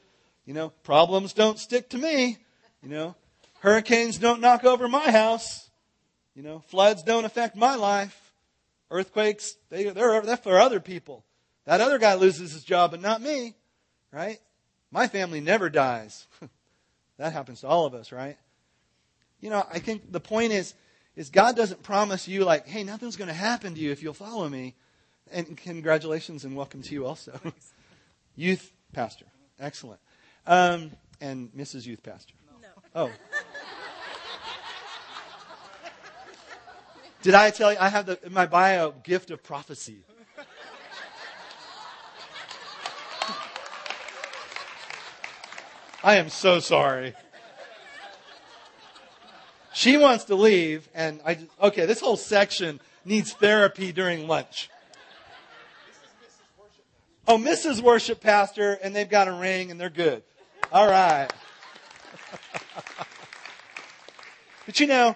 you 0.47 0.55
know, 0.55 0.70
problems 0.82 1.32
don't 1.32 1.59
stick 1.59 1.90
to 1.90 1.99
me. 1.99 2.38
You 2.82 2.88
know, 2.88 3.16
hurricanes 3.61 4.18
don't 4.18 4.40
knock 4.40 4.64
over 4.64 4.88
my 4.88 5.11
house. 5.11 5.70
You 6.34 6.43
know, 6.43 6.61
floods 6.68 7.03
don't 7.03 7.24
affect 7.24 7.57
my 7.57 7.76
life. 7.76 8.32
Earthquakes, 8.90 9.57
they, 9.70 9.84
they're, 9.84 10.20
they're 10.22 10.36
for 10.36 10.59
other 10.59 10.80
people. 10.80 11.24
That 11.64 11.80
other 11.80 11.99
guy 11.99 12.14
loses 12.14 12.53
his 12.53 12.64
job, 12.64 12.90
but 12.90 13.01
not 13.01 13.22
me, 13.22 13.55
right? 14.11 14.38
My 14.90 15.07
family 15.07 15.40
never 15.40 15.70
dies. 15.70 16.26
that 17.18 17.32
happens 17.32 17.61
to 17.61 17.68
all 17.68 17.86
of 17.86 17.95
us, 17.95 18.12
right? 18.12 18.36
You 19.40 19.51
know, 19.51 19.64
I 19.70 19.78
think 19.78 20.11
the 20.11 20.20
point 20.20 20.53
is, 20.53 20.74
is 21.16 21.30
God 21.30 21.57
doesn't 21.57 21.82
promise 21.82 22.26
you 22.26 22.45
like, 22.45 22.66
hey, 22.66 22.84
nothing's 22.84 23.16
going 23.16 23.28
to 23.28 23.34
happen 23.34 23.74
to 23.74 23.80
you 23.80 23.93
if 23.93 24.03
you'll 24.03 24.14
follow 24.14 24.49
me. 24.49 24.74
And 25.30 25.57
congratulations 25.57 26.45
and 26.45 26.57
welcome 26.57 26.82
to 26.82 26.95
you 26.95 27.07
also. 27.07 27.38
Youth 28.36 28.72
pastor. 28.93 29.26
Excellent. 29.59 30.01
Um, 30.47 30.90
and 31.20 31.53
Mrs. 31.53 31.86
Youth 31.86 32.03
Pastor. 32.03 32.34
No. 32.61 32.68
Oh. 32.95 33.11
Did 37.22 37.34
I 37.34 37.51
tell 37.51 37.72
you 37.72 37.78
I 37.78 37.88
have 37.88 38.07
the, 38.07 38.18
in 38.26 38.32
my 38.32 38.47
bio 38.47 38.90
gift 38.90 39.30
of 39.30 39.43
prophecy? 39.45 39.99
I 46.05 46.16
am 46.16 46.30
so 46.30 46.59
sorry. 46.59 47.14
She 49.72 49.97
wants 49.97 50.24
to 50.24 50.34
leave, 50.34 50.88
and 50.95 51.20
I 51.24 51.34
just, 51.34 51.47
okay, 51.61 51.86
this 51.86 52.01
whole 52.01 52.16
section 52.16 52.80
needs 53.05 53.32
therapy 53.32 53.93
during 53.93 54.26
lunch. 54.26 54.68
Oh, 57.28 57.38
Mrs. 57.38 57.80
Worship 57.80 58.20
Pastor, 58.20 58.78
and 58.82 58.97
they've 58.97 59.09
got 59.09 59.28
a 59.28 59.32
ring, 59.32 59.70
and 59.70 59.80
they're 59.80 59.90
good. 59.90 60.24
All 60.72 60.88
right. 60.88 61.28
but 64.64 64.80
you 64.80 64.86
know, 64.86 65.14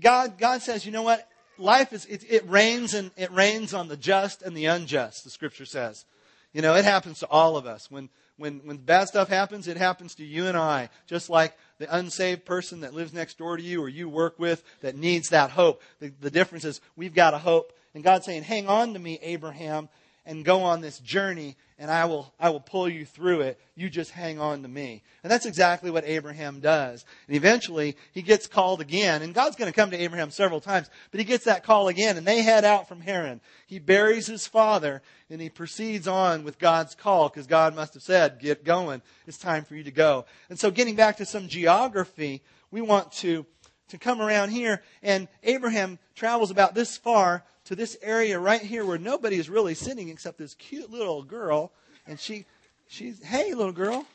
God, 0.00 0.36
God 0.36 0.62
says, 0.62 0.84
you 0.84 0.90
know 0.90 1.02
what? 1.02 1.28
Life 1.58 1.92
is, 1.92 2.06
it, 2.06 2.24
it 2.28 2.48
rains 2.50 2.92
and 2.92 3.12
it 3.16 3.30
rains 3.30 3.72
on 3.72 3.86
the 3.86 3.96
just 3.96 4.42
and 4.42 4.56
the 4.56 4.64
unjust, 4.66 5.22
the 5.22 5.30
scripture 5.30 5.64
says. 5.64 6.04
You 6.52 6.60
know, 6.60 6.74
it 6.74 6.84
happens 6.84 7.20
to 7.20 7.28
all 7.28 7.56
of 7.56 7.66
us. 7.66 7.88
When, 7.88 8.08
when, 8.36 8.62
when 8.64 8.78
bad 8.78 9.06
stuff 9.06 9.28
happens, 9.28 9.68
it 9.68 9.76
happens 9.76 10.16
to 10.16 10.24
you 10.24 10.48
and 10.48 10.56
I, 10.56 10.88
just 11.06 11.30
like 11.30 11.56
the 11.78 11.96
unsaved 11.96 12.44
person 12.44 12.80
that 12.80 12.92
lives 12.92 13.12
next 13.12 13.38
door 13.38 13.56
to 13.56 13.62
you 13.62 13.80
or 13.80 13.88
you 13.88 14.08
work 14.08 14.40
with 14.40 14.64
that 14.80 14.96
needs 14.96 15.28
that 15.28 15.50
hope. 15.50 15.82
The, 16.00 16.12
the 16.20 16.32
difference 16.32 16.64
is 16.64 16.80
we've 16.96 17.14
got 17.14 17.32
a 17.32 17.38
hope. 17.38 17.72
And 17.94 18.02
God's 18.02 18.26
saying, 18.26 18.42
hang 18.42 18.66
on 18.66 18.92
to 18.94 18.98
me, 18.98 19.20
Abraham, 19.22 19.88
and 20.26 20.44
go 20.44 20.62
on 20.62 20.80
this 20.80 20.98
journey 20.98 21.56
and 21.78 21.90
I 21.90 22.06
will, 22.06 22.32
I 22.40 22.50
will 22.50 22.60
pull 22.60 22.88
you 22.88 23.04
through 23.04 23.42
it. 23.42 23.60
You 23.74 23.90
just 23.90 24.10
hang 24.10 24.40
on 24.40 24.62
to 24.62 24.68
me. 24.68 25.02
And 25.22 25.30
that's 25.30 25.46
exactly 25.46 25.90
what 25.90 26.04
Abraham 26.04 26.60
does. 26.60 27.04
And 27.28 27.36
eventually 27.36 27.96
he 28.12 28.22
gets 28.22 28.46
called 28.46 28.80
again 28.80 29.22
and 29.22 29.34
God's 29.34 29.56
going 29.56 29.70
to 29.70 29.76
come 29.76 29.90
to 29.90 30.02
Abraham 30.02 30.30
several 30.30 30.60
times, 30.60 30.90
but 31.10 31.20
he 31.20 31.24
gets 31.24 31.44
that 31.44 31.64
call 31.64 31.88
again 31.88 32.16
and 32.16 32.26
they 32.26 32.42
head 32.42 32.64
out 32.64 32.88
from 32.88 33.00
Haran. 33.00 33.40
He 33.66 33.78
buries 33.78 34.26
his 34.26 34.46
father 34.46 35.02
and 35.30 35.40
he 35.40 35.48
proceeds 35.48 36.08
on 36.08 36.44
with 36.44 36.58
God's 36.58 36.94
call 36.94 37.28
because 37.28 37.46
God 37.46 37.76
must 37.76 37.94
have 37.94 38.02
said, 38.02 38.40
get 38.40 38.64
going. 38.64 39.02
It's 39.26 39.38
time 39.38 39.64
for 39.64 39.76
you 39.76 39.84
to 39.84 39.90
go. 39.90 40.24
And 40.50 40.58
so 40.58 40.70
getting 40.70 40.96
back 40.96 41.18
to 41.18 41.26
some 41.26 41.46
geography, 41.46 42.42
we 42.70 42.80
want 42.80 43.12
to, 43.12 43.46
to 43.88 43.98
come 43.98 44.20
around 44.20 44.50
here 44.50 44.82
and 45.02 45.28
Abraham 45.42 45.98
travels 46.14 46.50
about 46.50 46.74
this 46.74 46.96
far 46.96 47.44
to 47.66 47.74
this 47.74 47.96
area 48.02 48.38
right 48.38 48.62
here 48.62 48.84
where 48.84 48.98
nobody 48.98 49.36
is 49.36 49.50
really 49.50 49.74
sitting 49.74 50.08
except 50.08 50.38
this 50.38 50.54
cute 50.54 50.90
little 50.90 51.22
girl. 51.22 51.72
And 52.06 52.18
she, 52.18 52.46
she's, 52.88 53.22
hey, 53.22 53.54
little 53.54 53.72
girl. 53.72 54.06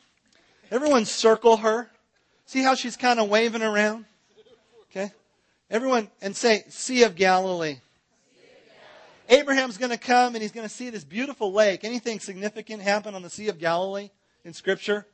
Everyone 0.71 1.05
circle 1.05 1.57
her. 1.57 1.89
See 2.45 2.63
how 2.63 2.75
she's 2.75 2.97
kind 2.97 3.19
of 3.19 3.29
waving 3.29 3.61
around? 3.61 4.05
Okay. 4.89 5.11
Everyone, 5.69 6.09
and 6.21 6.35
say, 6.35 6.63
Sea 6.69 7.03
of 7.03 7.15
Galilee. 7.15 7.77
Abraham's 9.29 9.77
going 9.77 9.91
to 9.91 9.97
come 9.97 10.35
and 10.35 10.41
he's 10.41 10.51
going 10.51 10.67
to 10.67 10.73
see 10.73 10.89
this 10.89 11.05
beautiful 11.05 11.53
lake. 11.53 11.83
Anything 11.83 12.19
significant 12.19 12.81
happen 12.81 13.15
on 13.15 13.21
the 13.21 13.29
Sea 13.29 13.47
of 13.47 13.59
Galilee 13.59 14.09
in 14.43 14.53
Scripture? 14.53 15.05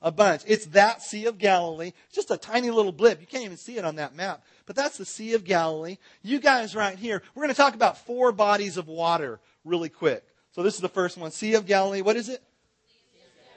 A 0.00 0.12
bunch. 0.12 0.42
It's 0.46 0.66
that 0.66 1.02
Sea 1.02 1.26
of 1.26 1.38
Galilee. 1.38 1.92
Just 2.12 2.30
a 2.30 2.36
tiny 2.36 2.70
little 2.70 2.92
blip. 2.92 3.20
You 3.20 3.26
can't 3.26 3.44
even 3.44 3.56
see 3.56 3.78
it 3.78 3.84
on 3.84 3.96
that 3.96 4.14
map. 4.14 4.44
But 4.64 4.76
that's 4.76 4.96
the 4.96 5.04
Sea 5.04 5.34
of 5.34 5.44
Galilee. 5.44 5.98
You 6.22 6.38
guys 6.38 6.76
right 6.76 6.96
here, 6.96 7.22
we're 7.34 7.42
going 7.42 7.54
to 7.54 7.60
talk 7.60 7.74
about 7.74 7.98
four 7.98 8.30
bodies 8.30 8.76
of 8.76 8.86
water 8.86 9.40
really 9.64 9.88
quick. 9.88 10.24
So 10.52 10.62
this 10.62 10.76
is 10.76 10.80
the 10.80 10.88
first 10.88 11.16
one. 11.16 11.32
Sea 11.32 11.54
of 11.54 11.66
Galilee. 11.66 12.02
What 12.02 12.16
is 12.16 12.28
it? 12.28 12.42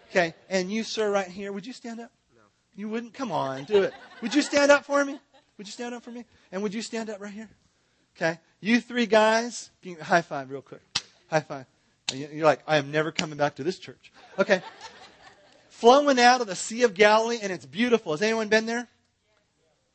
Okay. 0.09 0.33
And 0.49 0.71
you, 0.71 0.83
sir, 0.83 1.11
right 1.11 1.27
here, 1.27 1.51
would 1.51 1.65
you 1.65 1.73
stand 1.73 1.99
up? 1.99 2.11
No. 2.35 2.41
You 2.75 2.89
wouldn't? 2.89 3.13
Come 3.13 3.31
on, 3.31 3.63
do 3.65 3.83
it. 3.83 3.93
Would 4.21 4.33
you 4.33 4.41
stand 4.41 4.71
up 4.71 4.83
for 4.83 5.05
me? 5.05 5.19
Would 5.57 5.67
you 5.67 5.71
stand 5.71 5.93
up 5.93 6.03
for 6.03 6.11
me? 6.11 6.25
And 6.51 6.63
would 6.63 6.73
you 6.73 6.81
stand 6.81 7.09
up 7.09 7.21
right 7.21 7.31
here? 7.31 7.49
Okay. 8.17 8.39
You 8.59 8.81
three 8.81 9.05
guys, 9.05 9.69
high 10.01 10.21
five 10.21 10.49
real 10.49 10.61
quick. 10.61 10.81
High 11.29 11.39
five. 11.41 11.65
You're 12.13 12.45
like, 12.45 12.61
I 12.67 12.75
am 12.75 12.91
never 12.91 13.11
coming 13.11 13.37
back 13.37 13.55
to 13.55 13.63
this 13.63 13.79
church. 13.79 14.11
Okay 14.37 14.61
flowing 15.81 16.19
out 16.19 16.41
of 16.41 16.47
the 16.47 16.55
Sea 16.55 16.83
of 16.83 16.93
Galilee, 16.93 17.39
and 17.41 17.51
it's 17.51 17.65
beautiful. 17.65 18.13
Has 18.13 18.21
anyone 18.21 18.49
been 18.49 18.67
there? 18.67 18.87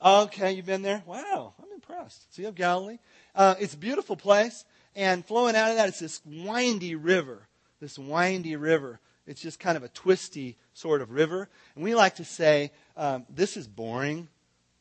Okay, 0.04 0.50
you've 0.50 0.66
been 0.66 0.82
there? 0.82 1.04
Wow, 1.06 1.54
I'm 1.62 1.72
impressed. 1.72 2.34
Sea 2.34 2.46
of 2.46 2.56
Galilee. 2.56 2.98
Uh, 3.36 3.54
it's 3.60 3.74
a 3.74 3.78
beautiful 3.78 4.16
place, 4.16 4.64
and 4.96 5.24
flowing 5.24 5.54
out 5.54 5.70
of 5.70 5.76
that, 5.76 5.88
it's 5.88 6.00
this 6.00 6.20
windy 6.26 6.96
river. 6.96 7.46
This 7.80 7.96
windy 8.00 8.56
river. 8.56 8.98
It's 9.28 9.40
just 9.40 9.60
kind 9.60 9.76
of 9.76 9.84
a 9.84 9.88
twisty 9.88 10.56
sort 10.74 11.02
of 11.02 11.12
river. 11.12 11.48
And 11.76 11.84
we 11.84 11.94
like 11.94 12.16
to 12.16 12.24
say, 12.24 12.72
um, 12.96 13.24
this 13.28 13.56
is 13.56 13.68
boring, 13.68 14.26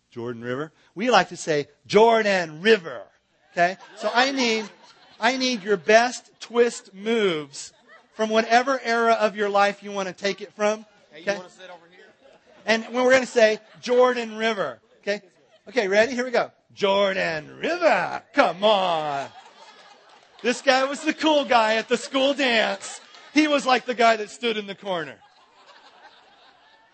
Jordan 0.09 0.43
River. 0.43 0.71
We 0.95 1.11
like 1.11 1.29
to 1.29 1.37
say, 1.37 1.67
Jordan 1.85 2.63
River. 2.63 3.03
Okay? 3.51 3.77
So 3.97 4.09
I 4.11 4.31
need, 4.31 4.65
I 5.19 5.37
need 5.37 5.61
your 5.61 5.77
best 5.77 6.31
twist 6.39 6.95
moves 6.95 7.73
from 8.15 8.31
whatever 8.31 8.81
era 8.83 9.13
of 9.13 9.35
your 9.35 9.49
life 9.49 9.83
you 9.83 9.91
want 9.91 10.07
to 10.07 10.13
take 10.15 10.41
it 10.41 10.51
from. 10.53 10.83
Okay. 11.21 11.31
you 11.31 11.37
want 11.37 11.49
to 11.49 11.55
sit 11.55 11.69
over 11.69 11.85
here? 11.89 12.05
And 12.65 12.83
when 12.85 13.05
we're 13.05 13.11
going 13.11 13.21
to 13.21 13.27
say 13.27 13.59
Jordan 13.81 14.35
River. 14.35 14.79
Okay? 14.99 15.21
Okay, 15.69 15.87
ready? 15.87 16.13
Here 16.13 16.25
we 16.25 16.31
go. 16.31 16.51
Jordan 16.73 17.57
River. 17.57 18.21
Come 18.33 18.63
on. 18.63 19.29
This 20.41 20.61
guy 20.61 20.83
was 20.83 21.01
the 21.01 21.13
cool 21.13 21.45
guy 21.45 21.75
at 21.75 21.87
the 21.87 21.95
school 21.95 22.33
dance. 22.33 22.99
He 23.33 23.47
was 23.47 23.65
like 23.65 23.85
the 23.85 23.93
guy 23.93 24.17
that 24.17 24.29
stood 24.29 24.57
in 24.57 24.67
the 24.67 24.75
corner. 24.75 25.15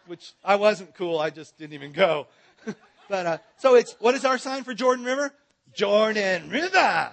Which 0.05 0.33
I 0.43 0.55
wasn't 0.55 0.93
cool. 0.93 1.19
I 1.19 1.31
just 1.31 1.57
didn't 1.57 1.73
even 1.73 1.91
go. 1.91 2.27
but, 3.09 3.25
uh, 3.25 3.37
so 3.57 3.75
it's, 3.75 3.95
what 3.99 4.13
is 4.13 4.23
our 4.23 4.37
sign 4.37 4.63
for 4.63 4.75
Jordan 4.75 5.03
River? 5.03 5.33
Jordan 5.73 6.49
River. 6.49 7.11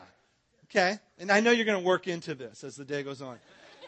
Okay. 0.66 0.98
And 1.18 1.32
I 1.32 1.40
know 1.40 1.52
you're 1.52 1.64
going 1.64 1.80
to 1.80 1.86
work 1.86 2.06
into 2.06 2.34
this 2.34 2.64
as 2.64 2.76
the 2.76 2.84
day 2.84 3.02
goes 3.02 3.22
on. 3.22 3.38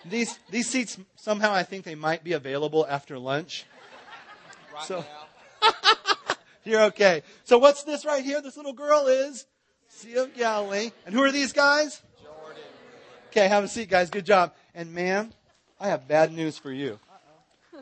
These, 0.05 0.39
these 0.49 0.69
seats, 0.69 0.99
somehow 1.17 1.53
I 1.53 1.63
think 1.63 1.85
they 1.85 1.95
might 1.95 2.25
be 2.25 2.33
available 2.33 2.87
after 2.89 3.19
lunch. 3.19 3.65
Right 4.73 4.85
so, 4.85 5.05
you're 6.65 6.83
okay. 6.85 7.23
So 7.45 7.59
what's 7.59 7.85
this 7.85 8.05
right 8.05 8.25
here? 8.25 8.41
This 8.41 8.57
little 8.57 8.73
girl 8.73 9.07
is 9.07 9.47
Sea 9.89 10.15
of 10.17 10.35
Galilee. 10.35 10.91
And 11.05 11.15
who 11.15 11.23
are 11.23 11.33
these 11.33 11.53
guys? 11.53 12.01
Jordan. 12.23 12.63
Okay, 13.29 13.49
have 13.49 13.65
a 13.65 13.69
seat, 13.69 13.91
guys. 13.91 14.09
Good 14.09 14.25
job. 14.25 14.55
And 14.75 14.95
ma'am, 14.95 15.33
I 15.79 15.89
have 15.89 16.09
bad 16.09 16.33
news 16.33 16.57
for 16.57 16.73
you. 16.73 16.99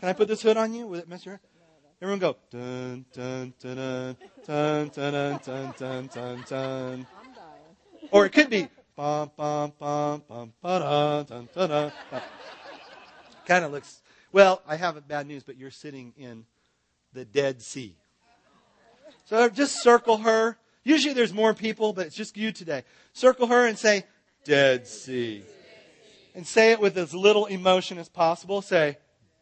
Can 0.00 0.08
I 0.08 0.12
put 0.12 0.28
this 0.28 0.42
hood 0.42 0.56
on 0.56 0.74
you? 0.74 0.86
Will 0.86 1.00
it 1.00 1.08
mess 1.08 1.24
your 1.24 1.34
hair? 1.34 1.40
Everyone 2.00 2.20
go 2.20 2.36
dun 2.48 3.04
dun 3.12 3.52
dun 3.58 4.16
dun 4.46 4.88
dun 4.90 4.90
dun 4.94 5.40
dun 5.44 5.74
dun 5.76 6.06
dun 6.06 6.44
dun. 6.48 7.06
Or 8.12 8.24
it 8.24 8.30
could 8.30 8.48
be 8.50 8.68
bum 8.98 9.30
bum 9.36 9.72
bum 9.78 10.22
bum 10.28 10.52
ba 10.60 11.24
dun 11.28 11.48
dun 11.54 11.68
dun. 11.68 11.92
Kind 13.46 13.64
of 13.64 13.70
looks. 13.70 14.02
Well, 14.32 14.60
I 14.66 14.74
have 14.74 15.06
bad 15.06 15.28
news, 15.28 15.44
but 15.44 15.56
you're 15.56 15.70
sitting 15.70 16.12
in 16.18 16.44
the 17.12 17.24
Dead 17.24 17.62
Sea. 17.62 17.94
So 19.26 19.48
just 19.50 19.84
circle 19.84 20.18
her. 20.18 20.58
Usually 20.82 21.14
there's 21.14 21.32
more 21.32 21.54
people, 21.54 21.92
but 21.92 22.06
it's 22.06 22.16
just 22.16 22.36
you 22.36 22.50
today. 22.50 22.82
Circle 23.12 23.46
her 23.46 23.68
and 23.68 23.78
say, 23.78 24.04
Dead 24.44 24.86
Sea. 24.88 25.44
And 26.34 26.44
say 26.44 26.72
it 26.72 26.80
with 26.80 26.98
as 26.98 27.14
little 27.14 27.46
emotion 27.46 27.98
as 27.98 28.08
possible. 28.08 28.62
Say, 28.62 28.98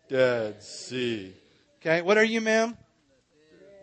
Dead 0.08 0.62
Sea. 0.62 1.32
Okay, 1.80 2.02
what 2.02 2.18
are 2.18 2.24
you, 2.24 2.42
ma'am? 2.42 2.76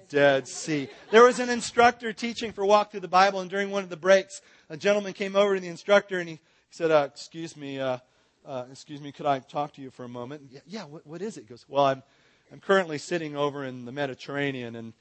Dead 0.09 0.47
Sea. 0.47 0.87
There 1.09 1.23
was 1.23 1.39
an 1.39 1.49
instructor 1.49 2.13
teaching 2.13 2.51
for 2.51 2.63
Walk 2.63 2.91
Through 2.91 2.99
the 2.99 3.07
Bible, 3.07 3.39
and 3.39 3.49
during 3.49 3.71
one 3.71 3.83
of 3.83 3.89
the 3.89 3.97
breaks, 3.97 4.41
a 4.69 4.77
gentleman 4.77 5.13
came 5.13 5.35
over 5.35 5.55
to 5.55 5.61
the 5.61 5.67
instructor 5.67 6.19
and 6.19 6.29
he 6.29 6.39
said, 6.69 6.91
uh, 6.91 7.07
Excuse 7.11 7.55
me, 7.55 7.79
uh, 7.79 7.97
uh, 8.45 8.65
excuse 8.71 9.01
me, 9.01 9.11
could 9.11 9.25
I 9.25 9.39
talk 9.39 9.73
to 9.73 9.81
you 9.81 9.89
for 9.89 10.03
a 10.03 10.09
moment? 10.09 10.43
Yeah, 10.49 10.59
yeah 10.65 10.83
what, 10.85 11.05
what 11.05 11.21
is 11.21 11.37
it? 11.37 11.41
He 11.41 11.47
goes, 11.47 11.65
Well, 11.67 11.85
I'm, 11.85 12.03
I'm 12.51 12.59
currently 12.59 12.97
sitting 12.97 13.35
over 13.35 13.63
in 13.63 13.85
the 13.85 13.91
Mediterranean, 13.91 14.75
and 14.75 14.93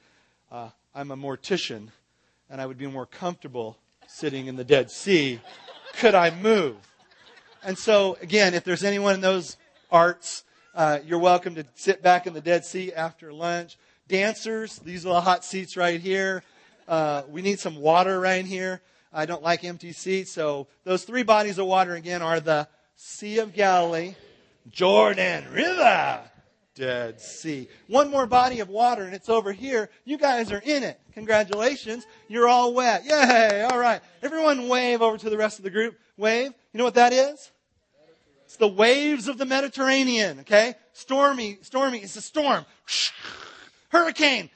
uh, 0.51 0.69
I'm 0.95 1.11
a 1.11 1.17
mortician, 1.17 1.89
and 2.49 2.61
I 2.61 2.65
would 2.65 2.77
be 2.77 2.87
more 2.87 3.05
comfortable 3.05 3.77
sitting 4.07 4.47
in 4.47 4.55
the 4.55 4.63
Dead 4.63 4.91
Sea. 4.91 5.39
Could 5.93 6.15
I 6.15 6.29
move? 6.31 6.75
And 7.63 7.77
so, 7.77 8.17
again, 8.21 8.53
if 8.53 8.63
there's 8.63 8.83
anyone 8.83 9.15
in 9.15 9.21
those 9.21 9.57
arts, 9.91 10.43
uh, 10.75 10.99
you're 11.05 11.19
welcome 11.19 11.55
to 11.55 11.65
sit 11.75 12.01
back 12.01 12.27
in 12.27 12.33
the 12.33 12.41
Dead 12.41 12.65
Sea 12.65 12.91
after 12.93 13.31
lunch. 13.31 13.77
Dancers, 14.07 14.79
these 14.79 15.05
are 15.05 15.13
the 15.13 15.21
hot 15.21 15.45
seats 15.45 15.77
right 15.77 16.01
here. 16.01 16.43
Uh, 16.87 17.23
we 17.29 17.41
need 17.41 17.59
some 17.59 17.77
water 17.77 18.19
right 18.19 18.45
here. 18.45 18.81
I 19.13 19.25
don't 19.25 19.43
like 19.43 19.63
empty 19.63 19.91
seats. 19.91 20.31
So 20.31 20.67
those 20.83 21.03
three 21.03 21.23
bodies 21.23 21.57
of 21.59 21.67
water 21.67 21.95
again 21.95 22.21
are 22.21 22.39
the 22.39 22.67
Sea 22.95 23.39
of 23.39 23.53
Galilee, 23.53 24.15
Jordan 24.69 25.45
River, 25.51 26.21
Dead 26.75 27.19
Sea. 27.21 27.67
One 27.87 28.09
more 28.09 28.25
body 28.25 28.59
of 28.59 28.69
water 28.69 29.03
and 29.03 29.13
it's 29.13 29.29
over 29.29 29.51
here. 29.51 29.89
You 30.05 30.17
guys 30.17 30.51
are 30.51 30.61
in 30.63 30.83
it. 30.83 30.99
Congratulations. 31.13 32.05
You're 32.27 32.47
all 32.47 32.73
wet. 32.73 33.05
Yay. 33.05 33.67
All 33.69 33.77
right. 33.77 34.01
Everyone 34.21 34.67
wave 34.67 35.01
over 35.01 35.17
to 35.17 35.29
the 35.29 35.37
rest 35.37 35.59
of 35.59 35.63
the 35.63 35.69
group. 35.69 35.95
Wave. 36.17 36.51
You 36.73 36.77
know 36.77 36.83
what 36.83 36.95
that 36.95 37.13
is? 37.13 37.51
It's 38.45 38.59
the 38.59 38.67
waves 38.67 39.27
of 39.27 39.39
the 39.39 39.45
Mediterranean, 39.45 40.41
okay? 40.41 40.75
Stormy, 40.91 41.57
stormy, 41.61 41.97
it's 41.99 42.15
a 42.15 42.21
storm. 42.21 42.65
Hurricane. 43.89 44.51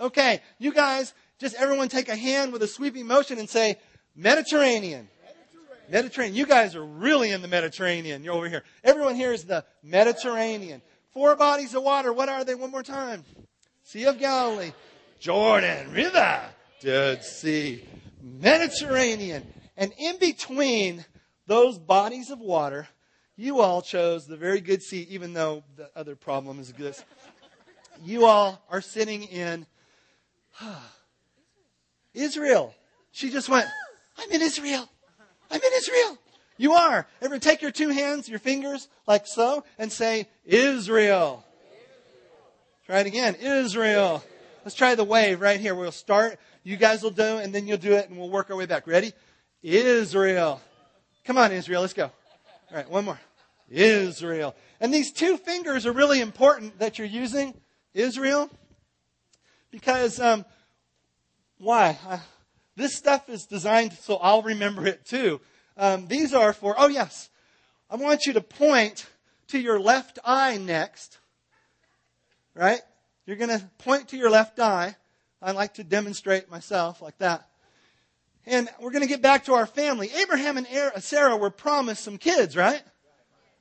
Okay, 0.00 0.40
you 0.58 0.72
guys, 0.72 1.14
just 1.40 1.56
everyone 1.56 1.88
take 1.88 2.08
a 2.08 2.16
hand 2.16 2.52
with 2.52 2.62
a 2.62 2.68
sweeping 2.68 3.06
motion 3.06 3.38
and 3.38 3.48
say, 3.48 3.78
Mediterranean. 4.14 5.08
Mediterranean. 5.90 6.36
You 6.36 6.46
guys 6.46 6.76
are 6.76 6.84
really 6.84 7.30
in 7.30 7.42
the 7.42 7.48
Mediterranean. 7.48 8.22
You're 8.22 8.34
over 8.34 8.48
here. 8.48 8.62
Everyone 8.84 9.16
here 9.16 9.32
is 9.32 9.44
the 9.44 9.64
Mediterranean. 9.82 10.82
Four 11.12 11.34
bodies 11.34 11.74
of 11.74 11.82
water. 11.82 12.12
What 12.12 12.28
are 12.28 12.44
they? 12.44 12.54
One 12.54 12.70
more 12.70 12.82
time. 12.82 13.24
Sea 13.82 14.04
of 14.04 14.18
Galilee. 14.18 14.72
Jordan 15.18 15.92
River. 15.92 16.42
Dead 16.80 17.24
Sea. 17.24 17.82
Mediterranean. 18.22 19.46
And 19.76 19.92
in 19.98 20.18
between 20.18 21.04
those 21.46 21.78
bodies 21.78 22.30
of 22.30 22.38
water, 22.38 22.86
you 23.36 23.60
all 23.60 23.82
chose 23.82 24.26
the 24.26 24.36
very 24.36 24.60
good 24.60 24.82
seat, 24.82 25.08
even 25.08 25.32
though 25.32 25.64
the 25.76 25.90
other 25.96 26.14
problem 26.14 26.60
is 26.60 26.72
this. 26.72 27.02
You 28.04 28.26
all 28.26 28.62
are 28.70 28.80
sitting 28.80 29.24
in 29.24 29.66
Israel. 32.20 32.74
She 33.12 33.30
just 33.30 33.48
went, 33.48 33.66
I'm 34.18 34.30
in 34.30 34.42
Israel. 34.42 34.88
I'm 35.50 35.60
in 35.60 35.72
Israel. 35.76 36.18
You 36.56 36.74
are. 36.74 37.06
Everyone 37.22 37.40
take 37.40 37.62
your 37.62 37.70
two 37.70 37.88
hands, 37.88 38.28
your 38.28 38.38
fingers, 38.38 38.88
like 39.06 39.26
so, 39.26 39.64
and 39.78 39.90
say, 39.90 40.28
Israel. 40.44 41.44
Try 42.86 43.00
it 43.00 43.06
again. 43.06 43.34
Israel. 43.36 44.22
Let's 44.64 44.74
try 44.74 44.94
the 44.94 45.04
wave 45.04 45.40
right 45.40 45.58
here. 45.58 45.74
We'll 45.74 45.90
start. 45.90 46.38
You 46.62 46.76
guys 46.76 47.02
will 47.02 47.10
do, 47.10 47.38
and 47.38 47.54
then 47.54 47.66
you'll 47.66 47.78
do 47.78 47.92
it, 47.92 48.10
and 48.10 48.18
we'll 48.18 48.30
work 48.30 48.50
our 48.50 48.56
way 48.56 48.66
back. 48.66 48.86
Ready? 48.86 49.12
Israel. 49.62 50.60
Come 51.24 51.38
on, 51.38 51.52
Israel. 51.52 51.80
Let's 51.80 51.94
go. 51.94 52.04
All 52.70 52.76
right, 52.76 52.88
one 52.90 53.06
more. 53.06 53.18
Israel. 53.70 54.54
And 54.80 54.92
these 54.92 55.12
two 55.12 55.36
fingers 55.36 55.86
are 55.86 55.92
really 55.92 56.20
important 56.20 56.78
that 56.78 56.98
you're 56.98 57.06
using, 57.06 57.54
Israel, 57.94 58.50
because 59.70 60.20
um, 60.20 60.44
why? 61.60 61.98
Uh, 62.08 62.18
this 62.74 62.96
stuff 62.96 63.28
is 63.28 63.44
designed 63.44 63.92
so 63.92 64.16
I'll 64.16 64.42
remember 64.42 64.86
it 64.86 65.04
too. 65.04 65.40
Um, 65.76 66.06
these 66.08 66.32
are 66.32 66.52
for, 66.52 66.74
oh 66.78 66.88
yes, 66.88 67.28
I 67.90 67.96
want 67.96 68.24
you 68.26 68.32
to 68.32 68.40
point 68.40 69.06
to 69.48 69.58
your 69.58 69.78
left 69.78 70.18
eye 70.24 70.56
next. 70.56 71.18
Right? 72.54 72.80
You're 73.26 73.36
going 73.36 73.50
to 73.50 73.64
point 73.78 74.08
to 74.08 74.16
your 74.16 74.30
left 74.30 74.58
eye. 74.58 74.96
I 75.42 75.52
like 75.52 75.74
to 75.74 75.84
demonstrate 75.84 76.50
myself 76.50 77.00
like 77.00 77.18
that. 77.18 77.46
And 78.46 78.68
we're 78.80 78.90
going 78.90 79.02
to 79.02 79.08
get 79.08 79.22
back 79.22 79.44
to 79.44 79.54
our 79.54 79.66
family. 79.66 80.10
Abraham 80.20 80.56
and 80.56 80.66
Sarah 80.98 81.36
were 81.36 81.50
promised 81.50 82.02
some 82.02 82.18
kids, 82.18 82.56
right? 82.56 82.82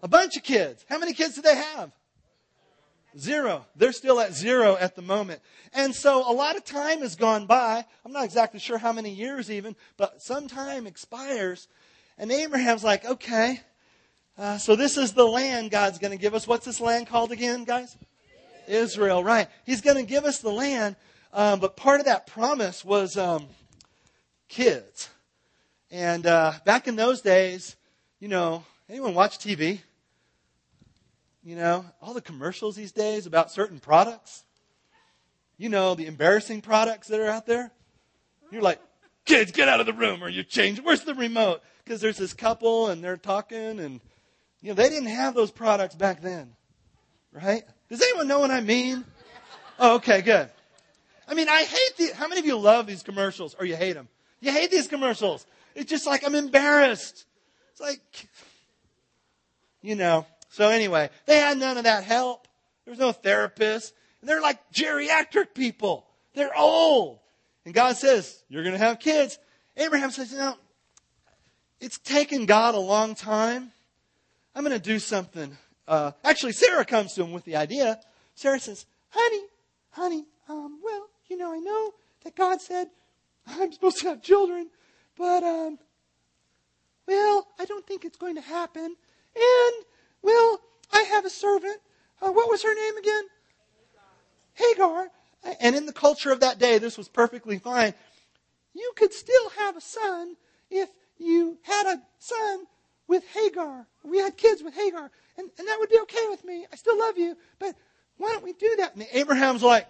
A 0.02 0.08
bunch 0.08 0.38
of 0.38 0.44
kids. 0.44 0.86
How 0.90 0.98
many 0.98 1.14
kids 1.14 1.36
do 1.36 1.42
they 1.42 1.56
have? 1.56 1.92
Zero. 3.18 3.66
They're 3.76 3.92
still 3.92 4.20
at 4.20 4.34
zero 4.34 4.78
at 4.78 4.96
the 4.96 5.02
moment. 5.02 5.42
And 5.74 5.96
so 5.96 6.30
a 6.30 6.34
lot 6.34 6.56
of 6.56 6.64
time 6.64 7.02
has 7.02 7.16
gone 7.16 7.46
by. 7.48 7.86
I'm 8.06 8.12
not 8.12 8.26
exactly 8.26 8.60
sure 8.60 8.78
how 8.78 8.94
many 8.94 9.10
years 9.10 9.50
even, 9.50 9.76
but 9.98 10.22
some 10.22 10.48
time 10.48 10.86
expires. 10.86 11.68
And 12.18 12.32
Abraham's 12.32 12.84
like, 12.84 13.06
okay, 13.06 13.62
uh, 14.38 14.58
so 14.58 14.76
this 14.76 14.98
is 14.98 15.14
the 15.14 15.26
land 15.26 15.72
God's 15.72 16.00
going 16.00 16.12
to 16.12 16.18
give 16.18 16.34
us. 16.34 16.48
What's 16.48 16.66
this 16.66 16.80
land 16.80 17.08
called 17.08 17.32
again, 17.32 17.64
guys? 17.64 17.98
Israel, 18.68 19.24
right. 19.24 19.48
He's 19.66 19.82
going 19.82 19.98
to 19.98 20.04
give 20.04 20.26
us 20.26 20.40
the 20.40 20.52
land. 20.52 20.96
Um, 21.34 21.60
but 21.60 21.76
part 21.76 22.00
of 22.00 22.06
that 22.06 22.28
promise 22.28 22.86
was 22.86 23.18
um, 23.18 23.48
kids. 24.48 25.10
And 25.92 26.26
uh, 26.26 26.54
back 26.66 26.88
in 26.88 26.96
those 26.96 27.22
days, 27.22 27.76
you 28.20 28.28
know, 28.28 28.64
anyone 28.88 29.14
watch 29.14 29.40
TV? 29.40 29.80
You 31.50 31.56
know, 31.56 31.84
all 32.00 32.14
the 32.14 32.22
commercials 32.22 32.76
these 32.76 32.92
days 32.92 33.26
about 33.26 33.52
certain 33.52 33.80
products. 33.80 34.44
You 35.58 35.70
know, 35.70 35.96
the 35.96 36.06
embarrassing 36.06 36.62
products 36.62 37.08
that 37.08 37.20
are 37.20 37.26
out 37.28 37.48
there. 37.48 37.72
You're 38.52 38.62
like, 38.62 38.80
kids, 39.26 39.52
get 39.52 39.68
out 39.68 39.80
of 39.80 39.88
the 39.88 39.94
room 39.94 40.24
or 40.24 40.30
you 40.30 40.44
change. 40.44 40.80
Where's 40.80 41.06
the 41.06 41.16
remote? 41.16 41.64
Because 41.84 42.02
there's 42.02 42.20
this 42.20 42.34
couple 42.34 42.90
and 42.90 43.04
they're 43.04 43.18
talking 43.18 43.80
and, 43.80 44.00
you 44.62 44.70
know, 44.70 44.74
they 44.76 44.90
didn't 44.90 45.10
have 45.10 45.34
those 45.34 45.50
products 45.50 45.96
back 45.96 46.22
then. 46.22 46.54
Right? 47.34 47.64
Does 47.90 48.00
anyone 48.00 48.28
know 48.28 48.38
what 48.38 48.52
I 48.52 48.62
mean? 48.62 49.04
Oh, 49.80 49.96
okay, 49.96 50.22
good. 50.22 50.52
I 51.28 51.34
mean, 51.34 51.50
I 51.50 51.64
hate 51.64 51.98
the, 51.98 52.16
how 52.16 52.28
many 52.28 52.42
of 52.42 52.46
you 52.46 52.60
love 52.60 52.86
these 52.86 53.02
commercials 53.02 53.56
or 53.56 53.66
you 53.66 53.76
hate 53.76 53.94
them? 53.94 54.08
You 54.40 54.52
hate 54.52 54.70
these 54.70 54.88
commercials. 54.88 55.48
It's 55.74 55.90
just 55.90 56.06
like 56.06 56.24
I'm 56.24 56.36
embarrassed. 56.36 57.26
It's 57.72 57.82
like, 57.82 58.30
you 59.82 59.96
know. 59.96 60.28
So 60.50 60.70
anyway, 60.70 61.10
they 61.26 61.38
had 61.38 61.58
none 61.58 61.78
of 61.78 61.84
that 61.84 62.04
help. 62.04 62.48
There 62.86 62.92
was 62.92 63.00
no 63.00 63.12
therapist. 63.12 63.94
And 64.22 64.30
they're 64.30 64.42
like 64.42 64.60
geriatric 64.72 65.54
people. 65.54 66.08
They're 66.34 66.56
old. 66.58 67.20
And 67.66 67.74
God 67.74 67.98
says, 67.98 68.44
you're 68.50 68.64
going 68.64 68.74
to 68.74 68.80
have 68.80 69.00
kids. 69.00 69.38
Abraham 69.78 70.12
says, 70.12 70.34
know, 70.34 70.56
it's 71.80 71.98
taken 72.00 72.46
God 72.46 72.76
a 72.76 72.80
long 72.80 73.16
time. 73.16 73.72
I'm 74.56 74.64
going 74.64 74.76
to 74.76 74.84
do 74.84 75.00
something. 75.00 75.56
Uh, 75.88 76.12
actually, 76.24 76.52
Sarah 76.52 76.86
comes 76.86 77.14
to 77.14 77.24
him 77.24 77.32
with 77.32 77.46
the 77.46 77.56
idea. 77.56 78.00
Sarah 78.36 78.60
says, 78.60 78.86
honey, 79.10 79.44
honey, 79.92 80.26
um, 80.48 80.80
well, 80.84 81.08
you 81.30 81.38
know, 81.38 81.54
I 81.54 81.60
know 81.60 81.94
that 82.24 82.36
God 82.36 82.62
said 82.62 82.90
I'm 83.48 83.72
supposed 83.72 84.00
to 84.00 84.10
have 84.10 84.22
children, 84.22 84.70
but, 85.18 85.44
um, 85.44 85.80
well, 87.08 87.48
I 87.60 87.66
don't 87.66 87.86
think 87.86 88.06
it's 88.06 88.18
going 88.18 88.36
to 88.36 88.42
happen. 88.42 88.96
And, 89.36 89.86
well, 90.22 90.60
I 90.92 91.02
have 91.04 91.26
a 91.26 91.30
servant. 91.30 91.78
Uh, 92.22 92.32
what 92.32 92.50
was 92.50 92.64
her 92.64 92.74
name 92.74 92.98
again? 92.98 93.24
Hagar. 94.54 95.08
And 95.62 95.76
in 95.76 95.86
the 95.86 95.94
culture 95.94 96.32
of 96.32 96.42
that 96.42 96.60
day, 96.60 96.78
this 96.78 96.98
was 96.98 97.08
perfectly 97.08 97.60
fine. 97.60 97.94
You 98.74 98.92
could 98.96 99.14
still 99.14 99.50
have 99.58 99.78
a 99.78 99.82
son 99.82 100.36
if 100.70 100.90
you 101.18 101.58
had 101.64 101.88
a 101.88 102.02
son 102.18 102.66
with 103.08 103.24
Hagar. 103.34 103.88
We 104.04 104.20
had 104.20 104.38
kids 104.38 104.62
with 104.62 104.74
Hagar. 104.74 105.12
And, 105.38 105.50
and 105.58 105.68
that 105.68 105.78
would 105.80 105.90
be 105.90 106.00
okay 106.02 106.28
with 106.30 106.44
me. 106.44 106.66
I 106.72 106.76
still 106.76 107.00
love 107.00 107.18
you. 107.18 107.38
But 107.58 107.76
why 108.18 108.32
don't 108.32 108.44
we 108.44 108.54
do 108.54 108.76
that? 108.78 108.96
And 108.96 109.08
Abraham's 109.14 109.64
like, 109.64 109.88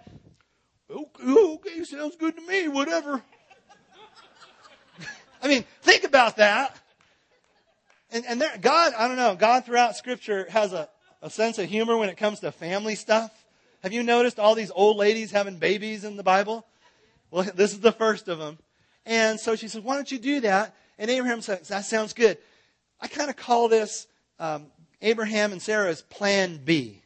okay, 0.90 1.24
okay 1.24 1.84
sounds 1.84 2.16
good 2.16 2.36
to 2.36 2.48
me, 2.48 2.68
whatever. 2.68 3.24
I 5.42 5.48
mean, 5.48 5.64
think 5.82 6.04
about 6.04 6.38
that. 6.38 6.78
And, 8.12 8.26
and 8.26 8.42
there, 8.42 8.58
God, 8.60 8.94
I 8.98 9.08
don't 9.08 9.18
know, 9.18 9.36
God 9.36 9.66
throughout 9.66 9.96
scripture 9.96 10.48
has 10.50 10.74
a, 10.74 10.90
a 11.22 11.30
sense 11.30 11.60
of 11.60 11.70
humor 11.70 11.98
when 11.98 12.10
it 12.10 12.18
comes 12.18 12.40
to 12.40 12.52
family 12.52 12.96
stuff. 12.96 13.32
Have 13.84 13.94
you 13.94 14.04
noticed 14.04 14.40
all 14.40 14.56
these 14.56 14.72
old 14.74 14.98
ladies 14.98 15.32
having 15.32 15.58
babies 15.58 16.04
in 16.04 16.18
the 16.18 16.24
Bible? 16.24 16.66
Well, 17.32 17.50
this 17.56 17.72
is 17.72 17.80
the 17.80 17.92
first 17.92 18.28
of 18.28 18.40
them. 18.40 18.58
And 19.06 19.40
so 19.40 19.56
she 19.56 19.68
says, 19.68 19.82
why 19.82 19.96
don't 19.96 20.12
you 20.12 20.20
do 20.20 20.42
that? 20.42 20.76
And 20.98 21.10
Abraham 21.10 21.42
says, 21.42 21.68
that 21.70 21.86
sounds 21.86 22.14
good. 22.14 22.38
I 23.00 23.08
kind 23.08 23.30
of 23.30 23.38
call 23.38 23.70
this 23.70 24.08
um, 24.40 24.68
Abraham 25.02 25.52
and 25.52 25.62
Sarah's 25.62 26.02
plan 26.02 26.60
B. 26.64 27.02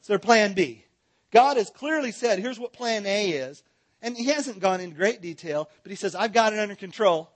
It's 0.00 0.08
their 0.08 0.18
plan 0.18 0.54
B. 0.54 0.84
God 1.30 1.56
has 1.56 1.70
clearly 1.70 2.12
said, 2.12 2.38
here's 2.38 2.58
what 2.58 2.72
plan 2.72 3.06
A 3.06 3.30
is. 3.30 3.62
And 4.02 4.16
he 4.16 4.26
hasn't 4.26 4.60
gone 4.60 4.80
into 4.80 4.96
great 4.96 5.20
detail, 5.20 5.68
but 5.82 5.90
he 5.90 5.96
says, 5.96 6.14
I've 6.14 6.32
got 6.32 6.52
it 6.52 6.58
under 6.58 6.74
control. 6.74 7.30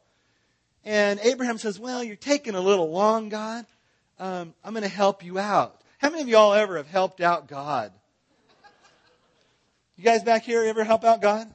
And 0.84 1.20
Abraham 1.22 1.58
says, 1.58 1.78
well, 1.78 2.02
you're 2.02 2.16
taking 2.16 2.54
a 2.54 2.60
little 2.60 2.90
long, 2.90 3.28
God. 3.28 3.66
Um, 4.18 4.54
I'm 4.64 4.72
going 4.72 4.82
to 4.82 4.88
help 4.88 5.24
you 5.24 5.38
out. 5.38 5.80
How 5.98 6.10
many 6.10 6.22
of 6.22 6.28
y'all 6.28 6.54
ever 6.54 6.76
have 6.78 6.88
helped 6.88 7.20
out 7.20 7.48
God? 7.48 7.92
You 9.96 10.04
guys 10.04 10.22
back 10.22 10.44
here 10.44 10.64
ever 10.64 10.82
help 10.82 11.04
out 11.04 11.20
God? 11.20 11.52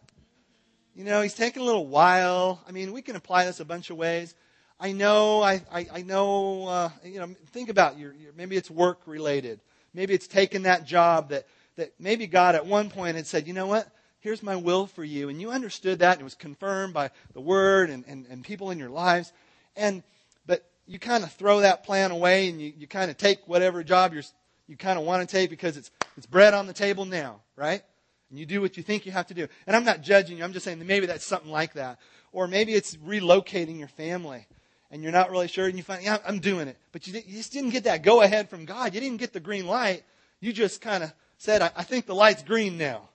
You 0.96 1.04
know, 1.04 1.22
he's 1.22 1.34
taking 1.34 1.64
a 1.64 1.66
little 1.66 1.88
while. 1.88 2.62
I 2.68 2.72
mean, 2.72 2.92
we 2.92 3.02
can 3.02 3.16
apply 3.16 3.46
this 3.46 3.60
a 3.60 3.66
bunch 3.66 3.90
of 3.90 3.98
ways. 3.98 4.36
I 4.80 4.92
know, 4.92 5.42
I, 5.42 5.64
I, 5.72 5.88
I 5.92 6.02
know, 6.04 6.68
uh, 6.68 6.90
you 7.04 7.20
know, 7.20 7.28
think 7.52 7.70
about 7.70 7.98
your, 7.98 8.14
your, 8.14 8.34
maybe 8.34 8.56
it's 8.56 8.70
work 8.70 9.02
related. 9.06 9.62
Maybe 9.94 10.14
it's 10.14 10.28
taking 10.28 10.64
that 10.64 10.86
job 10.86 11.30
that, 11.30 11.48
that 11.78 11.94
maybe 12.00 12.28
God 12.28 12.56
at 12.56 12.66
one 12.66 12.90
point 12.90 13.16
had 13.16 13.26
said, 13.26 13.48
you 13.48 13.54
know 13.54 13.68
what? 13.68 13.90
Here's 14.26 14.42
my 14.42 14.56
will 14.56 14.88
for 14.88 15.04
you. 15.04 15.30
And 15.30 15.40
you 15.40 15.52
understood 15.52 16.00
that 16.00 16.14
and 16.14 16.22
it 16.22 16.24
was 16.24 16.34
confirmed 16.34 16.96
by 16.96 17.12
the 17.36 17.40
word 17.40 17.92
and, 17.92 18.04
and, 18.08 18.26
and 18.28 18.44
people 18.44 18.72
in 18.72 18.80
your 18.80 18.90
lives. 18.90 19.32
And, 19.76 20.02
but 20.48 20.66
you 20.88 20.98
kind 20.98 21.24
of 21.24 21.32
throw 21.32 21.60
that 21.60 21.84
plan 21.84 22.10
away 22.10 22.50
and 22.50 22.60
you, 22.60 22.74
you 22.76 22.88
kind 22.88 23.12
of 23.12 23.18
take 23.18 23.48
whatever 23.48 23.84
job 23.84 24.16
you're, 24.16 24.24
you 24.68 24.78
kind 24.78 24.98
of 24.98 25.06
want 25.06 25.22
to 25.22 25.32
take 25.32 25.52
because 25.52 25.78
it's, 25.78 25.92
it's 26.18 26.26
bread 26.26 26.56
on 26.56 26.66
the 26.66 26.74
table 26.74 27.06
now, 27.06 27.42
right? 27.56 27.84
And 28.32 28.40
you 28.40 28.48
do 28.48 28.62
what 28.62 28.78
you 28.78 28.82
think 28.82 29.06
you 29.06 29.12
have 29.12 29.28
to 29.28 29.36
do. 29.36 29.48
And 29.68 29.76
I'm 29.76 29.86
not 29.86 30.02
judging 30.02 30.40
you. 30.40 30.44
I'm 30.44 30.54
just 30.54 30.66
saying 30.66 30.80
that 30.80 30.88
maybe 30.88 31.06
that's 31.06 31.24
something 31.24 31.52
like 31.52 31.74
that. 31.74 32.00
Or 32.32 32.48
maybe 32.48 32.74
it's 32.74 32.96
relocating 32.96 33.78
your 33.78 33.90
family 33.90 34.48
and 34.90 35.04
you're 35.04 35.12
not 35.12 35.30
really 35.30 35.48
sure 35.48 35.68
and 35.68 35.78
you 35.78 35.84
find, 35.84 36.04
yeah, 36.04 36.18
I'm 36.28 36.40
doing 36.40 36.68
it. 36.68 36.78
But 36.92 37.06
you, 37.06 37.14
you 37.14 37.38
just 37.38 37.54
didn't 37.54 37.70
get 37.70 37.84
that 37.84 38.02
go 38.02 38.24
ahead 38.24 38.50
from 38.50 38.66
God. 38.66 38.96
You 38.96 39.02
didn't 39.02 39.18
get 39.18 39.34
the 39.34 39.40
green 39.40 39.68
light. 39.68 40.02
You 40.40 40.52
just 40.52 40.82
kind 40.82 41.04
of 41.04 41.14
said, 41.38 41.62
I, 41.62 41.70
I 41.76 41.84
think 41.84 42.08
the 42.08 42.16
light's 42.16 42.42
green 42.42 42.80
now. 42.80 43.10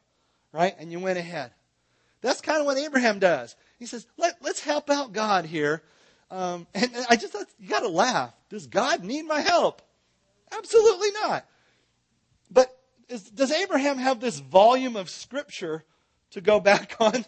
Right? 0.53 0.75
And 0.79 0.91
you 0.91 0.99
went 0.99 1.19
ahead. 1.19 1.53
That's 2.23 2.41
kind 2.41 2.61
of 2.61 2.67
what 2.67 2.77
Abraham 2.77 3.19
does. 3.19 3.57
He 3.79 3.87
says, 3.87 4.07
Let, 4.17 4.37
let's 4.43 4.61
help 4.61 4.91
out 4.91 5.13
God 5.13 5.47
here. 5.47 5.83
Um, 6.31 6.67
and, 6.75 6.91
and 6.95 7.07
I 7.09 7.17
just 7.17 7.33
thought, 7.33 7.47
you 7.59 7.69
got 7.69 7.81
to 7.81 7.89
laugh. 7.89 8.33
Does 8.51 8.67
God 8.67 9.03
need 9.03 9.23
my 9.23 9.41
help? 9.41 9.83
Absolutely 10.53 11.11
not. 11.23 11.45
But 12.51 12.77
is, 13.09 13.23
does 13.23 13.51
Abraham 13.51 13.99
have 13.99 14.21
this 14.21 14.39
volume 14.39 14.97
of 14.97 15.11
scripture 15.11 15.85
to 16.31 16.41
go 16.41 16.61
back 16.61 16.97
on? 17.01 17.25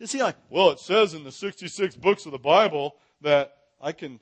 is 0.00 0.12
he 0.12 0.22
like, 0.22 0.36
Well, 0.50 0.70
it 0.70 0.80
says 0.80 1.14
in 1.14 1.24
the 1.24 1.32
66 1.32 1.96
books 1.96 2.26
of 2.26 2.32
the 2.32 2.38
Bible 2.38 2.96
that 3.20 3.56
I 3.80 3.92
can, 3.92 4.18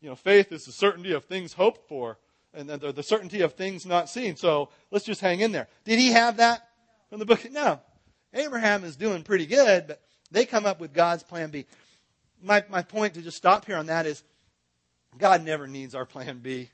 you 0.00 0.08
know, 0.08 0.16
faith 0.16 0.52
is 0.52 0.64
the 0.64 0.72
certainty 0.72 1.12
of 1.12 1.24
things 1.24 1.54
hoped 1.54 1.88
for 1.88 2.18
and 2.52 2.68
the, 2.68 2.92
the 2.92 3.02
certainty 3.02 3.42
of 3.42 3.54
things 3.54 3.86
not 3.86 4.08
seen. 4.08 4.36
So 4.36 4.70
let's 4.90 5.04
just 5.04 5.20
hang 5.20 5.40
in 5.40 5.52
there. 5.52 5.68
Did 5.84 5.98
he 5.98 6.08
have 6.08 6.36
that 6.38 6.69
from 7.10 7.18
the 7.18 7.26
book? 7.26 7.50
No. 7.50 7.80
Abraham 8.32 8.84
is 8.84 8.96
doing 8.96 9.22
pretty 9.22 9.46
good, 9.46 9.88
but 9.88 10.00
they 10.30 10.46
come 10.46 10.64
up 10.64 10.80
with 10.80 10.94
God's 10.94 11.22
plan 11.22 11.50
B. 11.50 11.66
My, 12.42 12.64
my 12.70 12.82
point 12.82 13.14
to 13.14 13.22
just 13.22 13.36
stop 13.36 13.66
here 13.66 13.76
on 13.76 13.86
that 13.86 14.06
is 14.06 14.22
God 15.18 15.44
never 15.44 15.66
needs 15.66 15.94
our 15.94 16.06
plan 16.06 16.38
B. 16.38 16.70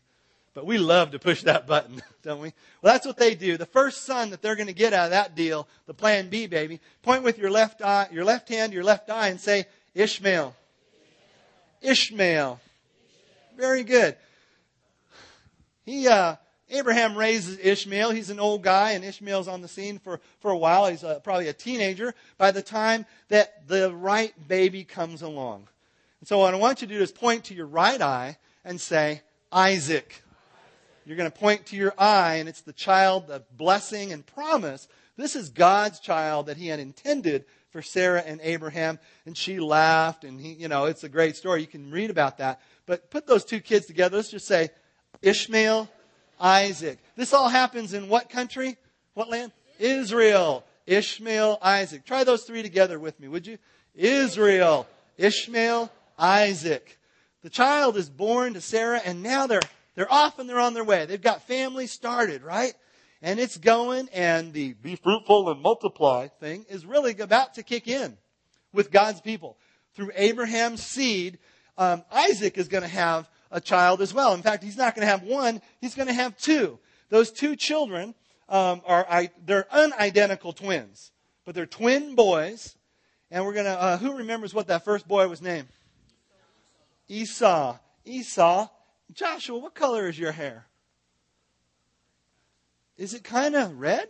But 0.55 0.66
we 0.66 0.78
love 0.78 1.11
to 1.11 1.18
push 1.18 1.43
that 1.43 1.66
button, 1.66 2.01
don't 2.22 2.41
we? 2.41 2.53
Well, 2.80 2.93
that's 2.93 3.07
what 3.07 3.18
they 3.18 3.34
do. 3.34 3.57
The 3.57 3.66
first 3.66 4.05
son 4.05 4.30
that 4.30 4.41
they're 4.41 4.57
going 4.57 4.68
to 4.68 4.72
get 4.72 4.93
out 4.93 5.07
of 5.07 5.11
that 5.11 5.34
deal, 5.34 5.66
the 5.87 5.95
plan 5.95 6.28
B, 6.28 6.47
baby, 6.47 6.80
point 7.03 7.22
with 7.22 7.39
your 7.39 7.51
left 7.51 7.82
eye, 7.82 8.09
your 8.12 8.24
left 8.24 8.49
hand, 8.49 8.72
your 8.72 8.84
left 8.84 9.11
eye, 9.11 9.28
and 9.28 9.41
say 9.41 9.66
Ishmael. 9.95 10.55
Ishmael. 11.82 12.61
Very 13.57 13.84
good. 13.84 14.16
He, 15.84 16.09
uh, 16.09 16.37
Abraham 16.71 17.17
raises 17.17 17.59
Ishmael. 17.59 18.11
He's 18.11 18.31
an 18.31 18.41
old 18.41 18.62
guy, 18.62 18.93
and 18.93 19.05
Ishmael's 19.05 19.49
on 19.49 19.62
the 19.62 19.69
scene 19.69 19.99
for, 19.99 20.21
for 20.41 20.51
a 20.51 20.57
while. 20.57 20.87
He's 20.87 21.05
uh, 21.05 21.21
probably 21.21 21.49
a 21.49 21.53
teenager 21.53 22.14
by 22.39 22.51
the 22.51 22.62
time 22.62 23.07
that 23.29 23.69
the 23.69 23.95
right 23.95 24.35
baby 24.49 24.83
comes 24.83 25.23
along. 25.23 25.69
And 26.21 26.29
so 26.29 26.39
what 26.39 26.55
I 26.55 26.57
want 26.57 26.83
you 26.83 26.89
to 26.89 26.95
do 26.95 27.01
is 27.01 27.12
point 27.12 27.45
to 27.45 27.55
your 27.55 27.67
right 27.67 28.01
eye 28.01 28.39
and 28.64 28.81
say, 28.81 29.23
Isaac. 29.53 30.23
You're 31.05 31.17
going 31.17 31.31
to 31.31 31.39
point 31.39 31.67
to 31.67 31.77
your 31.77 31.95
eye, 31.97 32.37
and 32.37 32.49
it's 32.49 32.62
the 32.62 32.73
child 32.73 33.29
the 33.29 33.45
blessing 33.57 34.12
and 34.12 34.27
promise. 34.27 34.89
This 35.17 35.37
is 35.37 35.51
God's 35.51 36.01
child 36.01 36.47
that 36.47 36.57
He 36.57 36.67
had 36.67 36.81
intended 36.81 37.45
for 37.71 37.81
Sarah 37.81 38.23
and 38.27 38.41
Abraham. 38.43 38.99
And 39.25 39.37
she 39.37 39.61
laughed, 39.61 40.25
and 40.25 40.41
he, 40.41 40.55
you 40.55 40.67
know, 40.67 40.87
it's 40.87 41.05
a 41.05 41.09
great 41.09 41.37
story. 41.37 41.61
You 41.61 41.67
can 41.67 41.91
read 41.91 42.11
about 42.11 42.39
that. 42.39 42.61
But 42.87 43.11
put 43.11 43.27
those 43.27 43.45
two 43.45 43.61
kids 43.61 43.87
together. 43.87 44.17
Let's 44.17 44.31
just 44.31 44.47
say 44.47 44.71
Ishmael, 45.23 45.89
Isaac. 46.41 46.99
This 47.16 47.32
all 47.32 47.49
happens 47.49 47.95
in 47.95 48.09
what 48.09 48.28
country? 48.28 48.76
What 49.14 49.30
land? 49.30 49.53
Israel. 49.78 50.64
Ishmael, 50.87 51.59
Isaac. 51.62 52.05
Try 52.05 52.24
those 52.24 52.45
three 52.45 52.62
together 52.62 52.99
with 52.99 53.18
me, 53.18 53.28
would 53.28 53.47
you? 53.47 53.59
Israel, 53.95 54.87
Ishmael, 55.18 55.91
Isaac. 56.18 56.99
The 57.43 57.51
child 57.51 57.97
is 57.97 58.09
born 58.09 58.55
to 58.55 58.61
Sarah, 58.61 59.01
and 59.05 59.22
now 59.22 59.47
they're 59.47 59.61
they're 59.95 60.12
off 60.12 60.39
and 60.39 60.49
they're 60.49 60.61
on 60.61 60.74
their 60.74 60.84
way. 60.84 61.07
They've 61.07 61.20
got 61.20 61.47
family 61.47 61.87
started, 61.87 62.43
right? 62.43 62.74
And 63.22 63.41
it's 63.41 63.57
going, 63.57 64.09
and 64.12 64.53
the 64.53 64.74
be 64.74 64.95
fruitful 64.95 65.51
and 65.51 65.62
multiply 65.62 66.28
thing 66.28 66.66
is 66.68 66.84
really 66.84 67.18
about 67.18 67.55
to 67.55 67.62
kick 67.62 67.89
in 67.89 68.16
with 68.72 68.91
God's 68.91 69.22
people. 69.22 69.57
Through 69.95 70.11
Abraham's 70.14 70.82
seed, 70.82 71.39
um, 71.78 72.05
Isaac 72.12 72.59
is 72.59 72.68
going 72.68 72.82
to 72.82 72.89
have 72.89 73.28
a 73.51 73.61
child 73.61 74.01
as 74.01 74.12
well. 74.12 74.34
In 74.34 74.42
fact, 74.42 74.62
he's 74.62 74.76
not 74.76 74.94
going 74.94 75.07
to 75.07 75.11
have 75.11 75.22
one, 75.22 75.61
he's 75.80 75.94
going 75.94 76.09
to 76.09 76.14
have 76.14 76.36
two. 76.36 76.78
Those 77.09 77.30
two 77.30 77.57
children 77.57 78.14
um, 78.49 78.82
are 78.86 79.28
they're 79.44 79.66
unidentical 79.72 80.53
twins, 80.53 81.12
but 81.44 81.55
they're 81.55 81.66
twin 81.66 82.14
boys. 82.14 82.76
And 83.30 83.44
we're 83.44 83.55
going 83.55 83.66
to, 83.66 83.80
uh, 83.80 83.99
who 83.99 84.16
remembers 84.16 84.55
what 84.55 84.68
that 84.68 84.84
first 84.84 85.09
boy 85.09 85.26
was 85.26 85.42
named? 85.42 85.68
Esau. 87.09 87.76
Esau 88.05 88.68
Joshua, 89.12 89.59
what 89.59 89.74
color 89.74 90.09
is 90.09 90.18
your 90.18 90.32
hair? 90.32 90.66
Is 92.97 93.14
it 93.14 93.24
kind 93.24 93.55
of 93.55 93.78
red? 93.78 94.09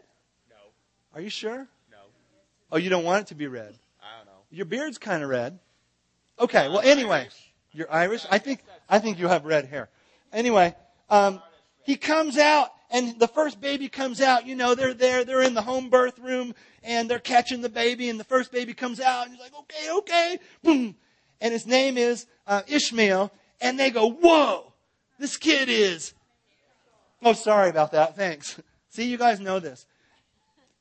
No. 0.48 0.56
Are 1.14 1.20
you 1.20 1.28
sure? 1.28 1.68
No. 1.90 1.96
Oh, 2.72 2.76
you 2.76 2.88
don't 2.88 3.04
want 3.04 3.22
it 3.22 3.26
to 3.28 3.34
be 3.34 3.46
red. 3.46 3.74
I 4.00 4.18
don't 4.18 4.26
know. 4.26 4.40
Your 4.50 4.66
beard's 4.66 4.98
kind 4.98 5.22
of 5.22 5.28
red. 5.28 5.58
Okay, 6.38 6.68
well 6.68 6.80
anyway, 6.80 7.28
you're 7.72 7.90
Irish. 7.92 8.26
I 8.30 8.38
think 8.38 8.62
I 8.88 8.98
think 8.98 9.18
you 9.18 9.28
have 9.28 9.44
red 9.44 9.66
hair. 9.66 9.88
Anyway, 10.32 10.74
um, 11.10 11.40
he 11.84 11.96
comes 11.96 12.38
out 12.38 12.70
and 12.90 13.18
the 13.18 13.28
first 13.28 13.60
baby 13.60 13.88
comes 13.88 14.20
out. 14.20 14.46
You 14.46 14.54
know, 14.54 14.74
they're 14.74 14.94
there, 14.94 15.24
they're 15.24 15.42
in 15.42 15.54
the 15.54 15.62
home 15.62 15.90
birth 15.90 16.18
room 16.18 16.54
and 16.82 17.10
they're 17.10 17.18
catching 17.18 17.62
the 17.62 17.68
baby 17.68 18.08
and 18.08 18.18
the 18.18 18.24
first 18.24 18.52
baby 18.52 18.74
comes 18.74 19.00
out 19.00 19.26
and 19.26 19.34
he's 19.34 19.40
like, 19.40 19.54
okay, 19.60 19.90
okay, 19.98 20.38
boom. 20.62 20.94
And 21.40 21.52
his 21.52 21.66
name 21.66 21.98
is 21.98 22.26
uh, 22.46 22.62
Ishmael 22.66 23.32
and 23.60 23.78
they 23.78 23.90
go, 23.90 24.10
whoa, 24.10 24.72
this 25.18 25.36
kid 25.36 25.68
is. 25.68 26.14
Oh, 27.22 27.32
sorry 27.32 27.70
about 27.70 27.92
that. 27.92 28.16
Thanks. 28.16 28.60
See, 28.90 29.10
you 29.10 29.18
guys 29.18 29.40
know 29.40 29.58
this. 29.58 29.86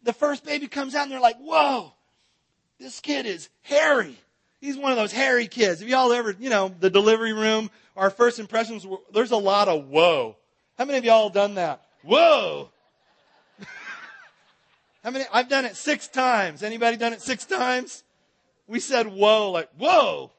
The 0.04 0.14
first 0.14 0.46
baby 0.46 0.68
comes 0.68 0.94
out 0.94 1.04
and 1.04 1.12
they're 1.12 1.20
like, 1.20 1.38
whoa, 1.38 1.94
this 2.80 3.00
kid 3.00 3.26
is 3.26 3.50
hairy. 3.64 4.18
He's 4.66 4.78
one 4.78 4.92
of 4.92 4.98
those 4.98 5.12
hairy 5.12 5.46
kids. 5.46 5.80
Have 5.82 5.90
y'all 5.90 6.12
ever, 6.12 6.36
you 6.40 6.50
know, 6.50 6.74
the 6.80 6.90
delivery 6.90 7.34
room, 7.34 7.70
our 7.96 8.10
first 8.10 8.40
impressions, 8.40 8.86
were, 8.86 8.98
there's 9.14 9.30
a 9.30 9.38
lot 9.38 9.68
of 9.68 9.90
whoa. 9.90 10.38
How 10.76 10.86
many 10.86 10.98
of 10.98 11.06
y'all 11.06 11.30
done 11.30 11.54
that? 11.56 11.84
Whoa. 12.02 12.72
How 15.04 15.12
many? 15.12 15.26
I've 15.32 15.50
done 15.50 15.66
it 15.66 15.76
six 15.76 16.08
times. 16.08 16.64
Anybody 16.64 16.98
done 16.98 17.14
it 17.14 17.22
six 17.22 17.46
times? 17.46 18.04
We 18.66 18.80
said 18.80 19.06
whoa, 19.06 19.52
like 19.52 19.70
whoa. 19.78 20.32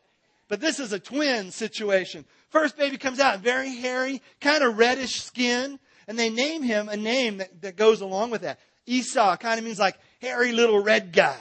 But 0.48 0.60
this 0.60 0.80
is 0.80 0.92
a 0.92 0.98
twin 0.98 1.52
situation. 1.52 2.24
First 2.48 2.76
baby 2.76 2.98
comes 2.98 3.20
out, 3.20 3.38
very 3.40 3.76
hairy, 3.76 4.22
kind 4.40 4.64
of 4.64 4.76
reddish 4.76 5.20
skin, 5.22 5.78
and 6.08 6.18
they 6.18 6.30
name 6.30 6.64
him 6.64 6.88
a 6.88 6.96
name 6.96 7.36
that, 7.36 7.62
that 7.62 7.76
goes 7.76 8.00
along 8.00 8.30
with 8.30 8.42
that. 8.42 8.58
Esau 8.86 9.36
kind 9.36 9.60
of 9.60 9.64
means 9.64 9.78
like 9.78 9.96
hairy 10.20 10.50
little 10.50 10.82
red 10.82 11.12
guy. 11.12 11.38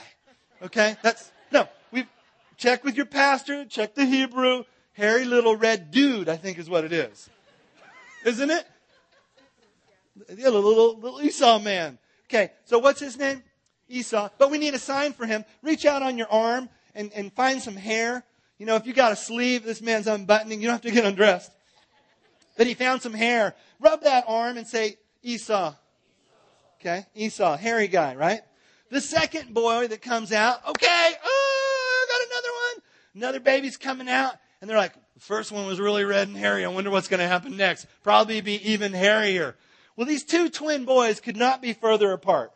Okay? 0.62 0.96
That's, 1.02 1.32
no, 1.50 1.68
we've 2.62 2.84
with 2.84 2.96
your 2.96 3.06
pastor, 3.06 3.64
check 3.64 3.94
the 3.94 4.04
Hebrew. 4.04 4.64
Hairy 4.92 5.26
little 5.26 5.56
red 5.56 5.90
dude, 5.90 6.28
I 6.28 6.36
think 6.36 6.58
is 6.58 6.70
what 6.70 6.84
it 6.84 6.92
is. 6.92 7.28
Isn't 8.24 8.50
it? 8.50 8.66
Yeah, 10.30 10.48
little, 10.48 10.62
little, 10.62 10.98
little 10.98 11.22
Esau 11.22 11.58
man. 11.58 11.98
Okay, 12.28 12.52
so 12.64 12.78
what's 12.78 13.00
his 13.00 13.18
name? 13.18 13.42
Esau. 13.88 14.30
But 14.38 14.50
we 14.50 14.58
need 14.58 14.74
a 14.74 14.78
sign 14.78 15.12
for 15.12 15.26
him. 15.26 15.44
Reach 15.62 15.84
out 15.84 16.02
on 16.02 16.16
your 16.18 16.30
arm 16.30 16.68
and, 16.94 17.12
and 17.14 17.32
find 17.32 17.60
some 17.60 17.76
hair. 17.76 18.24
You 18.58 18.66
know, 18.66 18.76
if 18.76 18.86
you 18.86 18.94
got 18.94 19.12
a 19.12 19.16
sleeve, 19.16 19.64
this 19.64 19.82
man's 19.82 20.06
unbuttoning, 20.06 20.60
you 20.60 20.66
don't 20.66 20.74
have 20.74 20.82
to 20.82 20.90
get 20.90 21.04
undressed. 21.04 21.52
But 22.56 22.66
he 22.66 22.74
found 22.74 23.02
some 23.02 23.12
hair. 23.12 23.54
Rub 23.78 24.02
that 24.02 24.24
arm 24.26 24.56
and 24.56 24.66
say, 24.66 24.96
Esau. 25.22 25.74
Okay, 26.80 27.06
Esau, 27.14 27.56
hairy 27.56 27.88
guy, 27.88 28.14
right? 28.14 28.40
The 28.90 29.00
second 29.00 29.52
boy 29.52 29.88
that 29.88 30.00
comes 30.00 30.32
out, 30.32 30.66
okay, 30.68 31.10
oh, 31.24 32.06
I 32.06 32.06
got 32.08 32.20
another 32.30 32.52
one. 32.52 32.82
Another 33.16 33.40
baby's 33.40 33.78
coming 33.78 34.08
out. 34.08 34.34
And 34.60 34.68
they're 34.68 34.76
like, 34.76 34.92
the 35.14 35.20
first 35.20 35.50
one 35.50 35.66
was 35.66 35.80
really 35.80 36.04
red 36.04 36.28
and 36.28 36.36
hairy. 36.36 36.64
I 36.64 36.68
wonder 36.68 36.90
what's 36.90 37.08
going 37.08 37.20
to 37.20 37.26
happen 37.26 37.56
next. 37.56 37.86
Probably 38.02 38.40
be 38.42 38.72
even 38.72 38.92
hairier. 38.92 39.56
Well, 39.96 40.06
these 40.06 40.24
two 40.24 40.50
twin 40.50 40.84
boys 40.84 41.20
could 41.20 41.36
not 41.36 41.62
be 41.62 41.72
further 41.72 42.12
apart. 42.12 42.52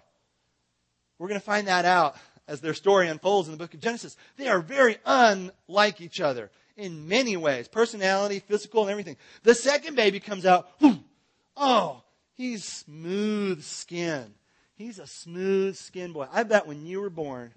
We're 1.19 1.29
going 1.29 1.41
to 1.41 1.45
find 1.45 1.69
that 1.69 1.85
out 1.87 2.17
as 2.47 2.61
their 2.61 2.75
story 2.75 3.09
unfolds 3.09 3.49
in 3.49 3.53
the 3.53 3.59
book 3.59 3.73
of 3.75 3.81
Genesis. 3.81 4.17
They 4.37 4.49
are 4.49 4.61
very 4.61 4.99
unlike 5.07 6.01
each 6.01 6.21
other 6.21 6.51
in 6.77 7.09
many 7.09 7.37
ways 7.37 7.69
personality, 7.69 8.41
physical, 8.41 8.83
and 8.83 8.91
everything. 8.91 9.17
The 9.43 9.55
second 9.55 9.97
baby 9.97 10.21
comes 10.21 10.45
out, 10.45 10.71
oh, 11.57 12.03
he's 12.35 12.65
smooth 12.65 13.63
skin. 13.63 14.35
He's 14.75 14.99
a 14.99 15.07
smooth 15.07 15.77
skin 15.77 16.13
boy. 16.13 16.27
I 16.33 16.43
bet 16.43 16.67
when 16.67 16.87
you 16.87 17.01
were 17.01 17.11
born, 17.11 17.53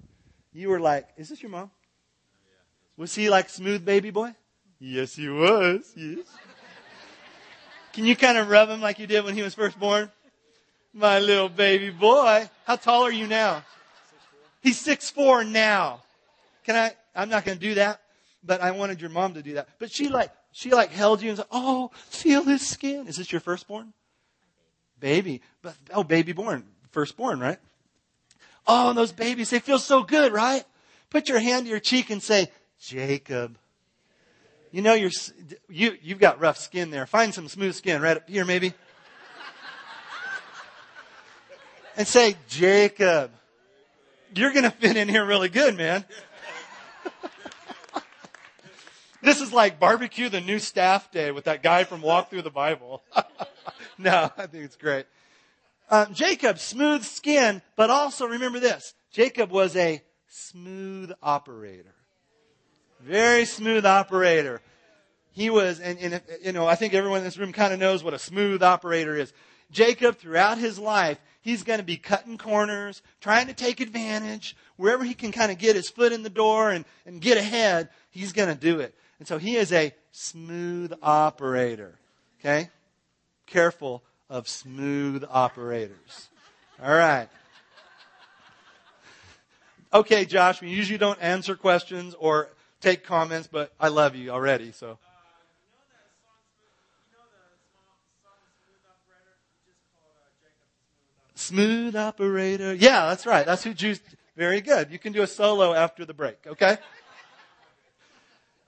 you 0.52 0.70
were 0.70 0.80
like, 0.80 1.08
is 1.18 1.30
this 1.30 1.42
your 1.42 1.52
mom? 1.52 1.72
Was 2.98 3.16
he 3.16 3.30
like 3.30 3.50
smooth 3.50 3.84
baby 3.84 4.12
boy? 4.12 4.36
Yes, 4.80 5.16
he 5.16 5.30
was. 5.30 5.92
Yes. 5.96 6.26
Can 7.94 8.06
you 8.06 8.16
kind 8.16 8.38
of 8.38 8.50
rub 8.50 8.70
him 8.70 8.82
like 8.82 9.00
you 9.00 9.08
did 9.08 9.24
when 9.24 9.36
he 9.36 9.42
was 9.42 9.54
first 9.54 9.80
born? 9.80 10.12
My 10.94 11.20
little 11.20 11.50
baby 11.50 11.90
boy. 11.90 12.50
How 12.66 12.76
tall 12.76 13.04
are 13.04 13.12
you 13.12 13.28
now? 13.28 13.64
He's 14.62 14.80
six 14.80 15.10
four 15.10 15.44
now. 15.44 16.02
Can 16.66 16.76
I? 16.76 16.92
I'm 17.16 17.30
not 17.30 17.46
going 17.46 17.58
to 17.58 17.64
do 17.64 17.76
that, 17.76 18.02
but 18.44 18.62
I 18.62 18.72
wanted 18.72 19.02
your 19.02 19.10
mom 19.10 19.34
to 19.36 19.44
do 19.44 19.54
that. 19.56 19.70
But 19.80 19.92
she 19.92 20.10
like 20.10 20.32
she 20.52 20.72
like 20.72 20.92
held 20.92 21.22
you 21.22 21.30
and 21.30 21.38
said, 21.38 21.48
"Oh, 21.52 21.92
feel 22.10 22.44
his 22.44 22.66
skin." 22.66 23.08
Is 23.08 23.18
this 23.18 23.32
your 23.32 23.42
firstborn? 23.42 23.94
Baby, 25.00 25.42
but 25.62 25.76
oh, 25.94 26.04
baby 26.04 26.32
born, 26.32 26.64
firstborn, 26.92 27.40
right? 27.40 27.60
Oh, 28.66 28.90
and 28.90 28.98
those 28.98 29.12
babies, 29.12 29.50
they 29.50 29.60
feel 29.60 29.80
so 29.80 30.04
good, 30.04 30.32
right? 30.32 30.64
Put 31.10 31.28
your 31.28 31.40
hand 31.40 31.66
to 31.66 31.70
your 31.70 31.82
cheek 31.82 32.10
and 32.10 32.24
say, 32.24 32.50
Jacob. 32.84 33.58
You 34.72 34.82
know 34.82 34.94
you're 34.94 35.12
you 35.70 35.98
you've 36.02 36.20
got 36.20 36.42
rough 36.42 36.58
skin 36.58 36.90
there. 36.90 37.06
Find 37.06 37.34
some 37.34 37.48
smooth 37.48 37.76
skin 37.76 38.02
right 38.02 38.18
up 38.18 38.30
here, 38.30 38.44
maybe. 38.44 38.74
and 41.96 42.08
say, 42.08 42.36
Jacob. 42.50 43.32
You're 44.36 44.52
going 44.52 44.64
to 44.64 44.72
fit 44.72 44.98
in 44.98 45.08
here 45.08 45.24
really 45.24 45.48
good, 45.48 45.78
man. 45.78 46.04
this 49.22 49.42
is 49.42 49.54
like 49.54 49.80
barbecue 49.80 50.28
the 50.28 50.42
new 50.42 50.58
staff 50.58 51.12
day 51.12 51.30
with 51.30 51.44
that 51.44 51.62
guy 51.62 51.84
from 51.84 52.02
Walk 52.02 52.32
Through 52.32 52.42
the 52.42 52.50
Bible. 52.50 53.04
no, 54.00 54.32
I 54.36 54.48
think 54.48 54.66
it's 54.66 54.76
great. 54.76 55.06
Um, 55.92 56.16
Jacob, 56.16 56.58
smooth 56.58 57.04
skin, 57.04 57.62
but 57.76 57.92
also 57.92 58.26
remember 58.26 58.60
this. 58.60 58.96
Jacob 59.12 59.52
was 59.52 59.76
a 59.76 60.02
smooth 60.28 61.12
operator. 61.22 61.93
Very 63.06 63.44
smooth 63.44 63.86
operator. 63.86 64.62
He 65.34 65.50
was, 65.50 65.80
and, 65.80 66.00
and 66.00 66.22
you 66.42 66.54
know, 66.54 66.68
I 66.68 66.76
think 66.76 66.94
everyone 66.94 67.20
in 67.20 67.24
this 67.26 67.38
room 67.38 67.52
kind 67.52 67.74
of 67.74 67.80
knows 67.80 68.04
what 68.04 68.14
a 68.14 68.20
smooth 68.20 68.64
operator 68.64 69.18
is. 69.18 69.34
Jacob, 69.72 70.18
throughout 70.18 70.58
his 70.58 70.80
life, 70.80 71.18
he's 71.42 71.64
going 71.64 71.80
to 71.80 71.86
be 71.86 71.98
cutting 71.98 72.38
corners, 72.38 73.02
trying 73.20 73.48
to 73.48 73.54
take 73.54 73.82
advantage. 73.82 74.56
Wherever 74.78 75.04
he 75.04 75.14
can 75.14 75.32
kind 75.32 75.52
of 75.52 75.58
get 75.58 75.76
his 75.76 75.90
foot 75.90 76.14
in 76.14 76.24
the 76.24 76.30
door 76.30 76.70
and, 76.70 76.86
and 77.06 77.20
get 77.20 77.38
ahead, 77.38 77.90
he's 78.10 78.32
going 78.32 78.50
to 78.50 78.56
do 78.56 78.80
it. 78.80 78.96
And 79.20 79.28
so 79.28 79.38
he 79.38 79.58
is 79.58 79.74
a 79.74 79.94
smooth 80.12 80.94
operator. 81.02 81.96
Okay? 82.40 82.70
Careful 83.48 84.02
of 84.30 84.48
smooth 84.48 85.26
operators. 85.30 86.30
All 86.82 86.96
right. 86.96 87.28
Okay, 89.94 90.26
Josh, 90.26 90.62
we 90.62 90.70
usually 90.70 90.98
don't 90.98 91.22
answer 91.22 91.56
questions 91.56 92.16
or 92.18 92.50
take 92.84 93.06
comments, 93.06 93.48
but 93.52 93.74
I 93.80 93.88
love 93.88 94.16
you 94.16 94.30
already, 94.30 94.72
so. 94.74 95.00
Smooth 101.36 101.96
operator. 101.96 102.74
Yeah, 102.74 103.08
that's 103.08 103.26
right. 103.26 103.46
That's 103.46 103.64
who 103.64 103.74
Jews. 103.74 104.00
Very 104.36 104.62
good. 104.62 104.92
You 104.92 105.00
can 105.00 105.14
do 105.14 105.24
a 105.24 105.28
solo 105.28 105.74
after 105.74 106.06
the 106.06 106.14
break. 106.14 106.38
Okay. 106.46 106.78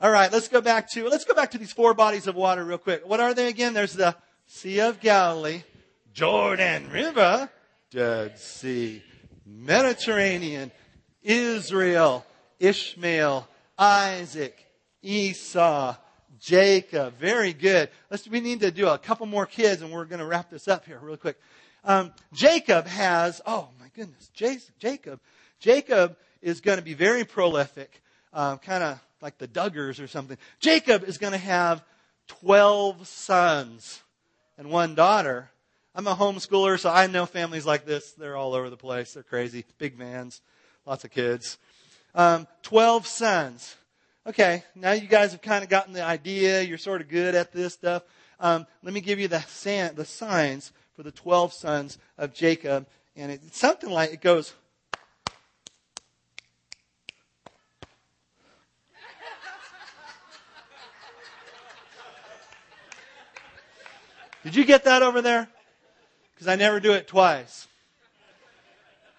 All 0.02 0.12
right. 0.12 0.32
Let's 0.32 0.48
go 0.48 0.62
back 0.62 0.90
to 0.92 1.08
let's 1.08 1.26
go 1.26 1.34
back 1.34 1.52
to 1.52 1.58
these 1.58 1.72
four 1.72 1.94
bodies 1.94 2.28
of 2.28 2.36
water 2.36 2.66
real 2.66 2.78
quick. 2.78 3.08
What 3.08 3.20
are 3.20 3.34
they 3.34 3.48
again? 3.48 3.74
There's 3.74 3.94
the 3.94 4.16
Sea 4.48 4.80
of 4.80 5.00
Galilee, 5.00 5.64
Jordan 6.14 6.90
River, 6.92 7.50
Dead 7.92 8.38
Sea, 8.38 9.04
Mediterranean, 9.46 10.72
Israel, 11.24 12.26
Ishmael, 12.60 13.48
Isaac, 13.78 14.66
Esau, 15.02 15.96
Jacob. 16.40 17.18
Very 17.18 17.54
good. 17.54 17.90
Let's, 18.10 18.28
we 18.28 18.40
need 18.40 18.62
to 18.62 18.72
do 18.72 18.88
a 18.88 18.98
couple 18.98 19.26
more 19.26 19.46
kids 19.46 19.82
and 19.82 19.92
we're 19.92 20.06
going 20.06 20.20
to 20.20 20.26
wrap 20.26 20.50
this 20.50 20.68
up 20.68 20.86
here 20.86 21.00
real 21.02 21.18
quick. 21.18 21.38
Um, 21.84 22.14
Jacob 22.34 22.88
has, 22.88 23.42
oh 23.46 23.70
my 23.80 23.88
goodness, 23.96 24.30
Jacob. 24.34 25.20
Jacob 25.60 26.18
is 26.42 26.62
going 26.62 26.78
to 26.78 26.84
be 26.84 26.94
very 26.94 27.24
prolific, 27.24 28.02
uh, 28.34 28.58
kind 28.58 28.84
of 28.84 29.00
like 29.22 29.38
the 29.38 29.48
Duggars 29.48 30.02
or 30.02 30.08
something. 30.08 30.38
Jacob 30.60 31.04
is 31.04 31.18
going 31.18 31.34
to 31.34 31.38
have 31.38 31.84
12 32.28 33.08
sons 33.08 34.02
and 34.58 34.70
one 34.70 34.96
daughter. 34.96 35.50
I'm 35.94 36.08
a 36.08 36.16
homeschooler, 36.16 36.80
so 36.80 36.90
I 36.90 37.08
know 37.08 37.26
families 37.26 37.66
like 37.66 37.86
this. 37.86 38.12
They're 38.14 38.36
all 38.36 38.54
over 38.54 38.70
the 38.70 38.78
place. 38.78 39.14
They're 39.14 39.24
crazy. 39.24 39.64
Big 39.78 39.96
vans, 39.96 40.42
lots 40.86 41.04
of 41.04 41.12
kids. 41.12 41.58
Um, 42.16 42.48
12 42.64 43.06
sons. 43.06 43.76
Okay, 44.26 44.64
now 44.74 44.94
you 44.94 45.08
guys 45.08 45.34
have 45.34 45.42
kind 45.42 45.64
of 45.64 45.70
gotten 45.70 45.94
the 45.94 46.04
idea. 46.04 46.62
You're 46.62 46.78
sort 46.78 47.02
of 47.02 47.10
good 47.10 47.36
at 47.36 47.52
this 47.52 47.74
stuff. 47.74 48.04
Um, 48.40 48.66
let 48.82 48.94
me 48.94 49.02
give 49.02 49.20
you 49.20 49.28
the, 49.28 49.42
san- 49.42 49.96
the 49.96 50.06
signs 50.06 50.72
for 50.96 51.04
the 51.04 51.12
12 51.12 51.52
sons 51.54 51.98
of 52.18 52.34
Jacob. 52.34 52.88
And 53.18 53.32
it's 53.32 53.60
something 53.60 53.90
like 53.90 54.14
it 54.14 54.22
goes. 54.22 54.54
Did 64.44 64.56
you 64.56 64.64
get 64.64 64.86
that 64.86 65.02
over 65.02 65.22
there? 65.22 65.50
Because 66.34 66.48
I 66.48 66.56
never 66.56 66.80
do 66.80 66.94
it 66.94 67.08
twice. 67.08 67.68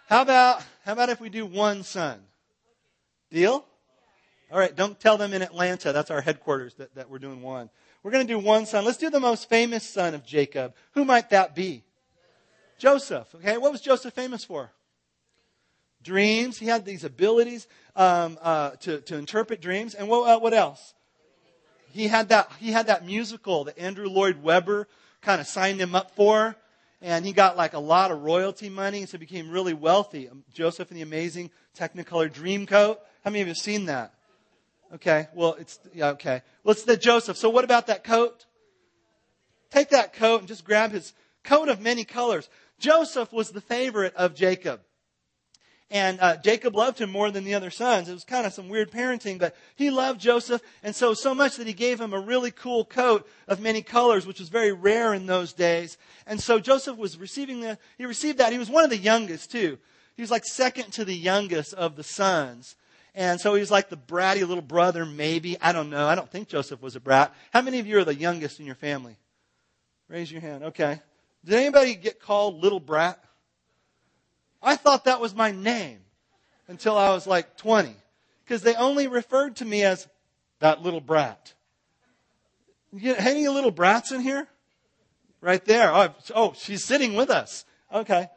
How 0.09 0.23
about 0.23 0.63
how 0.85 0.93
about 0.93 1.09
if 1.09 1.21
we 1.21 1.29
do 1.29 1.45
one 1.45 1.83
son? 1.83 2.21
Deal? 3.31 3.65
All 4.53 4.59
right, 4.59 4.75
don't 4.75 4.99
tell 5.01 5.17
them 5.17 5.33
in 5.33 5.43
Atlanta. 5.43 5.93
That's 5.93 6.11
our 6.11 6.21
headquarters 6.21 6.75
that, 6.75 6.95
that 6.95 7.11
we're 7.11 7.19
doing 7.19 7.43
one. 7.43 7.69
We're 8.03 8.13
going 8.13 8.27
to 8.27 8.33
do 8.33 8.39
one 8.39 8.67
son. 8.67 8.85
Let's 8.85 8.99
do 8.99 9.11
the 9.11 9.19
most 9.19 9.49
famous 9.49 9.83
son 9.83 10.15
of 10.15 10.25
Jacob. 10.25 10.75
Who 10.93 11.05
might 11.05 11.31
that 11.31 11.57
be? 11.57 11.83
Joseph. 12.79 13.35
Okay, 13.35 13.57
what 13.59 13.73
was 13.73 13.81
Joseph 13.81 14.15
famous 14.15 14.45
for? 14.45 14.71
Dreams. 16.03 16.59
He 16.59 16.67
had 16.67 16.85
these 16.85 17.03
abilities 17.03 17.67
um, 17.97 18.39
uh, 18.41 18.71
to, 18.83 19.01
to 19.01 19.17
interpret 19.17 19.61
dreams. 19.61 19.95
And 19.95 20.09
what, 20.09 20.29
uh, 20.29 20.39
what 20.39 20.55
else? 20.55 20.95
He 21.93 22.07
had 22.07 22.29
that. 22.29 22.53
He 22.61 22.71
had 22.71 22.87
that 22.89 23.05
musical 23.05 23.65
that 23.65 23.79
Andrew 23.79 24.09
Lloyd 24.09 24.43
Webber 24.43 24.87
kind 25.23 25.41
of 25.41 25.47
signed 25.47 25.81
him 25.81 25.95
up 25.95 26.15
for, 26.15 26.55
and 27.01 27.25
he 27.25 27.33
got 27.33 27.57
like 27.57 27.73
a 27.73 27.79
lot 27.79 28.11
of 28.11 28.23
royalty 28.23 28.69
money, 28.69 29.07
so 29.07 29.19
became 29.19 29.51
really 29.51 29.75
wealthy. 29.75 30.29
Um, 30.29 30.45
Joseph 30.53 30.91
and 30.91 30.99
the 30.99 31.03
Amazing 31.03 31.51
Technicolor 31.77 32.33
Dreamcoat. 32.33 32.99
How 33.27 33.33
many 33.33 33.41
of 33.41 33.49
you 33.49 33.55
have 33.55 33.57
seen 33.57 33.87
that? 33.87 34.15
Okay, 34.95 35.27
well, 35.35 35.57
it's, 35.59 35.81
yeah, 35.93 36.11
okay. 36.11 36.43
It's 36.65 36.85
the 36.85 36.97
Joseph. 36.97 37.37
So 37.37 37.51
what 37.51 37.65
about 37.65 37.89
that 37.89 38.05
coat? 38.05 38.47
Take 39.69 39.89
that 39.89 40.13
coat 40.13 40.39
and 40.39 40.49
just 40.49 40.65
grab 40.65 40.93
his 40.93 41.13
coat 41.43 41.69
of 41.69 41.81
many 41.81 42.05
colors. 42.05 42.49
Joseph 42.79 43.33
was 43.33 43.51
the 43.51 43.61
favorite 43.61 44.15
of 44.15 44.37
Jacob. 44.37 44.81
And 45.91 46.21
uh, 46.21 46.37
Jacob 46.37 46.77
loved 46.77 47.01
him 47.01 47.11
more 47.11 47.33
than 47.33 47.43
the 47.43 47.55
other 47.55 47.71
sons. 47.71 48.09
It 48.09 48.13
was 48.13 48.23
kind 48.23 48.47
of 48.47 48.53
some 48.53 48.69
weird 48.69 48.93
parenting, 48.93 49.41
but 49.41 49.57
he 49.75 49.91
loved 49.91 50.21
Joseph, 50.21 50.63
and 50.85 50.95
so 50.95 51.13
so 51.13 51.35
much 51.35 51.57
that 51.57 51.67
he 51.67 51.73
gave 51.73 52.01
him 52.01 52.13
a 52.13 52.21
really 52.21 52.53
cool 52.53 52.85
coat 52.85 53.29
of 53.49 53.59
many 53.59 53.83
colors, 53.83 54.25
which 54.25 54.39
was 54.39 54.51
very 54.51 54.71
rare 54.71 55.15
in 55.15 55.27
those 55.27 55.53
days. 55.53 55.99
And 56.29 56.41
so 56.41 56.61
Joseph 56.61 56.97
was 56.97 57.19
receiving 57.19 57.61
the 57.61 57.77
he 57.99 58.07
received 58.07 58.39
that. 58.39 58.53
He 58.53 58.59
was 58.59 58.71
one 58.71 58.85
of 58.85 58.91
the 58.91 58.97
youngest 58.97 59.51
too. 59.51 59.79
He 60.15 60.23
was 60.23 60.31
like 60.31 60.45
second 60.45 60.93
to 60.93 61.05
the 61.05 61.17
youngest 61.17 61.75
of 61.75 61.97
the 61.97 62.05
sons. 62.05 62.77
And 63.17 63.41
so 63.41 63.55
he's 63.55 63.71
like 63.71 63.89
the 63.89 63.97
bratty 63.97 64.47
little 64.47 64.63
brother, 64.63 65.07
maybe. 65.07 65.59
I 65.59 65.73
don't 65.73 65.89
know. 65.89 66.07
I 66.07 66.15
don't 66.15 66.31
think 66.31 66.49
Joseph 66.49 66.83
was 66.83 66.97
a 66.97 67.01
brat. 67.01 67.35
How 67.51 67.63
many 67.63 67.79
of 67.79 67.87
you 67.87 67.99
are 67.99 68.05
the 68.05 68.15
youngest 68.15 68.61
in 68.61 68.67
your 68.67 68.75
family? 68.75 69.17
Raise 70.07 70.31
your 70.31 70.43
hand. 70.43 70.65
Okay. 70.65 71.01
Did 71.43 71.55
anybody 71.55 71.95
get 71.95 72.21
called 72.21 72.63
little 72.63 72.79
brat? 72.79 73.19
I 74.63 74.77
thought 74.77 75.07
that 75.07 75.21
was 75.21 75.35
my 75.35 75.51
name 75.51 76.01
until 76.69 76.99
I 76.99 77.09
was 77.11 77.27
like 77.27 77.57
20 77.57 77.95
because 78.45 78.63
they 78.63 78.75
only 78.75 79.09
referred 79.09 79.57
to 79.57 79.65
me 79.65 79.83
as 79.83 80.07
that 80.59 80.83
little 80.83 81.01
brat. 81.01 81.55
You 82.93 83.15
any 83.15 83.49
little 83.49 83.71
brats 83.71 84.13
in 84.13 84.21
here? 84.21 84.47
Right 85.41 85.65
there. 85.65 85.91
Oh, 85.93 86.15
oh, 86.35 86.55
she's 86.55 86.85
sitting 86.85 87.15
with 87.15 87.31
us. 87.31 87.65
Okay. 87.93 88.29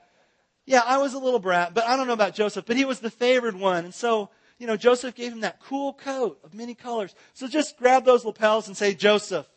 Yeah, 0.65 0.83
I 0.85 0.99
was 0.99 1.15
a 1.15 1.19
little 1.19 1.39
brat, 1.39 1.73
but 1.73 1.85
I 1.85 1.97
don't 1.97 2.07
know 2.07 2.13
about 2.13 2.35
Joseph, 2.35 2.65
but 2.65 2.77
he 2.77 2.85
was 2.85 2.99
the 2.99 3.09
favored 3.09 3.55
one. 3.55 3.85
And 3.85 3.93
so, 3.93 4.29
you 4.59 4.67
know, 4.67 4.77
Joseph 4.77 5.15
gave 5.15 5.31
him 5.31 5.41
that 5.41 5.59
cool 5.59 5.93
coat 5.93 6.39
of 6.43 6.53
many 6.53 6.75
colors. 6.75 7.15
So 7.33 7.47
just 7.47 7.77
grab 7.77 8.05
those 8.05 8.25
lapels 8.25 8.67
and 8.67 8.77
say, 8.77 8.93
Joseph. 8.93 9.47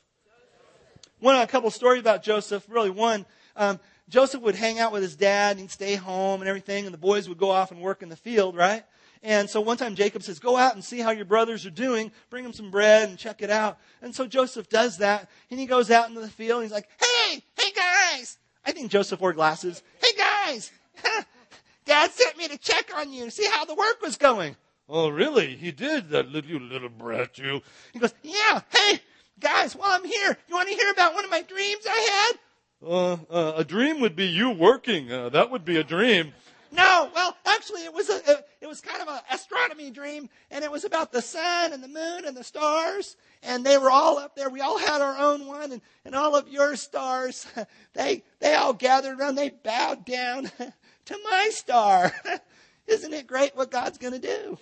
One, 1.18 1.36
a 1.36 1.46
couple 1.46 1.70
stories 1.70 2.00
about 2.00 2.22
Joseph. 2.22 2.64
Really, 2.68 2.90
one, 2.90 3.26
um, 3.56 3.78
Joseph 4.08 4.42
would 4.42 4.54
hang 4.56 4.78
out 4.78 4.92
with 4.92 5.02
his 5.02 5.16
dad 5.16 5.58
and 5.58 5.70
stay 5.70 5.96
home 5.96 6.40
and 6.40 6.48
everything, 6.48 6.84
and 6.84 6.94
the 6.94 6.98
boys 6.98 7.28
would 7.28 7.38
go 7.38 7.50
off 7.50 7.70
and 7.70 7.80
work 7.80 8.02
in 8.02 8.08
the 8.08 8.16
field, 8.16 8.56
right? 8.56 8.84
And 9.22 9.48
so 9.48 9.60
one 9.60 9.76
time 9.76 9.94
Jacob 9.94 10.22
says, 10.22 10.38
Go 10.38 10.56
out 10.56 10.74
and 10.74 10.84
see 10.84 10.98
how 10.98 11.10
your 11.10 11.24
brothers 11.24 11.64
are 11.64 11.70
doing. 11.70 12.10
Bring 12.28 12.42
them 12.42 12.52
some 12.52 12.70
bread 12.70 13.08
and 13.08 13.18
check 13.18 13.40
it 13.40 13.50
out. 13.50 13.78
And 14.00 14.14
so 14.14 14.26
Joseph 14.26 14.68
does 14.68 14.98
that, 14.98 15.28
and 15.50 15.60
he 15.60 15.66
goes 15.66 15.90
out 15.90 16.08
into 16.08 16.20
the 16.20 16.28
field 16.28 16.62
and 16.62 16.64
he's 16.64 16.72
like, 16.72 16.88
Hey, 17.00 17.42
hey 17.56 17.72
guys! 17.72 18.38
I 18.64 18.72
think 18.72 18.90
Joseph 18.90 19.20
wore 19.20 19.32
glasses. 19.32 19.82
Hey 20.02 20.12
guys! 20.16 20.72
Dad 21.84 22.10
sent 22.10 22.36
me 22.36 22.48
to 22.48 22.58
check 22.58 22.90
on 22.96 23.12
you, 23.12 23.30
see 23.30 23.46
how 23.46 23.64
the 23.64 23.74
work 23.74 24.00
was 24.02 24.16
going. 24.16 24.56
Oh, 24.88 25.08
really? 25.08 25.56
He 25.56 25.70
did, 25.72 26.10
that 26.10 26.28
little, 26.28 26.50
you 26.50 26.58
little 26.58 26.88
brat, 26.88 27.38
you. 27.38 27.62
He 27.92 27.98
goes, 27.98 28.14
Yeah, 28.22 28.60
hey, 28.70 29.00
guys, 29.38 29.74
while 29.74 29.90
I'm 29.92 30.04
here, 30.04 30.36
you 30.48 30.54
want 30.54 30.68
to 30.68 30.74
hear 30.74 30.90
about 30.90 31.14
one 31.14 31.24
of 31.24 31.30
my 31.30 31.42
dreams 31.42 31.84
I 31.88 32.28
had? 32.30 32.38
Uh, 32.86 33.16
uh, 33.30 33.52
a 33.56 33.64
dream 33.64 34.00
would 34.00 34.16
be 34.16 34.26
you 34.26 34.50
working. 34.50 35.10
Uh, 35.10 35.28
that 35.28 35.50
would 35.50 35.64
be 35.64 35.76
a 35.76 35.84
dream. 35.84 36.32
No, 36.72 37.10
well, 37.14 37.36
actually, 37.44 37.84
it 37.84 37.92
was 37.92 38.08
a, 38.08 38.44
it 38.62 38.66
was 38.66 38.80
kind 38.80 39.02
of 39.02 39.08
an 39.08 39.20
astronomy 39.30 39.90
dream, 39.90 40.30
and 40.50 40.64
it 40.64 40.72
was 40.72 40.84
about 40.84 41.12
the 41.12 41.20
sun 41.20 41.74
and 41.74 41.82
the 41.82 41.88
moon 41.88 42.24
and 42.24 42.34
the 42.34 42.42
stars, 42.42 43.16
and 43.42 43.64
they 43.64 43.76
were 43.76 43.90
all 43.90 44.18
up 44.18 44.34
there. 44.34 44.48
We 44.48 44.62
all 44.62 44.78
had 44.78 45.02
our 45.02 45.18
own 45.18 45.46
one, 45.46 45.72
and, 45.72 45.82
and 46.06 46.14
all 46.14 46.34
of 46.34 46.48
your 46.48 46.74
stars, 46.76 47.46
they 47.92 48.24
they 48.40 48.54
all 48.54 48.72
gathered 48.72 49.20
around. 49.20 49.34
They 49.34 49.50
bowed 49.50 50.06
down 50.06 50.50
to 51.04 51.18
my 51.24 51.50
star. 51.52 52.12
Isn't 52.86 53.12
it 53.12 53.26
great 53.26 53.54
what 53.54 53.70
God's 53.70 53.98
going 53.98 54.14
to 54.14 54.18
do? 54.18 54.58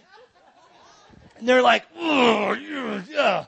And 1.41 1.49
they're 1.49 1.63
like, 1.63 1.87
oh, 1.97 2.53
yeah. 2.53 3.47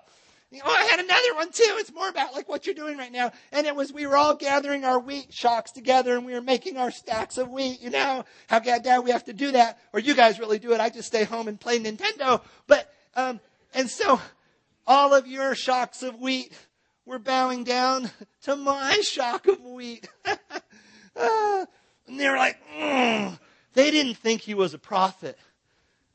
Oh, 0.64 0.70
I 0.70 0.84
had 0.84 1.00
another 1.00 1.34
one 1.34 1.50
too. 1.50 1.76
It's 1.78 1.92
more 1.92 2.08
about 2.08 2.34
like 2.34 2.48
what 2.48 2.64
you're 2.66 2.74
doing 2.74 2.96
right 2.96 3.12
now. 3.12 3.32
And 3.52 3.66
it 3.66 3.76
was, 3.76 3.92
we 3.92 4.06
were 4.06 4.16
all 4.16 4.34
gathering 4.34 4.84
our 4.84 4.98
wheat 4.98 5.32
shocks 5.32 5.72
together 5.72 6.16
and 6.16 6.24
we 6.24 6.32
were 6.32 6.42
making 6.42 6.78
our 6.78 6.90
stacks 6.90 7.36
of 7.36 7.50
wheat. 7.50 7.82
You 7.82 7.90
know 7.90 8.24
how 8.48 8.58
God, 8.60 8.82
dad, 8.82 9.00
we 9.00 9.10
have 9.10 9.24
to 9.24 9.34
do 9.34 9.52
that. 9.52 9.78
Or 9.92 10.00
you 10.00 10.14
guys 10.14 10.38
really 10.38 10.58
do 10.58 10.72
it. 10.72 10.80
I 10.80 10.88
just 10.88 11.08
stay 11.08 11.24
home 11.24 11.48
and 11.48 11.60
play 11.60 11.78
Nintendo. 11.78 12.42
But, 12.66 12.92
um, 13.14 13.40
and 13.74 13.90
so 13.90 14.20
all 14.86 15.14
of 15.14 15.26
your 15.26 15.54
shocks 15.54 16.02
of 16.02 16.18
wheat 16.18 16.52
were 17.04 17.18
bowing 17.18 17.64
down 17.64 18.10
to 18.42 18.56
my 18.56 19.00
shock 19.02 19.46
of 19.46 19.60
wheat. 19.60 20.08
uh, 20.24 20.36
and 22.06 22.20
they 22.20 22.28
were 22.28 22.36
like, 22.36 22.58
mm. 22.74 23.38
they 23.74 23.90
didn't 23.90 24.16
think 24.16 24.40
he 24.40 24.54
was 24.54 24.72
a 24.72 24.78
prophet. 24.78 25.38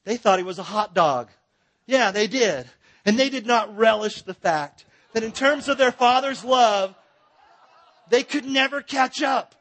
They 0.05 0.17
thought 0.17 0.39
he 0.39 0.45
was 0.45 0.59
a 0.59 0.63
hot 0.63 0.95
dog. 0.95 1.29
Yeah, 1.87 2.11
they 2.11 2.27
did. 2.27 2.67
And 3.05 3.17
they 3.17 3.29
did 3.29 3.47
not 3.47 3.75
relish 3.75 4.21
the 4.21 4.33
fact 4.33 4.85
that 5.13 5.23
in 5.23 5.31
terms 5.31 5.69
of 5.69 5.77
their 5.77 5.93
father's 5.93 6.43
love, 6.43 6.93
they 8.09 8.21
could 8.21 8.45
never 8.45 8.81
catch 8.81 9.23
up. 9.23 9.55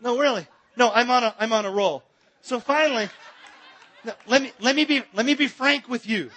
No, 0.00 0.18
really. 0.18 0.46
No, 0.76 0.90
I'm 0.90 1.10
on 1.10 1.24
a, 1.24 1.34
I'm 1.38 1.52
on 1.52 1.66
a 1.66 1.70
roll. 1.70 2.02
So 2.40 2.58
finally, 2.58 3.08
no, 4.04 4.14
let 4.26 4.42
me, 4.42 4.52
let 4.60 4.74
me 4.74 4.86
be, 4.86 5.02
let 5.12 5.26
me 5.26 5.34
be 5.34 5.46
frank 5.46 5.88
with 5.88 6.08
you. 6.08 6.30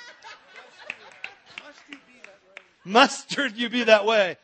Mustard 2.83 3.55
you 3.55 3.69
be 3.69 3.85
that 3.85 4.05
way. 4.05 4.37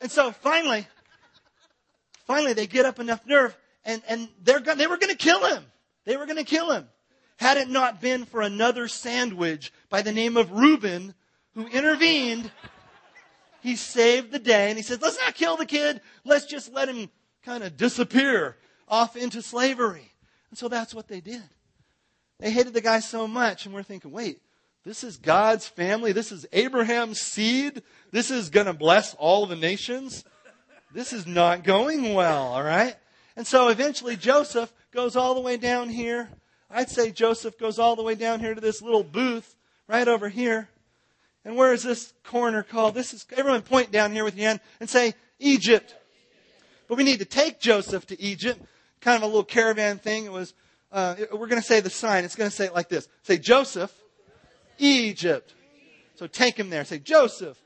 And 0.00 0.10
so 0.10 0.32
finally, 0.32 0.86
finally 2.26 2.52
they 2.52 2.66
get 2.66 2.84
up 2.84 2.98
enough 2.98 3.24
nerve 3.24 3.56
and, 3.84 4.02
and 4.08 4.28
they're, 4.42 4.60
they 4.60 4.86
were 4.86 4.98
going 4.98 5.12
to 5.12 5.16
kill 5.16 5.46
him. 5.46 5.64
They 6.04 6.16
were 6.16 6.26
going 6.26 6.36
to 6.36 6.44
kill 6.44 6.72
him 6.72 6.88
had 7.36 7.56
it 7.56 7.68
not 7.68 8.00
been 8.00 8.24
for 8.24 8.40
another 8.40 8.88
sandwich 8.88 9.72
by 9.88 10.02
the 10.02 10.12
name 10.12 10.36
of 10.36 10.52
Reuben 10.52 11.14
who 11.54 11.66
intervened. 11.66 12.50
He 13.62 13.76
saved 13.76 14.32
the 14.32 14.38
day 14.38 14.68
and 14.68 14.78
he 14.78 14.82
said, 14.82 15.02
let's 15.02 15.18
not 15.18 15.34
kill 15.34 15.56
the 15.56 15.66
kid. 15.66 16.00
Let's 16.24 16.46
just 16.46 16.72
let 16.72 16.88
him 16.88 17.10
kind 17.44 17.62
of 17.62 17.76
disappear 17.76 18.56
off 18.88 19.16
into 19.16 19.42
slavery. 19.42 20.12
And 20.50 20.58
so 20.58 20.68
that's 20.68 20.94
what 20.94 21.08
they 21.08 21.20
did. 21.20 21.42
They 22.38 22.50
hated 22.50 22.74
the 22.74 22.80
guy 22.80 23.00
so 23.00 23.26
much 23.26 23.66
and 23.66 23.74
we're 23.74 23.82
thinking, 23.82 24.12
wait, 24.12 24.40
this 24.84 25.02
is 25.02 25.16
God's 25.16 25.66
family. 25.66 26.12
This 26.12 26.30
is 26.30 26.46
Abraham's 26.52 27.20
seed. 27.20 27.82
This 28.12 28.30
is 28.30 28.50
going 28.50 28.66
to 28.66 28.72
bless 28.72 29.14
all 29.14 29.46
the 29.46 29.56
nations. 29.56 30.24
This 30.94 31.12
is 31.12 31.26
not 31.26 31.64
going 31.64 32.14
well, 32.14 32.44
all 32.44 32.62
right? 32.62 32.94
And 33.36 33.46
so 33.46 33.68
eventually 33.68 34.16
Joseph 34.16 34.72
goes 34.92 35.16
all 35.16 35.34
the 35.34 35.40
way 35.40 35.56
down 35.56 35.88
here 35.88 36.30
I'd 36.70 36.90
say 36.90 37.10
Joseph 37.10 37.58
goes 37.58 37.78
all 37.78 37.96
the 37.96 38.02
way 38.02 38.14
down 38.14 38.40
here 38.40 38.54
to 38.54 38.60
this 38.60 38.82
little 38.82 39.04
booth 39.04 39.56
right 39.86 40.06
over 40.08 40.28
here. 40.28 40.68
And 41.44 41.56
where 41.56 41.72
is 41.72 41.84
this 41.84 42.12
corner 42.24 42.62
called? 42.62 42.94
This 42.94 43.14
is, 43.14 43.24
everyone 43.36 43.62
point 43.62 43.92
down 43.92 44.12
here 44.12 44.24
with 44.24 44.36
your 44.36 44.48
hand 44.48 44.60
and 44.80 44.90
say, 44.90 45.14
Egypt. 45.38 45.94
But 46.88 46.98
we 46.98 47.04
need 47.04 47.20
to 47.20 47.24
take 47.24 47.60
Joseph 47.60 48.06
to 48.08 48.20
Egypt. 48.20 48.60
Kind 49.00 49.16
of 49.16 49.22
a 49.22 49.26
little 49.26 49.44
caravan 49.44 49.98
thing. 49.98 50.24
It 50.24 50.32
was, 50.32 50.54
uh, 50.90 51.14
we're 51.32 51.46
going 51.46 51.60
to 51.60 51.66
say 51.66 51.80
the 51.80 51.90
sign. 51.90 52.24
It's 52.24 52.34
going 52.34 52.50
to 52.50 52.56
say 52.56 52.66
it 52.66 52.74
like 52.74 52.88
this. 52.88 53.08
Say, 53.22 53.38
Joseph, 53.38 53.92
Egypt. 54.78 55.54
So 56.16 56.26
take 56.26 56.58
him 56.58 56.70
there. 56.70 56.84
Say, 56.84 56.98
Joseph, 56.98 57.58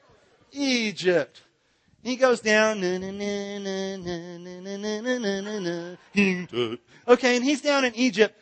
Egypt. 0.52 1.42
He 2.02 2.16
goes 2.16 2.40
down. 2.40 2.78
Okay, 7.08 7.36
and 7.36 7.44
he's 7.44 7.60
down 7.60 7.84
in 7.84 7.94
Egypt 7.94 8.39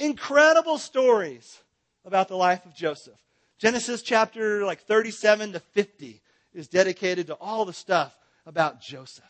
incredible 0.00 0.78
stories 0.78 1.58
about 2.04 2.28
the 2.28 2.36
life 2.36 2.64
of 2.64 2.74
Joseph. 2.74 3.18
Genesis 3.58 4.02
chapter 4.02 4.64
like 4.64 4.80
37 4.82 5.52
to 5.52 5.60
50 5.60 6.20
is 6.54 6.66
dedicated 6.66 7.26
to 7.28 7.34
all 7.34 7.64
the 7.64 7.72
stuff 7.72 8.16
about 8.46 8.80
Joseph. 8.80 9.24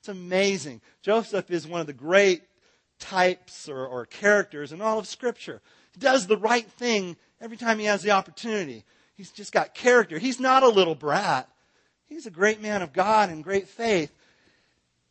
It's 0.00 0.08
amazing. 0.08 0.80
Joseph 1.02 1.50
is 1.50 1.66
one 1.66 1.80
of 1.80 1.86
the 1.86 1.92
great 1.92 2.42
types 2.98 3.68
or, 3.68 3.86
or 3.86 4.06
characters 4.06 4.72
in 4.72 4.80
all 4.80 4.98
of 4.98 5.06
Scripture. 5.06 5.60
He 5.92 6.00
does 6.00 6.26
the 6.26 6.36
right 6.36 6.66
thing 6.66 7.16
every 7.40 7.56
time 7.56 7.78
he 7.78 7.84
has 7.84 8.02
the 8.02 8.12
opportunity. 8.12 8.84
He's 9.16 9.30
just 9.30 9.52
got 9.52 9.74
character. 9.74 10.18
He's 10.18 10.40
not 10.40 10.62
a 10.62 10.68
little 10.68 10.94
brat. 10.94 11.48
He's 12.06 12.26
a 12.26 12.30
great 12.30 12.60
man 12.60 12.82
of 12.82 12.92
God 12.92 13.30
and 13.30 13.44
great 13.44 13.68
faith. 13.68 14.10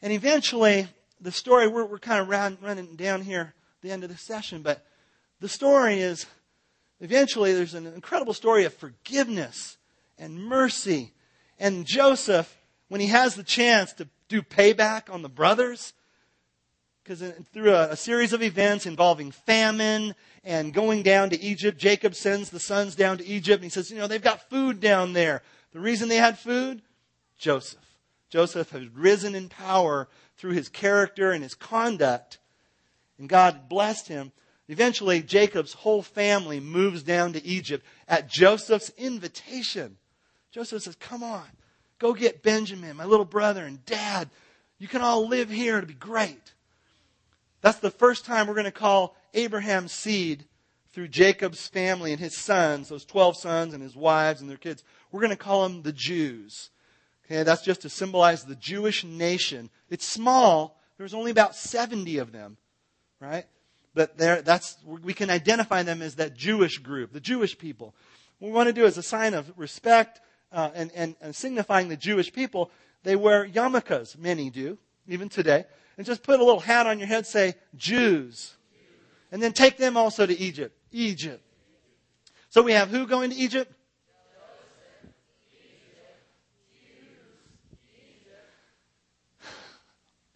And 0.02 0.12
eventually, 0.12 0.88
the 1.22 1.32
story, 1.32 1.68
we're, 1.68 1.86
we're 1.86 2.00
kind 2.00 2.20
of 2.20 2.28
round, 2.28 2.58
running 2.62 2.96
down 2.96 3.22
here 3.22 3.54
the 3.82 3.92
end 3.92 4.04
of 4.04 4.10
the 4.10 4.18
session, 4.18 4.62
but 4.62 4.86
the 5.44 5.50
story 5.50 6.00
is 6.00 6.26
eventually 7.02 7.52
there's 7.54 7.74
an 7.74 7.86
incredible 7.86 8.34
story 8.34 8.64
of 8.64 8.74
forgiveness 8.74 9.78
and 10.18 10.42
mercy. 10.42 11.12
And 11.60 11.86
Joseph, 11.86 12.58
when 12.88 13.02
he 13.02 13.08
has 13.08 13.36
the 13.36 13.44
chance 13.44 13.92
to 13.94 14.08
do 14.30 14.42
payback 14.42 15.14
on 15.14 15.22
the 15.22 15.28
brothers, 15.28 15.92
because 17.04 17.22
through 17.52 17.74
a, 17.74 17.90
a, 17.90 17.98
series 17.98 18.32
of 18.32 18.42
events 18.42 18.86
involving 18.86 19.32
famine 19.32 20.16
and 20.46 20.74
going 20.74 21.04
down 21.04 21.30
to 21.32 21.42
Egypt, 21.42 21.78
Jacob 21.78 22.16
sends 22.16 22.50
the 22.50 22.62
sons 22.62 22.96
down 22.96 23.18
to 23.18 23.26
Egypt 23.26 23.58
and 23.58 23.66
he 23.66 23.70
says, 23.70 23.92
you 23.92 23.98
know, 23.98 24.08
they've 24.08 24.22
got 24.22 24.50
food 24.50 24.80
down 24.80 25.12
there. 25.12 25.42
The 25.74 25.82
reason 25.82 26.08
they 26.08 26.16
had 26.16 26.40
food? 26.40 26.82
Joseph. 27.38 27.84
Joseph 28.30 28.70
has 28.70 28.88
risen 28.88 29.36
in 29.36 29.50
power 29.50 30.08
through 30.38 30.54
his 30.54 30.70
character 30.70 31.34
and 31.34 31.44
his 31.44 31.54
conduct. 31.54 32.38
And 33.20 33.28
God 33.28 33.68
blessed 33.68 34.08
him. 34.08 34.32
Eventually, 34.70 35.22
Jacob's 35.22 35.74
whole 35.74 36.02
family 36.02 36.60
moves 36.60 37.04
down 37.04 37.34
to 37.34 37.46
Egypt 37.46 37.86
at 38.08 38.30
Joseph's 38.30 38.92
invitation. 38.98 39.98
Joseph 40.52 40.84
says, 40.84 40.96
Come 40.96 41.24
on, 41.24 41.48
go 42.00 42.14
get 42.14 42.44
Benjamin, 42.44 42.96
my 42.96 43.06
little 43.06 43.26
brother, 43.26 43.66
and 43.66 43.86
dad. 43.86 44.30
You 44.80 44.88
can 44.88 45.02
all 45.02 45.28
live 45.28 45.50
here. 45.50 45.78
It'll 45.78 45.88
be 45.88 45.94
great. 45.94 46.54
That's 47.62 47.80
the 47.80 47.92
first 47.92 48.26
time 48.26 48.48
we're 48.48 48.54
going 48.54 48.66
to 48.66 48.72
call 48.72 49.16
Abraham's 49.34 49.94
seed 49.94 50.46
through 50.92 51.08
Jacob's 51.08 51.68
family 51.68 52.12
and 52.12 52.20
his 52.20 52.38
sons, 52.38 52.90
those 52.90 53.06
12 53.06 53.38
sons 53.38 53.74
and 53.74 53.82
his 53.82 53.96
wives 53.96 54.42
and 54.42 54.50
their 54.50 54.58
kids. 54.58 54.84
We're 55.12 55.22
going 55.22 55.30
to 55.32 55.36
call 55.36 55.64
them 55.64 55.82
the 55.82 55.94
Jews. 55.94 56.70
Okay, 57.26 57.44
that's 57.44 57.64
just 57.64 57.82
to 57.82 57.90
symbolize 57.90 58.44
the 58.44 58.56
Jewish 58.56 59.04
nation. 59.04 59.70
It's 59.90 60.08
small. 60.08 60.80
There's 60.98 61.14
only 61.14 61.32
about 61.32 61.56
70 61.56 62.18
of 62.18 62.32
them, 62.32 62.58
right? 63.20 63.46
But 63.94 64.18
that's, 64.18 64.78
we 64.86 65.14
can 65.14 65.30
identify 65.30 65.84
them 65.84 66.02
as 66.02 66.16
that 66.16 66.36
Jewish 66.36 66.80
group, 66.80 67.14
the 67.14 67.20
Jewish 67.20 67.58
people. 67.58 67.94
What 68.40 68.48
we 68.48 68.54
want 68.54 68.68
to 68.68 68.74
do 68.74 68.86
as 68.86 68.98
a 68.98 69.04
sign 69.04 69.34
of 69.34 69.52
respect 69.56 70.20
uh, 70.52 70.72
and, 70.74 70.92
and, 70.96 71.16
and 71.22 71.36
signifying 71.36 71.90
the 71.90 71.98
Jewish 71.98 72.34
people, 72.34 72.72
they 73.04 73.16
wear 73.16 73.48
yarmulkes, 73.48 74.18
many 74.18 74.50
do, 74.50 74.78
even 75.08 75.30
today. 75.30 75.66
And 75.98 76.06
just 76.08 76.24
put 76.24 76.40
a 76.40 76.44
little 76.44 76.60
hat 76.60 76.88
on 76.88 76.98
your 76.98 77.08
head, 77.08 77.28
say, 77.28 77.54
Jews. 77.76 78.56
And 79.32 79.42
then 79.42 79.54
take 79.54 79.78
them 79.78 79.96
also 79.96 80.26
to 80.26 80.40
Egypt. 80.40 80.76
Egypt. 80.92 81.44
So 82.50 82.62
we 82.62 82.74
have 82.74 82.90
who 82.90 83.08
going 83.08 83.30
to 83.30 83.36
Egypt? 83.36 83.72
Jews. 85.02 85.12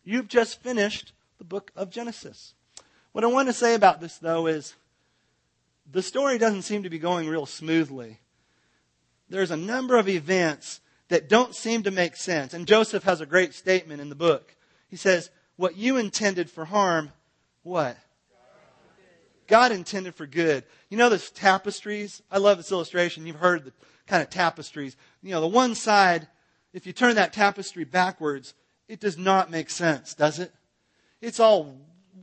You've 0.04 0.28
just 0.28 0.62
finished 0.62 1.14
the 1.38 1.44
book 1.44 1.72
of 1.76 1.90
Genesis. 1.90 2.54
What 3.18 3.24
I 3.24 3.30
want 3.30 3.48
to 3.48 3.54
say 3.54 3.74
about 3.74 4.00
this, 4.00 4.20
though, 4.20 4.46
is 4.46 4.76
the 5.92 6.04
story 6.04 6.38
doesn't 6.38 6.62
seem 6.62 6.84
to 6.84 6.90
be 6.92 7.00
going 7.00 7.28
real 7.28 7.48
smoothly. 7.48 8.20
There's 9.28 9.50
a 9.50 9.58
number 9.58 9.98
of 9.98 10.08
events 10.08 10.82
that 11.08 11.28
don't 11.28 11.56
seem 11.56 11.82
to 11.82 11.90
make 11.90 12.16
sense. 12.16 12.54
And 12.54 12.68
Joseph 12.68 13.06
has 13.06 13.20
a 13.20 13.26
great 13.26 13.56
statement 13.56 14.02
in 14.02 14.10
the 14.10 14.16
book. 14.16 14.56
He 14.88 14.98
says, 14.98 15.32
What 15.56 15.76
you 15.76 15.98
intended 15.98 16.48
for 16.48 16.66
harm, 16.66 17.12
what? 17.64 17.98
God 19.48 19.72
intended 19.72 20.14
for 20.14 20.28
good. 20.28 20.64
You 20.92 20.98
know 21.00 21.10
those 21.10 21.32
tapestries? 21.32 22.22
I 22.30 22.38
love 22.38 22.58
this 22.58 22.72
illustration. 22.72 23.26
You've 23.26 23.38
heard 23.38 23.66
the 23.66 23.74
kind 24.06 24.22
of 24.22 24.30
tapestries. 24.30 24.96
You 25.24 25.32
know, 25.32 25.42
the 25.42 25.48
one 25.48 25.74
side, 25.74 26.28
if 26.72 26.86
you 26.86 26.94
turn 26.94 27.16
that 27.16 27.34
tapestry 27.34 27.84
backwards, 27.84 28.54
it 28.88 29.00
does 29.00 29.18
not 29.18 29.50
make 29.50 29.72
sense, 29.72 30.14
does 30.14 30.38
it? 30.38 30.54
It's 31.20 31.40
all 31.40 31.80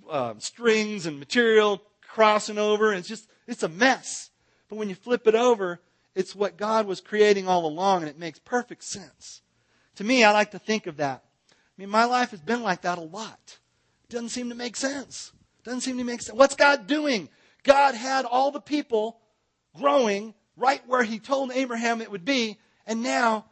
uh, 0.08 0.34
strings 0.38 1.06
and 1.06 1.18
material 1.18 1.82
crossing 2.02 2.58
over, 2.58 2.90
and 2.90 2.98
it's 2.98 3.08
just, 3.08 3.28
it's 3.46 3.62
a 3.62 3.68
mess. 3.68 4.30
But 4.68 4.76
when 4.76 4.88
you 4.88 4.94
flip 4.94 5.26
it 5.26 5.34
over, 5.34 5.80
it's 6.14 6.34
what 6.34 6.56
God 6.56 6.86
was 6.86 7.00
creating 7.00 7.48
all 7.48 7.66
along, 7.66 8.02
and 8.02 8.10
it 8.10 8.18
makes 8.18 8.38
perfect 8.38 8.84
sense. 8.84 9.42
To 9.96 10.04
me, 10.04 10.24
I 10.24 10.32
like 10.32 10.52
to 10.52 10.58
think 10.58 10.86
of 10.86 10.96
that. 10.98 11.24
I 11.50 11.54
mean, 11.76 11.88
my 11.88 12.04
life 12.04 12.30
has 12.30 12.40
been 12.40 12.62
like 12.62 12.82
that 12.82 12.98
a 12.98 13.02
lot. 13.02 13.58
It 14.04 14.10
doesn't 14.10 14.28
seem 14.28 14.48
to 14.48 14.54
make 14.54 14.76
sense. 14.76 15.32
It 15.58 15.64
Doesn't 15.64 15.80
seem 15.80 15.98
to 15.98 16.04
make 16.04 16.22
sense. 16.22 16.38
What's 16.38 16.54
God 16.54 16.86
doing? 16.86 17.28
God 17.62 17.94
had 17.94 18.24
all 18.24 18.50
the 18.50 18.60
people 18.60 19.18
growing 19.76 20.34
right 20.56 20.82
where 20.86 21.02
He 21.02 21.18
told 21.18 21.50
Abraham 21.52 22.00
it 22.00 22.10
would 22.10 22.24
be, 22.24 22.58
and 22.86 23.02
now 23.02 23.46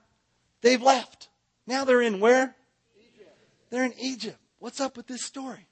they've 0.60 0.82
left. 0.82 1.28
Now 1.66 1.84
they're 1.84 2.02
in 2.02 2.20
where? 2.20 2.54
Egypt. 2.96 3.38
They're 3.70 3.84
in 3.84 3.94
Egypt. 3.98 4.38
What's 4.58 4.80
up 4.80 4.96
with 4.96 5.06
this 5.08 5.24
story? 5.24 5.66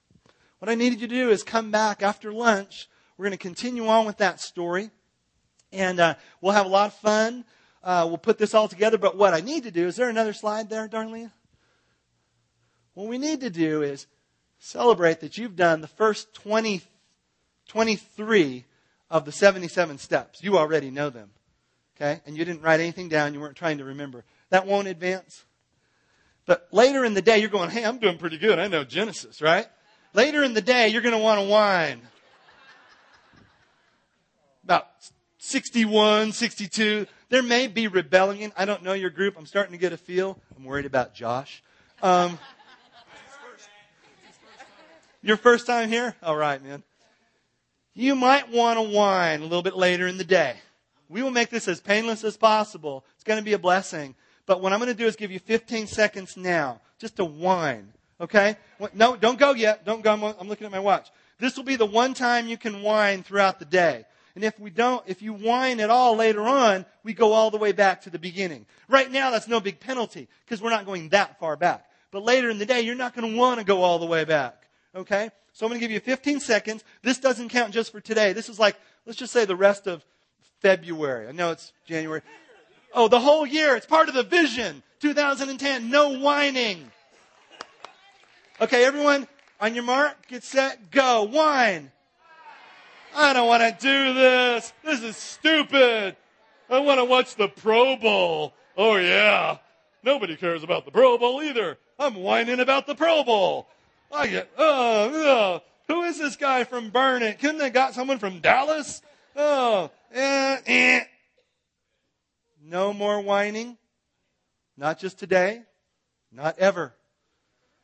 What 0.61 0.69
I 0.69 0.75
needed 0.75 1.01
you 1.01 1.09
to 1.09 1.15
do 1.15 1.31
is 1.31 1.43
come 1.43 1.71
back 1.71 2.03
after 2.03 2.31
lunch. 2.35 2.87
We're 3.17 3.25
going 3.25 3.33
to 3.33 3.39
continue 3.39 3.87
on 3.89 4.05
with 4.05 4.19
that 4.19 4.41
story, 4.41 4.91
and 5.73 5.99
uh, 5.99 6.15
we'll 6.43 6.53
have 6.53 6.67
a 6.67 6.69
lot 6.69 6.89
of 6.89 6.95
fun. 6.95 7.47
Uh, 7.83 8.05
we'll 8.07 8.19
put 8.19 8.37
this 8.37 8.53
all 8.53 8.69
together. 8.69 8.99
But 8.99 9.17
what 9.17 9.33
I 9.33 9.41
need 9.41 9.63
to 9.63 9.71
do 9.71 9.87
is 9.87 9.97
there 9.97 10.11
another 10.11 10.35
slide 10.35 10.69
there, 10.69 10.87
Darlene? 10.87 11.33
What 12.93 13.09
we 13.09 13.17
need 13.17 13.41
to 13.41 13.49
do 13.49 13.81
is 13.81 14.07
celebrate 14.59 15.21
that 15.21 15.39
you've 15.39 15.57
done 15.57 15.81
the 15.81 15.89
first 15.89 16.35
20, 16.35 16.83
23 17.69 18.67
of 19.09 19.25
the 19.25 19.33
77 19.33 19.97
steps. 19.97 20.43
You 20.43 20.59
already 20.59 20.91
know 20.91 21.09
them. 21.09 21.31
Okay? 21.97 22.21
And 22.27 22.37
you 22.37 22.45
didn't 22.45 22.61
write 22.61 22.81
anything 22.81 23.09
down. 23.09 23.33
You 23.33 23.41
weren't 23.41 23.57
trying 23.57 23.79
to 23.79 23.85
remember. 23.85 24.25
That 24.51 24.67
won't 24.67 24.89
advance. 24.89 25.43
But 26.45 26.69
later 26.71 27.03
in 27.03 27.15
the 27.15 27.23
day, 27.23 27.39
you're 27.39 27.49
going, 27.49 27.71
hey, 27.71 27.83
I'm 27.83 27.99
doing 27.99 28.19
pretty 28.19 28.37
good. 28.37 28.59
I 28.59 28.69
know 28.69 28.85
Genesis, 28.85 29.41
right? 29.41 29.67
Later 30.13 30.43
in 30.43 30.55
the 30.55 30.61
day, 30.61 30.89
you're 30.89 31.03
going 31.03 31.15
to 31.15 31.23
want 31.23 31.41
to 31.41 31.47
whine. 31.47 32.01
About 34.65 34.89
61, 35.39 36.33
62. 36.33 37.07
There 37.29 37.43
may 37.43 37.69
be 37.69 37.87
rebellion. 37.87 38.53
I 38.57 38.65
don't 38.65 38.83
know 38.83 38.93
your 38.93 39.11
group. 39.11 39.37
I'm 39.39 39.47
starting 39.47 39.73
to 39.73 39.79
get 39.79 39.93
a 39.93 39.97
feel. 39.97 40.39
I'm 40.57 40.65
worried 40.65 40.87
about 40.87 41.15
Josh. 41.15 41.63
Um, 42.03 42.39
your 45.23 45.37
first 45.37 45.67
time 45.67 45.89
here? 45.89 46.17
All 46.23 46.37
right, 46.37 46.63
man. 46.63 46.83
You 47.95 48.15
might 48.15 48.51
want 48.51 48.79
to 48.79 48.83
whine 48.83 49.41
a 49.41 49.45
little 49.45 49.63
bit 49.63 49.77
later 49.77 50.09
in 50.09 50.19
the 50.19 50.25
day. 50.25 50.57
We 51.09 51.23
will 51.23 51.31
make 51.31 51.51
this 51.51 51.69
as 51.69 51.81
painless 51.81 52.25
as 52.25 52.37
possible. 52.37 53.05
It's 53.15 53.25
going 53.25 53.39
to 53.39 53.45
be 53.45 53.53
a 53.53 53.59
blessing. 53.59 54.15
But 54.47 54.61
what 54.61 54.73
I'm 54.73 54.79
going 54.79 54.91
to 54.91 54.95
do 54.95 55.07
is 55.07 55.17
give 55.17 55.31
you 55.31 55.39
15 55.39 55.87
seconds 55.87 56.37
now 56.37 56.81
just 56.99 57.17
to 57.17 57.25
whine. 57.25 57.93
Okay? 58.21 58.57
No, 58.95 59.17
don't 59.17 59.39
go 59.39 59.53
yet. 59.53 59.85
Don't 59.85 60.03
go. 60.03 60.13
I'm 60.39 60.49
looking 60.49 60.67
at 60.67 60.73
my 60.73 60.81
watch. 60.81 61.09
This 61.39 61.57
will 61.57 61.65
be 61.65 61.77
the 61.77 61.87
one 61.87 62.15
time 62.15 62.49
you 62.49 62.59
can 62.59 62.83
whine 62.83 63.23
throughout 63.23 63.59
the 63.59 63.65
day. 63.65 64.05
And 64.35 64.45
if 64.45 64.59
we 64.61 64.71
don't, 64.71 65.03
if 65.07 65.23
you 65.23 65.33
whine 65.33 65.81
at 65.81 65.91
all 65.91 66.15
later 66.17 66.43
on, 66.43 66.87
we 67.03 67.15
go 67.15 67.33
all 67.33 67.51
the 67.51 67.57
way 67.57 67.73
back 67.73 68.03
to 68.03 68.11
the 68.11 68.19
beginning. 68.19 68.67
Right 68.89 69.11
now, 69.11 69.31
that's 69.31 69.49
no 69.49 69.59
big 69.59 69.81
penalty 69.81 70.29
because 70.45 70.63
we're 70.63 70.71
not 70.71 70.87
going 70.87 71.09
that 71.09 71.41
far 71.41 71.57
back. 71.57 71.87
But 72.11 72.23
later 72.23 72.51
in 72.51 72.59
the 72.59 72.67
day, 72.67 72.83
you're 72.83 72.95
not 72.95 73.15
going 73.15 73.33
to 73.33 73.37
want 73.37 73.59
to 73.59 73.65
go 73.65 73.83
all 73.83 73.99
the 73.99 74.07
way 74.07 74.25
back. 74.25 74.69
Okay? 74.95 75.31
So 75.53 75.67
I'm 75.67 75.71
going 75.71 75.81
to 75.81 75.85
give 75.85 75.91
you 75.93 76.01
15 76.01 76.41
seconds. 76.41 76.85
This 77.03 77.19
doesn't 77.19 77.49
count 77.49 77.73
just 77.73 77.91
for 77.91 78.01
today. 78.01 78.33
This 78.33 78.49
is 78.49 78.59
like, 78.59 78.77
let's 79.07 79.19
just 79.19 79.33
say 79.33 79.45
the 79.45 79.57
rest 79.57 79.87
of 79.87 80.05
February. 80.61 81.27
I 81.27 81.33
know 81.33 81.51
it's 81.51 81.73
January. 81.87 82.23
Oh, 82.95 83.09
the 83.09 83.21
whole 83.21 83.47
year. 83.47 83.77
It's 83.77 83.87
part 83.87 84.09
of 84.09 84.15
the 84.15 84.23
vision. 84.23 84.83
2010. 85.01 85.91
No 85.91 86.19
whining. 86.19 86.91
Okay, 88.61 88.85
everyone, 88.85 89.27
on 89.59 89.75
your 89.75 89.85
mark, 89.85 90.29
get 90.29 90.45
set, 90.45 90.91
go. 90.91 91.23
Whine. 91.23 91.91
I 93.17 93.33
don't 93.33 93.49
want 93.49 93.63
to 93.63 93.75
do 93.81 94.13
this. 94.13 94.75
This 94.85 95.03
is 95.03 95.17
stupid. 95.17 96.15
I 96.69 96.79
want 96.81 97.01
to 97.01 97.07
watch 97.07 97.37
the 97.37 97.49
Pro 97.49 97.97
Bowl. 97.97 98.53
Oh 98.77 98.97
yeah. 98.97 99.57
Nobody 100.03 100.37
cares 100.37 100.63
about 100.63 100.85
the 100.85 100.91
Pro 100.91 101.17
Bowl 101.17 101.43
either. 101.43 101.79
I'm 101.99 102.17
whining 102.17 102.61
about 102.61 102.87
the 102.87 102.95
Pro 102.95 103.25
Bowl. 103.25 103.67
I 104.13 104.27
get, 104.27 104.51
oh, 104.59 105.11
oh, 105.15 105.63
who 105.89 106.03
is 106.03 106.19
this 106.19 106.37
guy 106.37 106.65
from 106.65 106.91
Burnet? 106.91 107.39
Couldn't 107.39 107.59
they 107.59 107.71
got 107.71 107.95
someone 107.95 108.19
from 108.19 108.41
Dallas? 108.41 109.01
Oh, 109.35 109.91
eh, 110.13 110.59
eh. 110.67 111.05
No 112.63 112.93
more 112.93 113.23
whining. 113.23 113.79
Not 114.77 114.99
just 114.99 115.19
today. 115.19 115.63
Not 116.31 116.59
ever. 116.59 116.95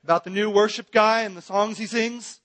About 0.06 0.22
the 0.22 0.30
new 0.30 0.48
worship 0.48 0.92
guy 0.92 1.22
and 1.22 1.36
the 1.36 1.42
songs 1.42 1.78
he 1.78 1.86
sings. 1.86 2.38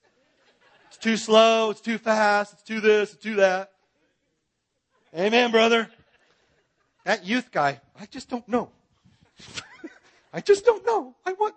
It's 0.87 0.97
too 0.97 1.15
slow. 1.15 1.69
It's 1.69 1.79
too 1.79 1.99
fast. 1.99 2.53
It's 2.53 2.63
too 2.63 2.81
this. 2.81 3.13
It's 3.13 3.21
too 3.21 3.35
that. 3.35 3.69
Amen, 5.15 5.51
brother. 5.51 5.87
That 7.03 7.23
youth 7.23 7.51
guy, 7.51 7.79
I 7.99 8.07
just 8.07 8.29
don't 8.29 8.47
know. 8.49 8.71
I 10.33 10.41
just 10.41 10.65
don't 10.65 10.83
know. 10.87 11.13
I 11.23 11.33
want 11.33 11.53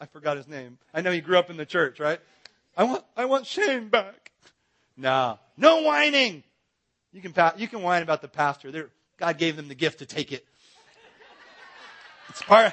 I 0.00 0.06
forgot 0.06 0.36
his 0.36 0.46
name. 0.46 0.78
I 0.94 1.00
know 1.00 1.10
he 1.10 1.20
grew 1.20 1.36
up 1.36 1.50
in 1.50 1.56
the 1.56 1.66
church, 1.66 1.98
right? 1.98 2.20
I 2.76 2.84
want, 2.84 3.04
I 3.16 3.24
want 3.24 3.44
Shane 3.44 3.88
back. 3.88 4.30
No, 4.96 5.36
no 5.56 5.82
whining. 5.82 6.44
You 7.12 7.22
can, 7.22 7.34
you 7.56 7.66
can 7.66 7.82
whine 7.82 8.04
about 8.04 8.22
the 8.22 8.28
pastor. 8.28 8.88
God 9.16 9.36
gave 9.36 9.56
them 9.56 9.66
the 9.66 9.74
gift 9.74 9.98
to 9.98 10.06
take 10.06 10.30
it. 10.30 10.46
It's 12.28 12.40
part, 12.40 12.72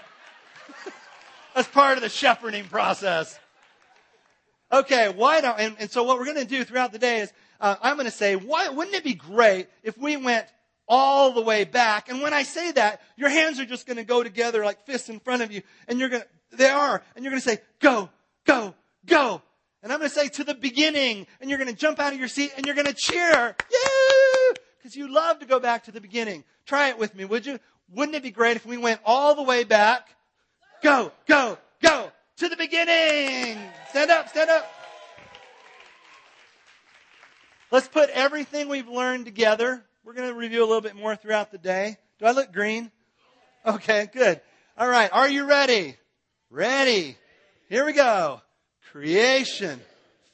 that's 1.58 1.68
part 1.70 1.98
of 1.98 2.04
the 2.04 2.10
shepherding 2.10 2.66
process. 2.66 3.40
Okay, 4.72 5.10
why 5.10 5.42
don't, 5.42 5.60
and, 5.60 5.76
and 5.80 5.90
so 5.90 6.04
what 6.04 6.20
we're 6.20 6.26
going 6.26 6.38
to 6.38 6.46
do 6.46 6.64
throughout 6.64 6.92
the 6.92 7.00
day 7.00 7.22
is, 7.22 7.34
uh, 7.60 7.78
I'm 7.82 7.96
going 7.96 8.06
to 8.06 8.12
say, 8.12 8.36
why, 8.36 8.70
wouldn't 8.70 8.96
it 8.96 9.04
be 9.04 9.16
great 9.16 9.68
if 9.82 9.98
we 9.98 10.18
went 10.18 10.46
all 10.88 11.34
the 11.34 11.42
way 11.42 11.64
back? 11.64 12.10
And 12.10 12.22
when 12.22 12.32
I 12.32 12.44
say 12.44 12.74
that, 12.74 13.02
your 13.16 13.30
hands 13.30 13.60
are 13.60 13.66
just 13.66 13.88
going 13.88 13.98
to 13.98 14.04
go 14.04 14.22
together 14.22 14.64
like 14.64 14.86
fists 14.86 15.10
in 15.10 15.20
front 15.20 15.42
of 15.42 15.52
you, 15.52 15.64
and 15.88 16.00
you're 16.00 16.10
going 16.10 16.22
to, 16.22 16.58
they 16.58 16.70
are. 16.70 17.02
And 17.16 17.26
you're 17.26 17.32
going 17.32 17.42
to 17.42 17.50
say, 17.50 17.58
go, 17.80 18.10
go, 18.46 18.76
go. 19.08 19.42
And 19.82 19.92
I'm 19.92 19.98
going 19.98 20.12
to 20.12 20.16
say 20.16 20.28
to 20.28 20.44
the 20.44 20.54
beginning. 20.54 21.26
And 21.42 21.50
you're 21.50 21.60
going 21.60 21.72
to 21.72 21.76
jump 21.76 22.00
out 22.00 22.14
of 22.14 22.20
your 22.20 22.28
seat 22.28 22.52
and 22.56 22.66
you're 22.68 22.76
going 22.76 22.88
to 22.88 22.94
cheer. 22.94 23.56
Yeah! 23.72 24.54
Because 24.78 24.96
you 24.96 25.12
love 25.12 25.40
to 25.40 25.48
go 25.48 25.60
back 25.60 25.86
to 25.86 25.92
the 25.92 26.02
beginning. 26.02 26.44
Try 26.68 26.90
it 26.90 27.00
with 27.00 27.16
me, 27.16 27.26
would 27.26 27.48
you? 27.48 27.60
Wouldn't 27.90 28.16
it 28.16 28.22
be 28.22 28.32
great 28.32 28.58
if 28.58 28.66
we 28.66 28.78
went 28.78 29.02
all 29.06 29.34
the 29.34 29.44
way 29.44 29.64
back? 29.64 30.08
Go, 30.82 31.12
go, 31.28 31.58
go 31.82 32.12
to 32.38 32.50
the 32.50 32.56
beginning. 32.56 33.58
Stand 33.90 34.12
up, 34.12 34.30
stand 34.30 34.50
up. 34.50 34.72
Let's 37.72 37.88
put 37.88 38.10
everything 38.12 38.70
we've 38.70 38.88
learned 38.88 39.26
together. 39.26 39.84
We're 40.06 40.14
going 40.14 40.30
to 40.30 40.36
review 40.36 40.62
a 40.62 40.68
little 40.68 40.82
bit 40.82 40.96
more 40.96 41.16
throughout 41.16 41.52
the 41.52 41.58
day. 41.58 41.98
Do 42.20 42.26
I 42.26 42.32
look 42.32 42.54
green? 42.54 42.92
Okay, 43.66 44.08
good. 44.14 44.40
All 44.78 44.88
right. 44.88 45.10
Are 45.12 45.28
you 45.28 45.46
ready? 45.46 45.96
Ready. 46.50 47.18
Here 47.68 47.86
we 47.86 47.92
go. 47.92 48.42
Creation, 48.92 49.82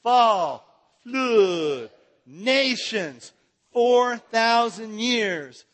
fall, 0.04 0.64
flood, 1.04 1.90
nations, 2.28 3.32
4,000 3.72 5.00
years, 5.00 5.66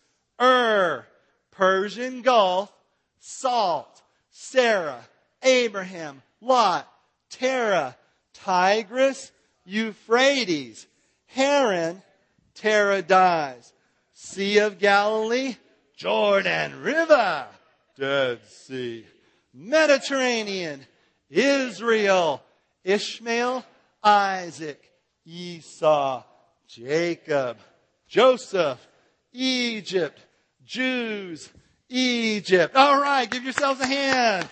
Ur, 0.41 1.05
Persian 1.51 2.21
Gulf, 2.21 2.71
Salt, 3.19 4.01
Sarah, 4.41 5.05
Abraham, 5.43 6.21
Lot, 6.39 6.89
Terah, 7.29 7.97
Tigris, 8.33 9.33
Euphrates, 9.65 10.87
Haran, 11.27 12.01
Terah 12.55 13.01
dies, 13.01 13.73
Sea 14.13 14.59
of 14.59 14.79
Galilee, 14.79 15.57
Jordan 15.97 16.81
River, 16.81 17.47
Dead 17.97 18.39
Sea, 18.47 19.05
Mediterranean, 19.53 20.87
Israel, 21.29 22.41
Ishmael, 22.85 23.65
Isaac, 24.01 24.81
Esau, 25.25 26.23
Jacob, 26.65 27.57
Joseph, 28.07 28.87
Egypt, 29.33 30.25
Jews, 30.65 31.49
Egypt. 31.89 32.75
All 32.75 33.01
right, 33.01 33.29
give 33.29 33.43
yourselves 33.43 33.81
a 33.81 33.87
hand. 33.87 34.47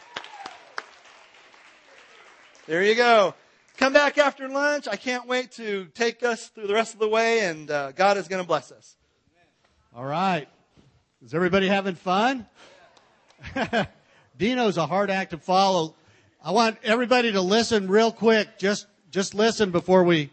There 2.65 2.83
you 2.83 2.95
go. 2.95 3.33
Come 3.77 3.93
back 3.93 4.17
after 4.17 4.49
lunch. 4.49 4.87
I 4.87 4.95
can't 4.95 5.27
wait 5.27 5.51
to 5.53 5.85
take 5.93 6.23
us 6.23 6.47
through 6.47 6.67
the 6.67 6.73
rest 6.73 6.93
of 6.95 6.99
the 6.99 7.07
way, 7.07 7.41
and 7.41 7.69
uh, 7.69 7.91
God 7.91 8.17
is 8.17 8.27
going 8.27 8.41
to 8.41 8.47
bless 8.47 8.71
us. 8.71 8.97
All 9.95 10.03
right. 10.03 10.47
Is 11.23 11.33
everybody 11.33 11.67
having 11.67 11.95
fun? 11.95 12.47
Dino's 14.37 14.77
a 14.77 14.85
hard 14.85 15.09
act 15.09 15.31
to 15.31 15.37
follow. 15.37 15.95
I 16.43 16.51
want 16.51 16.77
everybody 16.83 17.31
to 17.31 17.41
listen 17.41 17.87
real 17.87 18.11
quick. 18.11 18.57
Just 18.57 18.87
just 19.11 19.33
listen 19.33 19.71
before 19.71 20.03
we 20.03 20.31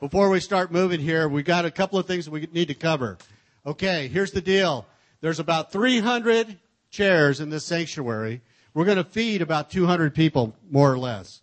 before 0.00 0.30
we 0.30 0.40
start 0.40 0.70
moving 0.70 1.00
here. 1.00 1.28
We 1.28 1.42
got 1.42 1.64
a 1.64 1.70
couple 1.70 1.98
of 1.98 2.06
things 2.06 2.28
we 2.28 2.48
need 2.52 2.68
to 2.68 2.74
cover. 2.74 3.18
Okay, 3.66 4.08
here's 4.08 4.32
the 4.32 4.40
deal. 4.40 4.86
There's 5.22 5.38
about 5.38 5.72
300 5.72 6.58
chairs 6.90 7.40
in 7.40 7.48
this 7.48 7.64
sanctuary. 7.64 8.42
We're 8.74 8.84
going 8.84 8.98
to 8.98 9.04
feed 9.04 9.40
about 9.40 9.70
200 9.70 10.14
people, 10.14 10.54
more 10.68 10.92
or 10.92 10.98
less. 10.98 11.40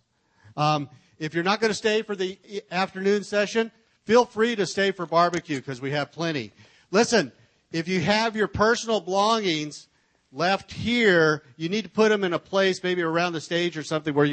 Um, 0.54 0.90
if 1.18 1.34
you're 1.34 1.44
not 1.44 1.60
going 1.60 1.70
to 1.70 1.74
stay 1.74 2.02
for 2.02 2.14
the 2.14 2.38
afternoon 2.70 3.24
session, 3.24 3.72
feel 4.04 4.26
free 4.26 4.54
to 4.54 4.66
stay 4.66 4.90
for 4.90 5.06
barbecue 5.06 5.56
because 5.56 5.80
we 5.80 5.92
have 5.92 6.12
plenty. 6.12 6.52
Listen, 6.90 7.32
if 7.72 7.88
you 7.88 8.00
have 8.00 8.36
your 8.36 8.48
personal 8.48 9.00
belongings 9.00 9.88
left 10.30 10.72
here, 10.72 11.42
you 11.56 11.70
need 11.70 11.84
to 11.84 11.90
put 11.90 12.10
them 12.10 12.22
in 12.22 12.34
a 12.34 12.38
place 12.38 12.82
maybe 12.82 13.00
around 13.00 13.32
the 13.32 13.40
stage 13.40 13.78
or 13.78 13.82
something 13.82 14.12
where 14.12 14.26
you 14.26 14.28